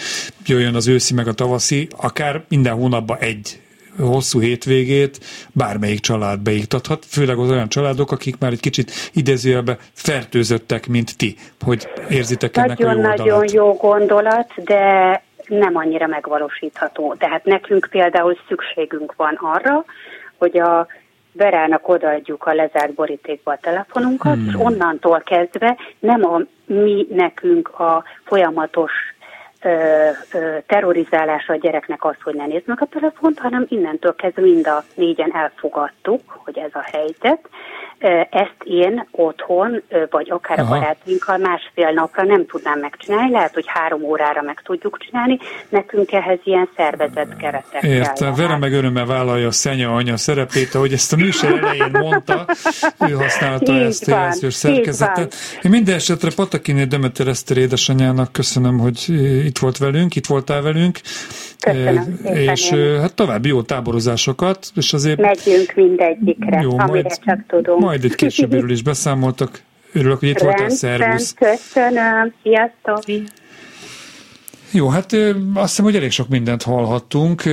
jöjjön 0.47 0.75
az 0.75 0.87
őszi 0.87 1.15
meg 1.15 1.29
a 1.29 1.33
tavaszi, 1.33 1.89
akár 1.97 2.45
minden 2.49 2.75
hónapban 2.75 3.19
egy 3.19 3.61
hosszú 3.99 4.41
hétvégét 4.41 5.19
bármelyik 5.53 6.01
család 6.01 6.41
beiktathat, 6.41 7.05
főleg 7.05 7.39
az 7.39 7.51
olyan 7.51 7.69
családok, 7.69 8.13
akik 8.13 8.39
már 8.39 8.53
egy 8.53 8.61
kicsit 8.61 8.93
idézőjelben 9.13 9.79
fertőzöttek, 9.93 10.87
mint 10.87 11.17
ti, 11.17 11.37
hogy 11.61 11.89
érzitek 12.09 12.57
ennek 12.57 12.79
nagyon, 12.79 13.05
a 13.05 13.15
jó 13.15 13.15
Nagyon 13.15 13.45
jó 13.53 13.75
gondolat, 13.75 14.53
de 14.57 15.23
nem 15.47 15.77
annyira 15.77 16.07
megvalósítható. 16.07 17.15
Tehát 17.19 17.45
nekünk 17.45 17.89
például 17.91 18.37
szükségünk 18.49 19.15
van 19.17 19.39
arra, 19.41 19.85
hogy 20.39 20.59
a 20.59 20.87
Verának 21.35 21.89
odaadjuk 21.89 22.47
a 22.47 22.55
lezárt 22.55 22.95
borítékba 22.95 23.53
a 23.53 23.59
telefonunkat, 23.61 24.35
hmm. 24.35 24.47
és 24.49 24.55
onnantól 24.59 25.21
kezdve 25.21 25.77
nem 25.99 26.25
a 26.25 26.41
mi 26.65 27.07
nekünk 27.11 27.69
a 27.69 28.05
folyamatos 28.25 28.93
terrorizálása 30.67 31.53
a 31.53 31.57
gyereknek 31.57 32.05
az, 32.05 32.15
hogy 32.23 32.35
ne 32.35 32.47
nézd 32.47 32.67
meg 32.67 32.83
a 32.83 32.87
telefont, 32.87 33.39
hanem 33.39 33.67
innentől 33.69 34.15
kezdve 34.15 34.43
mind 34.43 34.67
a 34.67 34.85
négyen 34.95 35.35
elfogadtuk, 35.35 36.21
hogy 36.45 36.59
ez 36.59 36.71
a 36.73 36.83
helyzet. 36.93 37.49
Ezt 38.31 38.57
én 38.65 39.07
otthon, 39.11 39.83
vagy 40.11 40.31
akár 40.31 40.59
Aha. 40.59 40.75
a 40.75 40.79
barátainkkal 40.79 41.37
másfél 41.37 41.91
napra 41.91 42.23
nem 42.23 42.47
tudnám 42.47 42.79
megcsinálni, 42.79 43.31
lehet, 43.31 43.55
hogy 43.55 43.65
három 43.67 44.03
órára 44.03 44.43
meg 44.43 44.63
tudjuk 44.65 44.99
csinálni, 44.99 45.39
nekünk 45.69 46.13
ehhez 46.13 46.39
ilyen 46.45 46.69
szervezett 46.77 47.37
keretek 47.37 47.83
Értem, 47.83 48.35
Vera 48.35 48.59
meg 48.59 48.73
örömmel 48.73 49.07
vállalja 49.07 49.47
a 49.47 49.51
szenya 49.51 49.95
anya 49.95 50.17
szerepét, 50.17 50.75
ahogy 50.75 50.93
ezt 50.93 51.13
a 51.13 51.17
műsor 51.17 51.59
elején 51.59 51.91
mondta, 51.93 52.47
ő 53.09 53.13
használta 53.13 53.73
így 53.73 53.83
ezt 53.83 54.09
a 54.09 54.11
jelzős 54.11 54.55
szerkezetet. 54.55 55.35
Én 55.63 55.71
minden 55.71 55.95
esetre 55.95 56.31
Patakiné 56.37 56.85
Demeter 56.85 57.27
Eszter 57.27 57.57
édesanyának 57.57 58.33
köszönöm, 58.33 58.79
hogy 58.79 59.09
itt 59.45 59.59
volt 59.59 59.79
velünk, 59.79 60.17
itt 60.17 60.27
voltál 60.27 60.63
velünk. 60.63 61.01
Köszönöm 61.61 62.21
és 62.25 62.71
én. 62.71 63.01
hát 63.01 63.15
további 63.15 63.49
jó 63.49 63.63
táborozásokat, 63.63 64.67
és 64.75 64.93
azért... 64.93 65.21
Megyünk 65.21 65.73
mindegyikre, 65.75 66.61
jó, 66.61 66.71
amire 66.71 66.87
majd, 66.87 67.19
csak 67.25 67.39
tudunk. 67.47 67.81
Majd 67.81 67.92
egy 67.93 68.15
későbbiről 68.15 68.71
is 68.71 68.83
beszámoltak. 68.83 69.63
Örülök, 69.93 70.19
hogy 70.19 70.29
itt 70.29 70.39
voltál, 70.39 70.71
szervusz. 70.71 71.35
Köszönöm, 71.35 72.35
sziasztok! 72.43 73.05
Jó, 74.75 74.89
hát 74.89 75.13
azt 75.55 75.69
hiszem, 75.69 75.85
hogy 75.85 75.97
elég 75.97 76.11
sok 76.11 76.29
mindent 76.29 76.63
hallhattunk. 76.63 77.45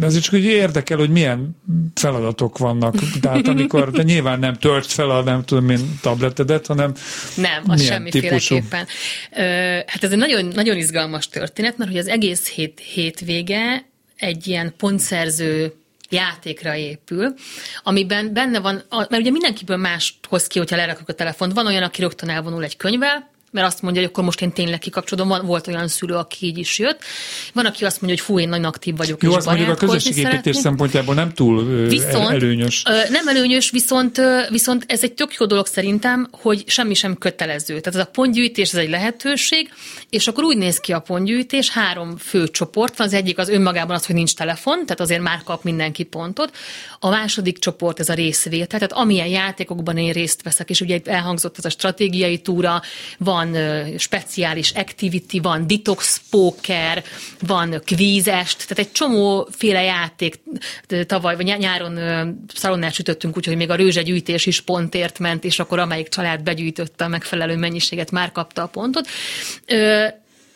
Ez 0.00 0.18
csak 0.18 0.30
hogy 0.30 0.44
érdekel, 0.44 0.98
hogy 0.98 1.10
milyen 1.10 1.56
feladatok 1.94 2.58
vannak. 2.58 2.94
Tehát 3.20 3.48
amikor, 3.48 3.90
de 3.90 4.02
nyilván 4.02 4.38
nem 4.38 4.54
töltsz 4.54 4.92
fel 4.92 5.10
a 5.10 5.22
nem 5.22 5.44
tudom 5.44 5.70
én 5.70 5.98
tabletedet, 6.02 6.66
hanem 6.66 6.92
Nem, 7.36 7.62
az 7.66 7.84
semmiféleképpen. 7.84 8.86
Hát 9.86 10.02
ez 10.04 10.10
egy 10.10 10.18
nagyon, 10.18 10.44
nagyon 10.54 10.76
izgalmas 10.76 11.28
történet, 11.28 11.78
mert 11.78 11.90
hogy 11.90 11.98
az 11.98 12.08
egész 12.08 12.48
hét, 12.48 12.80
hétvége 12.94 13.84
egy 14.16 14.46
ilyen 14.46 14.74
pontszerző 14.76 15.72
játékra 16.14 16.74
épül, 16.74 17.34
amiben 17.82 18.32
benne 18.32 18.60
van, 18.60 18.82
mert 18.90 19.16
ugye 19.16 19.30
mindenkiből 19.30 19.76
más 19.76 20.18
hoz 20.28 20.46
ki, 20.46 20.58
hogyha 20.58 20.76
lerakjuk 20.76 21.08
a 21.08 21.12
telefont. 21.12 21.52
Van 21.52 21.66
olyan, 21.66 21.82
aki 21.82 22.00
rögtön 22.00 22.28
elvonul 22.28 22.64
egy 22.64 22.76
könyvvel, 22.76 23.32
mert 23.54 23.66
azt 23.66 23.82
mondja, 23.82 24.00
hogy 24.00 24.10
akkor 24.10 24.24
most 24.24 24.40
én 24.40 24.52
tényleg 24.52 24.78
kikapcsolom. 24.78 25.28
Van, 25.28 25.46
volt 25.46 25.66
olyan 25.66 25.88
szülő, 25.88 26.14
aki 26.14 26.46
így 26.46 26.58
is 26.58 26.78
jött. 26.78 27.00
Van, 27.52 27.66
aki 27.66 27.84
azt 27.84 28.00
mondja, 28.00 28.18
hogy 28.18 28.34
fú, 28.34 28.40
én 28.40 28.48
nagyon 28.48 28.64
aktív 28.64 28.96
vagyok. 28.96 29.22
Jó, 29.22 29.34
azt 29.34 29.46
mondjuk 29.46 29.68
a 29.68 29.74
közösségépítés 29.74 30.56
szempontjából 30.56 31.14
nem 31.14 31.32
túl 31.32 31.64
viszont, 31.86 32.30
előnyös. 32.30 32.82
Nem 33.10 33.28
előnyös, 33.28 33.70
viszont, 33.70 34.20
viszont 34.48 34.84
ez 34.88 35.02
egy 35.02 35.12
tök 35.12 35.34
jó 35.38 35.46
dolog 35.46 35.66
szerintem, 35.66 36.28
hogy 36.30 36.64
semmi 36.66 36.94
sem 36.94 37.16
kötelező. 37.18 37.80
Tehát 37.80 38.00
ez 38.00 38.06
a 38.06 38.10
pontgyűjtés, 38.12 38.72
ez 38.72 38.78
egy 38.78 38.88
lehetőség, 38.88 39.72
és 40.10 40.26
akkor 40.26 40.44
úgy 40.44 40.56
néz 40.56 40.78
ki 40.78 40.92
a 40.92 41.00
pontgyűjtés, 41.00 41.70
három 41.70 42.16
fő 42.16 42.48
csoport 42.48 42.96
van. 42.96 43.06
Az 43.06 43.12
egyik 43.12 43.38
az 43.38 43.48
önmagában 43.48 43.96
az, 43.96 44.06
hogy 44.06 44.14
nincs 44.14 44.34
telefon, 44.34 44.82
tehát 44.82 45.00
azért 45.00 45.22
már 45.22 45.42
kap 45.44 45.62
mindenki 45.62 46.02
pontot. 46.02 46.56
A 46.98 47.08
második 47.08 47.58
csoport 47.58 48.00
ez 48.00 48.08
a 48.08 48.14
részvétel, 48.14 48.66
tehát 48.78 48.92
amilyen 48.92 49.26
játékokban 49.28 49.96
én 49.96 50.12
részt 50.12 50.42
veszek, 50.42 50.70
és 50.70 50.80
ugye 50.80 51.00
elhangzott 51.04 51.58
ez 51.58 51.64
a 51.64 51.70
stratégiai 51.70 52.38
túra, 52.38 52.82
van 53.18 53.43
speciális 53.98 54.70
activity, 54.70 55.40
van 55.40 55.66
detox 55.66 56.20
poker, 56.30 57.04
van 57.40 57.82
kvízest, 57.84 58.58
tehát 58.58 58.78
egy 58.78 58.92
csomóféle 58.92 59.82
játék. 59.82 60.40
Tavaly, 61.06 61.36
vagy 61.36 61.58
nyáron 61.58 61.98
szalonnát 62.54 62.92
sütöttünk, 62.92 63.36
úgyhogy 63.36 63.56
még 63.56 63.70
a 63.70 63.74
rőzsegyűjtés 63.74 64.46
is 64.46 64.60
pontért 64.60 65.18
ment, 65.18 65.44
és 65.44 65.58
akkor 65.58 65.78
amelyik 65.78 66.08
család 66.08 66.42
begyűjtötte 66.42 67.04
a 67.04 67.08
megfelelő 67.08 67.56
mennyiséget, 67.56 68.10
már 68.10 68.32
kapta 68.32 68.62
a 68.62 68.66
pontot 68.66 69.08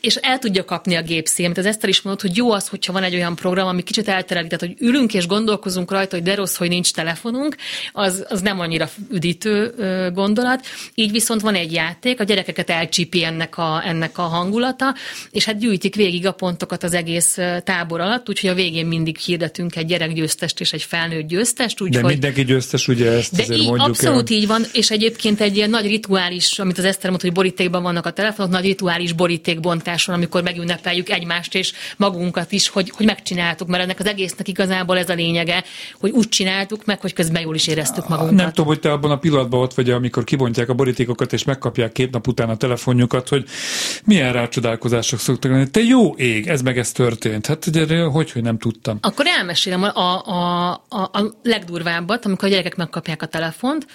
és 0.00 0.14
el 0.14 0.38
tudja 0.38 0.64
kapni 0.64 0.94
a 0.94 1.02
gép 1.02 1.26
szímet. 1.26 1.58
Az 1.58 1.66
Eszter 1.66 1.88
is 1.88 2.00
mondott, 2.00 2.22
hogy 2.22 2.36
jó 2.36 2.52
az, 2.52 2.68
hogyha 2.68 2.92
van 2.92 3.02
egy 3.02 3.14
olyan 3.14 3.36
program, 3.36 3.66
ami 3.66 3.82
kicsit 3.82 4.08
eltereli, 4.08 4.48
tehát 4.48 4.60
hogy 4.60 4.86
ülünk 4.88 5.14
és 5.14 5.26
gondolkozunk 5.26 5.90
rajta, 5.90 6.16
hogy 6.16 6.24
de 6.24 6.34
rossz, 6.34 6.56
hogy 6.56 6.68
nincs 6.68 6.92
telefonunk, 6.92 7.56
az, 7.92 8.24
az 8.28 8.40
nem 8.40 8.60
annyira 8.60 8.88
üdítő 9.10 9.74
gondolat. 10.14 10.66
Így 10.94 11.10
viszont 11.10 11.40
van 11.40 11.54
egy 11.54 11.72
játék, 11.72 12.20
a 12.20 12.24
gyerekeket 12.24 12.70
elcsípi 12.70 13.24
ennek 13.24 13.58
a, 13.58 13.82
ennek 13.86 14.18
a 14.18 14.22
hangulata, 14.22 14.94
és 15.30 15.44
hát 15.44 15.58
gyűjtik 15.58 15.94
végig 15.94 16.26
a 16.26 16.32
pontokat 16.32 16.82
az 16.82 16.94
egész 16.94 17.38
tábor 17.64 18.00
alatt, 18.00 18.28
úgyhogy 18.28 18.50
a 18.50 18.54
végén 18.54 18.86
mindig 18.86 19.16
hirdetünk 19.16 19.76
egy 19.76 19.86
gyerekgyőztest 19.86 20.60
és 20.60 20.72
egy 20.72 20.82
felnőtt 20.82 21.28
győztest. 21.28 21.80
Úgy, 21.80 21.90
de 21.90 22.00
hogy... 22.00 22.10
mindenki 22.10 22.44
győztes, 22.44 22.88
ugye 22.88 23.10
ezt 23.10 23.36
de 23.36 23.42
azért 23.42 23.60
így, 23.60 23.66
mondjuk 23.66 23.88
Abszolút 23.88 24.30
el. 24.30 24.36
így 24.36 24.46
van, 24.46 24.62
és 24.72 24.90
egyébként 24.90 25.40
egy 25.40 25.56
ilyen 25.56 25.70
nagy 25.70 25.86
rituális, 25.86 26.58
amit 26.58 26.78
az 26.78 26.84
Eszter 26.84 27.08
mondta, 27.08 27.26
hogy 27.26 27.36
borítékban 27.36 27.82
vannak 27.82 28.06
a 28.06 28.10
telefonok, 28.10 28.52
nagy 28.52 28.64
rituális 28.64 29.12
borítékbont 29.12 29.87
bontáson, 29.88 30.14
amikor 30.14 30.42
megünnepeljük 30.42 31.08
egymást 31.08 31.54
és 31.54 31.72
magunkat 31.96 32.52
is, 32.52 32.68
hogy, 32.68 32.92
hogy 32.96 33.06
megcsináltuk, 33.06 33.68
mert 33.68 33.82
ennek 33.82 34.00
az 34.00 34.06
egésznek 34.06 34.48
igazából 34.48 34.98
ez 34.98 35.08
a 35.08 35.14
lényege, 35.14 35.64
hogy 36.00 36.10
úgy 36.10 36.28
csináltuk 36.28 36.84
meg, 36.84 37.00
hogy 37.00 37.12
közben 37.12 37.42
jól 37.42 37.54
is 37.54 37.66
éreztük 37.66 38.08
magunkat. 38.08 38.34
Nem 38.34 38.48
tudom, 38.48 38.66
hogy 38.66 38.80
te 38.80 38.92
abban 38.92 39.10
a 39.10 39.18
pillanatban 39.18 39.60
ott 39.60 39.74
vagy, 39.74 39.90
amikor 39.90 40.24
kibontják 40.24 40.68
a 40.68 40.74
borítékokat 40.74 41.32
és 41.32 41.44
megkapják 41.44 41.92
két 41.92 42.10
nap 42.10 42.26
után 42.26 42.48
a 42.48 42.56
telefonjukat, 42.56 43.28
hogy 43.28 43.44
milyen 44.04 44.32
rácsodálkozások 44.32 45.18
szoktak 45.18 45.50
lenni. 45.50 45.70
Te 45.70 45.80
jó 45.80 46.14
ég, 46.14 46.46
ez 46.46 46.62
meg 46.62 46.78
ez 46.78 46.92
történt. 46.92 47.46
Hát 47.46 47.66
ugye, 47.66 48.02
hogy, 48.02 48.30
hogy 48.30 48.42
nem 48.42 48.58
tudtam. 48.58 48.98
Akkor 49.00 49.26
elmesélem 49.26 49.82
a, 49.82 50.26
a, 50.26 50.70
a, 50.88 50.98
a 50.98 51.34
legdurvábbat, 51.42 52.24
amikor 52.24 52.48
a 52.48 52.50
gyerekek 52.50 52.76
megkapják 52.76 53.22
a 53.22 53.26
telefont, 53.26 53.86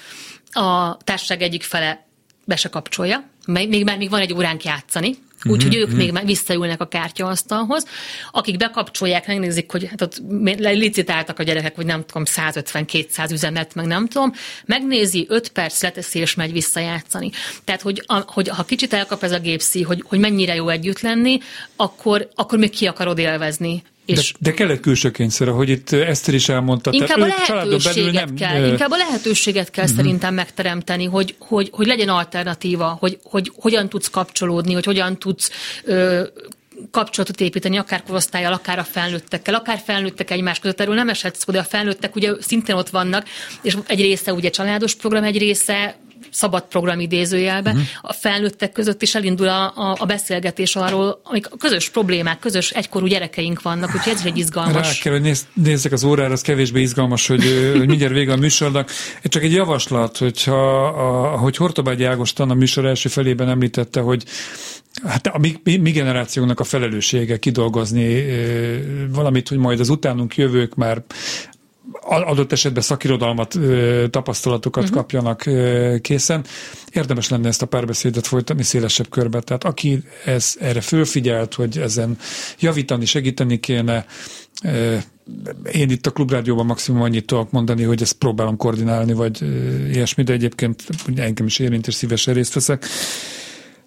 a 0.52 0.98
társaság 0.98 1.42
egyik 1.42 1.64
fele 1.64 2.08
be 2.46 2.56
se 2.56 2.70
kapcsolja, 2.70 3.24
még 3.46 3.84
már 3.84 3.98
még 3.98 4.10
van 4.10 4.20
egy 4.20 4.34
óránk 4.34 4.64
játszani, 4.64 5.16
Úgyhogy 5.44 5.76
mm-hmm. 5.76 5.82
ők 5.82 6.14
még 6.14 6.26
visszaülnek 6.26 6.82
a 6.82 6.88
kártyaasztalhoz. 6.88 7.86
Akik 8.32 8.58
bekapcsolják, 8.58 9.28
megnézik, 9.28 9.72
hogy 9.72 9.88
hát 9.90 10.02
ott 10.02 10.22
licitáltak 10.58 11.40
a 11.40 11.44
gyerekek, 11.44 11.76
hogy 11.76 11.86
nem 11.86 12.06
tudom, 12.06 12.24
150-200 12.26 13.32
üzemet, 13.32 13.76
meg 13.76 13.86
nem 13.86 14.08
tudom, 14.08 14.34
megnézi, 14.66 15.26
5 15.30 15.50
perc 15.50 15.82
leteszi, 15.82 16.20
és 16.20 16.36
megy 16.36 16.52
visszajátszani. 16.52 17.32
Tehát, 17.64 17.82
hogy, 17.82 18.04
a, 18.06 18.24
hogy 18.26 18.48
ha 18.48 18.64
kicsit 18.64 18.94
elkap 18.94 19.24
ez 19.24 19.32
a 19.32 19.40
gépszi, 19.40 19.82
hogy, 19.82 20.04
hogy 20.08 20.20
mennyire 20.20 20.56
jó 20.56 20.70
együtt 20.70 21.00
lenni, 21.00 21.40
akkor, 21.76 22.30
akkor 22.36 22.60
még 22.60 22.70
ki 22.70 22.88
akarod 22.88 23.18
élvezni 23.18 23.84
és 24.06 24.34
de, 24.40 24.50
de 24.50 24.56
kell 24.56 24.70
egy 24.70 24.80
külső 24.80 25.12
kényszer, 25.12 25.48
hogy 25.48 25.70
itt 25.70 25.92
Eszter 25.92 26.34
is 26.34 26.50
elmondta. 26.50 26.92
Inkább 26.92 27.20
a 27.20 27.26
lehetőséget 27.26 28.14
nem, 28.14 28.36
kell, 28.36 28.68
inkább 28.68 28.92
a 28.92 28.98
lehetőséget 28.98 29.70
kell 29.70 29.84
uh-huh. 29.84 30.00
szerintem 30.00 30.34
megteremteni, 30.34 31.06
hogy, 31.06 31.36
hogy, 31.40 31.70
hogy 31.72 31.88
legyen 31.88 32.10
alternatíva, 32.10 32.98
hogy, 33.00 33.20
hogy 33.24 33.52
hogyan 33.56 33.90
tudsz 33.90 34.10
kapcsolódni, 34.10 34.74
hogy 34.74 34.86
hogyan 34.86 35.18
tudsz 35.18 35.52
ö, 35.84 36.24
kapcsolatot 36.92 37.42
építeni, 37.42 37.78
akár 37.78 38.04
korosztályjal, 38.04 38.54
akár 38.54 38.80
a 38.80 38.84
felnőttekkel, 38.84 39.54
akár 39.54 39.82
felnőttek 39.86 40.32
egymás 40.32 40.60
között. 40.60 40.80
Erről 40.80 40.96
nem 40.96 41.10
esett 41.10 41.36
szó, 41.36 41.52
de 41.52 41.60
a 41.60 41.64
felnőttek 41.64 42.16
ugye 42.16 42.32
szintén 42.40 42.76
ott 42.76 42.90
vannak, 42.90 43.28
és 43.62 43.78
egy 43.88 44.02
része 44.02 44.34
ugye 44.34 44.50
családos 44.50 44.96
program, 44.96 45.24
egy 45.24 45.38
része 45.38 45.96
szabad 46.34 46.64
program 46.64 47.00
idézőjelbe, 47.00 47.70
uh-huh. 47.70 47.86
a 48.02 48.14
felnőttek 48.14 48.72
között 48.72 49.02
is 49.02 49.16
elindul 49.16 49.48
a, 49.48 49.64
a, 49.76 49.96
a 50.00 50.06
beszélgetés 50.06 50.76
arról, 50.76 51.22
amik 51.24 51.48
közös 51.60 51.90
problémák, 51.90 52.40
közös 52.40 52.70
egykorú 52.70 53.06
gyerekeink 53.06 53.62
vannak, 53.62 53.96
úgyhogy 53.96 54.14
ez 54.14 54.20
is 54.20 54.26
egy 54.26 54.38
izgalmas. 54.38 54.88
Rá 54.88 55.02
kell, 55.02 55.14
hogy 55.14 55.22
néz, 55.22 55.48
nézzek 55.54 55.92
az 55.92 56.04
órára, 56.04 56.32
az 56.32 56.42
kevésbé 56.42 56.82
izgalmas, 56.82 57.28
hogy, 57.28 57.74
hogy 57.78 57.88
mindjárt 57.88 58.14
vége 58.14 58.32
a 58.32 58.38
műsornak. 58.38 58.92
Csak 59.24 59.44
egy 59.44 59.54
javaslat, 59.54 60.18
hogyha, 60.18 60.86
a, 60.86 61.38
hogy 61.38 61.56
Hortobágyi 61.56 62.04
Ágoston 62.04 62.50
a 62.50 62.54
műsor 62.54 62.86
első 62.86 63.10
felében 63.10 63.50
említette, 63.50 64.00
hogy 64.00 64.24
Hát 65.04 65.28
a 65.28 65.38
mi, 65.38 65.60
mi, 65.64 65.78
mi 65.78 65.92
generációnak 65.92 66.60
a 66.60 66.64
felelőssége 66.64 67.40
kidolgozni 67.40 68.14
e, 68.14 68.80
valamit, 69.10 69.48
hogy 69.48 69.58
majd 69.58 69.80
az 69.80 69.90
utánunk 69.90 70.38
jövők 70.38 70.76
már 70.76 71.04
adott 72.02 72.52
esetben 72.52 72.84
szakirodalmat, 72.84 73.60
tapasztalatokat 74.10 74.84
uh-huh. 74.84 74.98
kapjanak 74.98 75.46
készen. 76.02 76.46
Érdemes 76.92 77.30
lenne 77.30 77.48
ezt 77.48 77.62
a 77.62 77.66
párbeszédet 77.66 78.28
folytatni 78.28 78.64
szélesebb 78.64 79.10
körbe. 79.10 79.40
Tehát 79.40 79.64
aki 79.64 80.04
ez, 80.26 80.56
erre 80.60 80.82
fölfigyelt, 80.82 81.54
hogy 81.54 81.78
ezen 81.78 82.18
javítani, 82.60 83.06
segíteni 83.06 83.60
kéne, 83.60 84.06
én 85.72 85.90
itt 85.90 86.06
a 86.06 86.12
Klubrádióban 86.12 86.66
maximum 86.66 87.02
annyit 87.02 87.26
tudok 87.26 87.52
mondani, 87.52 87.84
hogy 87.84 88.02
ezt 88.02 88.14
próbálom 88.14 88.58
koordinálni, 88.58 89.14
vagy 89.14 89.42
ilyesmi, 89.92 90.24
de 90.24 90.34
egyébként 90.34 90.84
engem 91.16 91.46
is 91.46 91.60
érint, 91.60 91.88
és 91.88 91.94
szívesen 91.94 92.34
részt 92.34 92.54
veszek. 92.54 92.86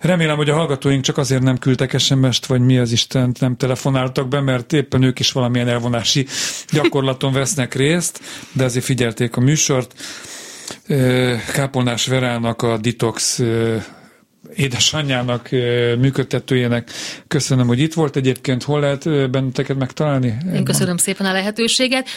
Remélem, 0.06 0.36
hogy 0.36 0.50
a 0.50 0.54
hallgatóink 0.54 1.04
csak 1.04 1.18
azért 1.18 1.42
nem 1.42 1.58
küldtek 1.58 1.98
SMS-t, 1.98 2.46
vagy 2.46 2.60
mi 2.60 2.78
az 2.78 2.92
Isten 2.92 3.34
nem 3.40 3.56
telefonáltak 3.56 4.28
be, 4.28 4.40
mert 4.40 4.72
éppen 4.72 5.02
ők 5.02 5.18
is 5.18 5.32
valamilyen 5.32 5.68
elvonási 5.68 6.26
gyakorlaton 6.70 7.32
vesznek 7.32 7.74
részt, 7.74 8.20
de 8.52 8.64
azért 8.64 8.84
figyelték 8.84 9.36
a 9.36 9.40
műsort. 9.40 9.94
Kápolnás 11.52 12.06
Verának 12.06 12.62
a 12.62 12.76
Detox 12.76 13.42
édesanyjának, 14.54 15.48
működtetőjének 15.98 16.90
köszönöm, 17.28 17.66
hogy 17.66 17.78
itt 17.78 17.94
volt. 17.94 18.16
Egyébként 18.16 18.62
hol 18.62 18.80
lehet 18.80 19.30
benneteket 19.30 19.76
megtalálni? 19.76 20.36
Én 20.54 20.64
köszönöm 20.64 20.96
szépen 20.96 21.26
a 21.26 21.32
lehetőséget. 21.32 22.08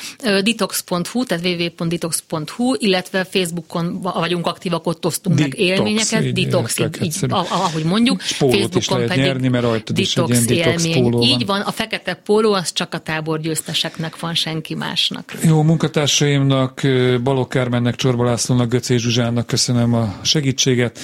Detox.hu, 0.43 1.23
tehát 1.23 1.45
www.detox.hu, 1.45 2.73
illetve 2.77 3.23
Facebookon 3.23 4.01
vagyunk 4.01 4.47
aktívak, 4.47 4.87
ott 4.87 5.05
osztunk 5.05 5.37
Detox, 5.37 5.57
meg 5.57 5.67
élményeket. 5.67 6.23
Így, 6.23 6.33
Detox, 6.33 6.79
így, 6.79 6.97
így, 7.01 7.15
ahogy 7.29 7.83
mondjuk. 7.83 8.21
Facebookon 8.21 9.07
pedig 9.07 9.23
nyerni, 9.23 9.47
mert 9.47 9.63
rajtad 9.63 9.97
is 9.97 10.15
egy 10.15 10.29
ilyen 10.29 10.45
detox 10.45 10.87
póló 10.87 11.21
Így 11.21 11.45
van, 11.45 11.61
a 11.61 11.71
fekete 11.71 12.13
póló 12.13 12.53
az 12.53 12.73
csak 12.73 12.93
a 12.93 12.97
tábor 12.97 13.39
győzteseknek 13.39 14.19
van, 14.19 14.33
senki 14.33 14.75
másnak. 14.75 15.33
Jó, 15.43 15.61
munkatársaimnak, 15.61 16.81
Balok 17.23 17.49
Kármennek, 17.49 17.95
Csorba 17.95 18.23
Lászlónak, 18.23 18.69
Göcé 18.69 18.97
Zsuzsának 18.97 19.47
köszönöm 19.47 19.93
a 19.93 20.15
segítséget. 20.21 20.99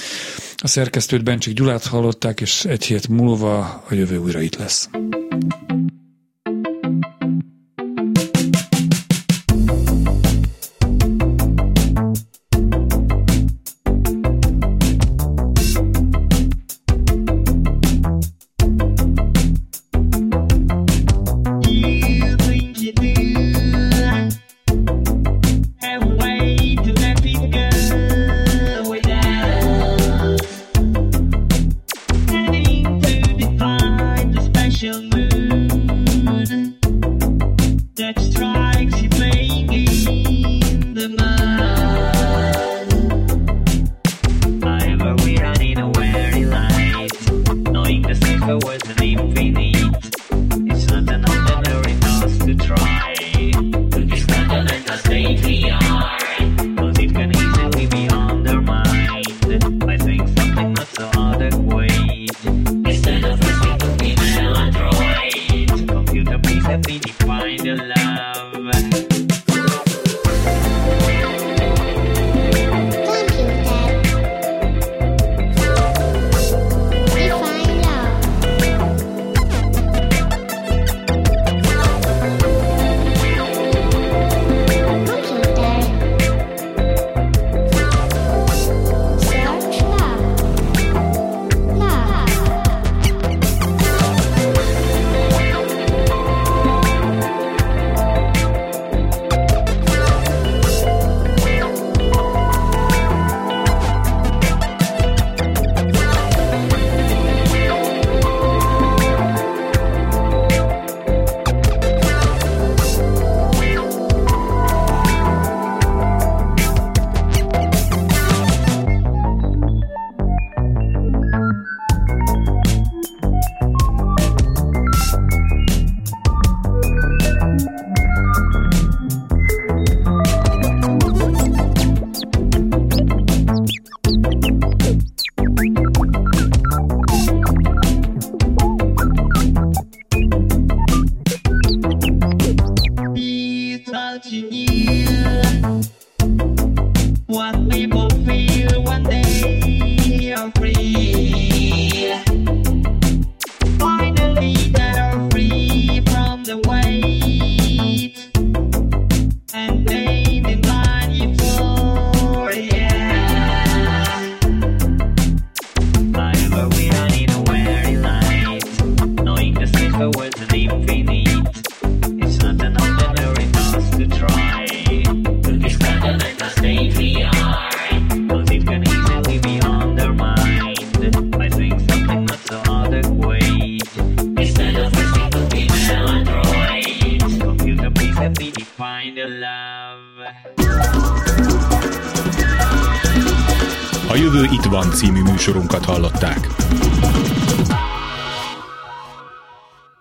A 0.58 0.66
szerkesztőt 1.16 1.24
Bencsik 1.24 1.54
Gyulát 1.54 1.86
hallották, 1.86 2.40
és 2.40 2.64
egy 2.64 2.84
hét 2.84 3.08
múlva 3.08 3.58
a 3.88 3.94
jövő 3.94 4.16
újra 4.16 4.40
itt 4.40 4.56
lesz. 4.56 4.88